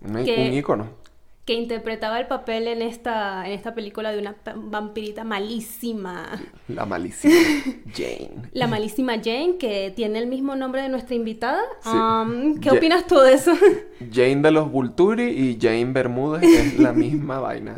Un, 0.00 0.24
Que- 0.24 0.48
un 0.48 0.54
ícono. 0.54 0.88
Que 1.46 1.54
interpretaba 1.54 2.18
el 2.20 2.26
papel 2.26 2.66
en 2.66 2.82
esta, 2.82 3.46
en 3.46 3.52
esta 3.52 3.72
película 3.72 4.10
de 4.12 4.18
una 4.18 4.34
vampirita 4.56 5.22
malísima. 5.24 6.26
La 6.66 6.84
malísima 6.86 7.34
Jane. 7.94 8.50
La 8.52 8.66
malísima 8.66 9.14
Jane, 9.22 9.56
que 9.56 9.92
tiene 9.94 10.18
el 10.18 10.26
mismo 10.26 10.56
nombre 10.56 10.82
de 10.82 10.88
nuestra 10.88 11.14
invitada. 11.14 11.62
Sí. 11.82 11.88
Um, 11.88 12.58
¿Qué 12.58 12.68
Ja- 12.70 12.74
opinas 12.76 13.06
tú 13.06 13.20
de 13.20 13.34
eso? 13.34 13.52
Jane 14.12 14.42
de 14.42 14.50
los 14.50 14.70
Vulturi 14.70 15.22
y 15.28 15.58
Jane 15.60 15.86
Bermúdez 15.92 16.42
es 16.42 16.78
la 16.80 16.92
misma 16.92 17.38
vaina. 17.46 17.74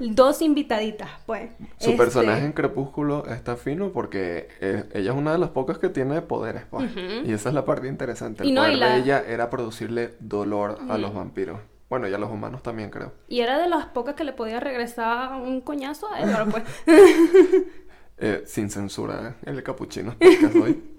Dos 0.00 0.42
invitaditas, 0.42 1.10
pues. 1.26 1.50
Su 1.78 1.90
Este, 1.90 1.96
personaje 1.96 2.44
en 2.44 2.52
Crepúsculo 2.52 3.26
está 3.26 3.56
fino 3.56 3.92
porque 3.92 4.48
eh, 4.60 4.84
ella 4.94 5.12
es 5.12 5.16
una 5.18 5.32
de 5.32 5.38
las 5.38 5.50
pocas 5.50 5.78
que 5.78 5.90
tiene 5.90 6.22
poderes, 6.22 6.62
pues. 6.70 6.90
Y 7.24 7.32
esa 7.32 7.50
es 7.50 7.54
la 7.54 7.64
parte 7.64 7.88
interesante. 7.88 8.42
El 8.42 8.48
Y 8.48 8.52
no, 8.52 8.62
y 8.62 8.72
poder 8.72 8.78
la- 8.78 8.94
de 8.94 9.00
ella 9.02 9.22
era 9.28 9.50
producirle 9.50 10.14
dolor 10.20 10.78
a 10.88 10.96
los 10.98 11.12
vampiros. 11.14 11.58
Bueno, 11.90 12.08
y 12.08 12.14
a 12.14 12.18
los 12.18 12.30
humanos 12.30 12.62
también, 12.62 12.88
creo. 12.90 13.12
Y 13.28 13.40
era 13.40 13.58
de 13.58 13.68
las 13.68 13.86
pocas 13.86 14.14
que 14.14 14.24
le 14.24 14.32
podía 14.32 14.60
regresar 14.60 15.32
un 15.34 15.60
coñazo 15.60 16.10
a 16.10 16.20
Edward, 16.20 16.50
pues. 16.50 16.64
Eh, 18.22 18.42
sin 18.44 18.68
censura, 18.68 19.28
¿eh? 19.44 19.50
el 19.50 19.62
capuchino 19.62 20.14
hoy. 20.62 20.82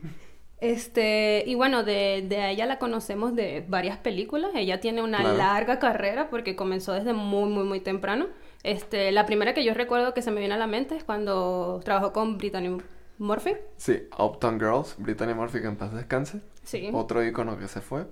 Este, 0.60 1.44
y 1.48 1.56
bueno, 1.56 1.84
de, 1.84 2.24
de 2.30 2.52
ella 2.52 2.68
la 2.68 2.78
conocemos 2.78 3.36
de 3.36 3.66
varias 3.68 3.98
películas. 3.98 4.52
Ella 4.54 4.80
tiene 4.80 5.02
una 5.02 5.18
Claro. 5.20 5.36
larga 5.38 5.80
carrera 5.80 6.30
porque 6.30 6.56
comenzó 6.56 6.94
desde 6.94 7.14
muy, 7.14 7.50
muy, 7.50 7.64
muy 7.64 7.80
temprano. 7.80 8.28
Este, 8.62 9.12
la 9.12 9.26
primera 9.26 9.56
que 9.56 9.64
yo 9.64 9.74
recuerdo 9.74 10.14
que 10.14 10.22
se 10.22 10.30
me 10.30 10.40
viene 10.40 10.54
a 10.54 10.58
la 10.60 10.68
mente 10.68 10.96
es 10.96 11.04
cuando 11.04 11.80
trabajó 11.84 12.14
con 12.14 12.38
Brittany 12.38 12.78
Murphy. 13.18 13.54
Sí, 13.78 14.04
Uptown 14.20 14.60
Girls, 14.60 14.96
Brittany 15.00 15.34
Murphy, 15.34 15.62
que 15.62 15.68
en 15.68 15.78
paz 15.78 15.94
descanse. 15.96 16.42
Sí. 16.64 16.90
Otro 16.94 17.24
icono 17.26 17.58
que 17.58 17.68
se 17.68 17.82
fue. 17.82 18.06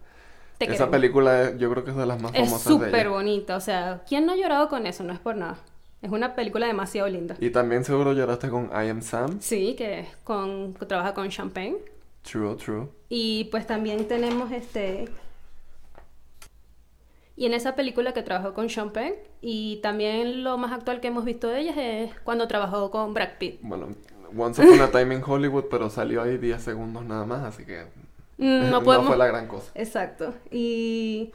Te 0.59 0.65
Esa 0.71 0.91
película 0.91 1.43
es- 1.43 1.57
yo 1.57 1.71
creo 1.71 1.83
que 1.83 1.91
es 1.91 1.97
de 1.97 2.05
las 2.05 2.21
más 2.21 2.31
Es 2.35 2.41
famosas 2.49 2.79
de 2.79 2.85
súper 2.85 3.09
bonita, 3.09 3.55
o 3.55 3.61
sea, 3.61 4.03
¿quién 4.07 4.25
no 4.25 4.33
ha 4.33 4.35
llorado 4.35 4.69
con 4.69 4.85
eso? 4.85 5.03
No 5.03 5.13
es 5.13 5.19
por 5.19 5.35
nada. 5.35 5.57
Es 6.01 6.11
una 6.11 6.35
película 6.35 6.67
demasiado 6.67 7.07
linda. 7.09 7.35
Y 7.39 7.49
también 7.49 7.83
seguro 7.83 8.13
lloraste 8.13 8.49
con 8.49 8.65
I 8.65 8.89
Am 8.89 9.01
Sam. 9.01 9.39
Sí, 9.41 9.75
que 9.77 10.05
con, 10.23 10.73
que 10.73 10.85
trabaja 10.85 11.13
con 11.13 11.29
Champagne. 11.29 11.77
True, 12.23 12.55
true. 12.55 12.87
Y 13.09 13.45
pues 13.45 13.65
también 13.65 14.07
tenemos 14.07 14.51
este... 14.51 15.09
Y 17.35 17.45
en 17.45 17.53
esa 17.53 17.75
película 17.75 18.13
que 18.13 18.21
trabajó 18.21 18.53
con 18.53 18.67
Penn, 18.91 19.13
y 19.41 19.77
también 19.77 20.43
lo 20.43 20.57
más 20.57 20.73
actual 20.73 20.99
que 20.99 21.07
hemos 21.07 21.23
visto 21.23 21.47
de 21.47 21.61
ella 21.61 21.73
es 22.01 22.11
cuando 22.25 22.49
trabajó 22.49 22.91
con 22.91 23.13
Brad 23.13 23.37
Pitt. 23.39 23.59
Bueno, 23.61 23.95
Once 24.37 24.61
Upon 24.61 24.81
a 24.81 24.91
Time 24.91 25.15
in 25.15 25.23
Hollywood, 25.25 25.65
pero 25.71 25.89
salió 25.89 26.21
ahí 26.21 26.37
10 26.37 26.61
segundos 26.61 27.05
nada 27.05 27.25
más, 27.25 27.43
así 27.43 27.65
que 27.65 27.85
No 28.39 28.81
podemos... 28.83 29.07
fue 29.07 29.17
la 29.17 29.27
gran 29.27 29.47
cosa. 29.47 29.71
Exacto. 29.75 30.33
Y 30.49 31.31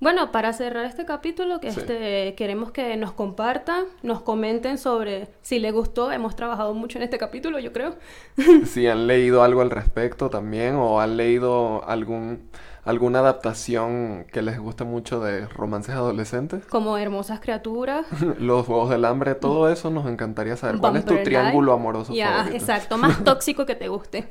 bueno, 0.00 0.30
para 0.30 0.52
cerrar 0.52 0.84
este 0.84 1.04
capítulo, 1.04 1.58
que 1.60 1.72
Sí. 1.72 1.80
este, 1.80 2.34
queremos 2.36 2.70
que 2.70 2.96
nos 2.96 3.12
compartan, 3.12 3.84
nos 4.02 4.22
comenten 4.22 4.78
sobre 4.78 5.28
si 5.42 5.58
les 5.58 5.72
gustó. 5.72 6.12
Hemos 6.12 6.36
trabajado 6.36 6.72
mucho 6.74 6.98
en 6.98 7.04
este 7.04 7.18
capítulo, 7.18 7.58
yo 7.58 7.72
creo. 7.72 7.96
Si 8.66 8.86
han 8.86 9.06
leído 9.06 9.42
algo 9.42 9.60
al 9.60 9.70
respecto 9.70 10.30
también 10.30 10.76
o 10.76 11.00
han 11.00 11.16
leído 11.16 11.84
algún 11.88 12.48
alguna 12.84 13.18
adaptación 13.18 14.24
que 14.32 14.40
les 14.40 14.58
guste 14.58 14.84
mucho 14.84 15.20
de 15.20 15.46
romances 15.48 15.94
adolescentes, 15.94 16.64
Como 16.66 16.96
hermosas 16.96 17.38
criaturas. 17.40 18.06
los 18.38 18.64
Juegos 18.64 18.88
del 18.88 19.04
Hambre, 19.04 19.34
todo 19.34 19.68
eso 19.68 19.90
nos 19.90 20.06
encantaría 20.06 20.56
saber. 20.56 20.78
¿Cuál 20.78 20.96
es 20.96 21.04
tu 21.04 21.14
triángulo 21.22 21.72
Life. 21.72 21.80
amoroso 21.82 22.14
Ya, 22.14 22.28
favorito? 22.38 22.56
exacto. 22.56 22.96
Más 22.96 23.22
tóxico 23.24 23.66
que 23.66 23.74
te 23.74 23.88
guste. 23.88 24.26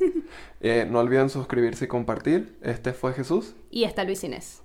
Eh, 0.62 0.88
no 0.90 1.00
olviden 1.00 1.30
suscribirse 1.30 1.86
y 1.86 1.88
compartir. 1.88 2.58
Este 2.64 2.94
fue 2.94 3.14
Jesús. 3.14 3.54
y 3.70 3.84
está 3.84 4.04
Luis 4.06 4.24
Inés. 4.24 4.64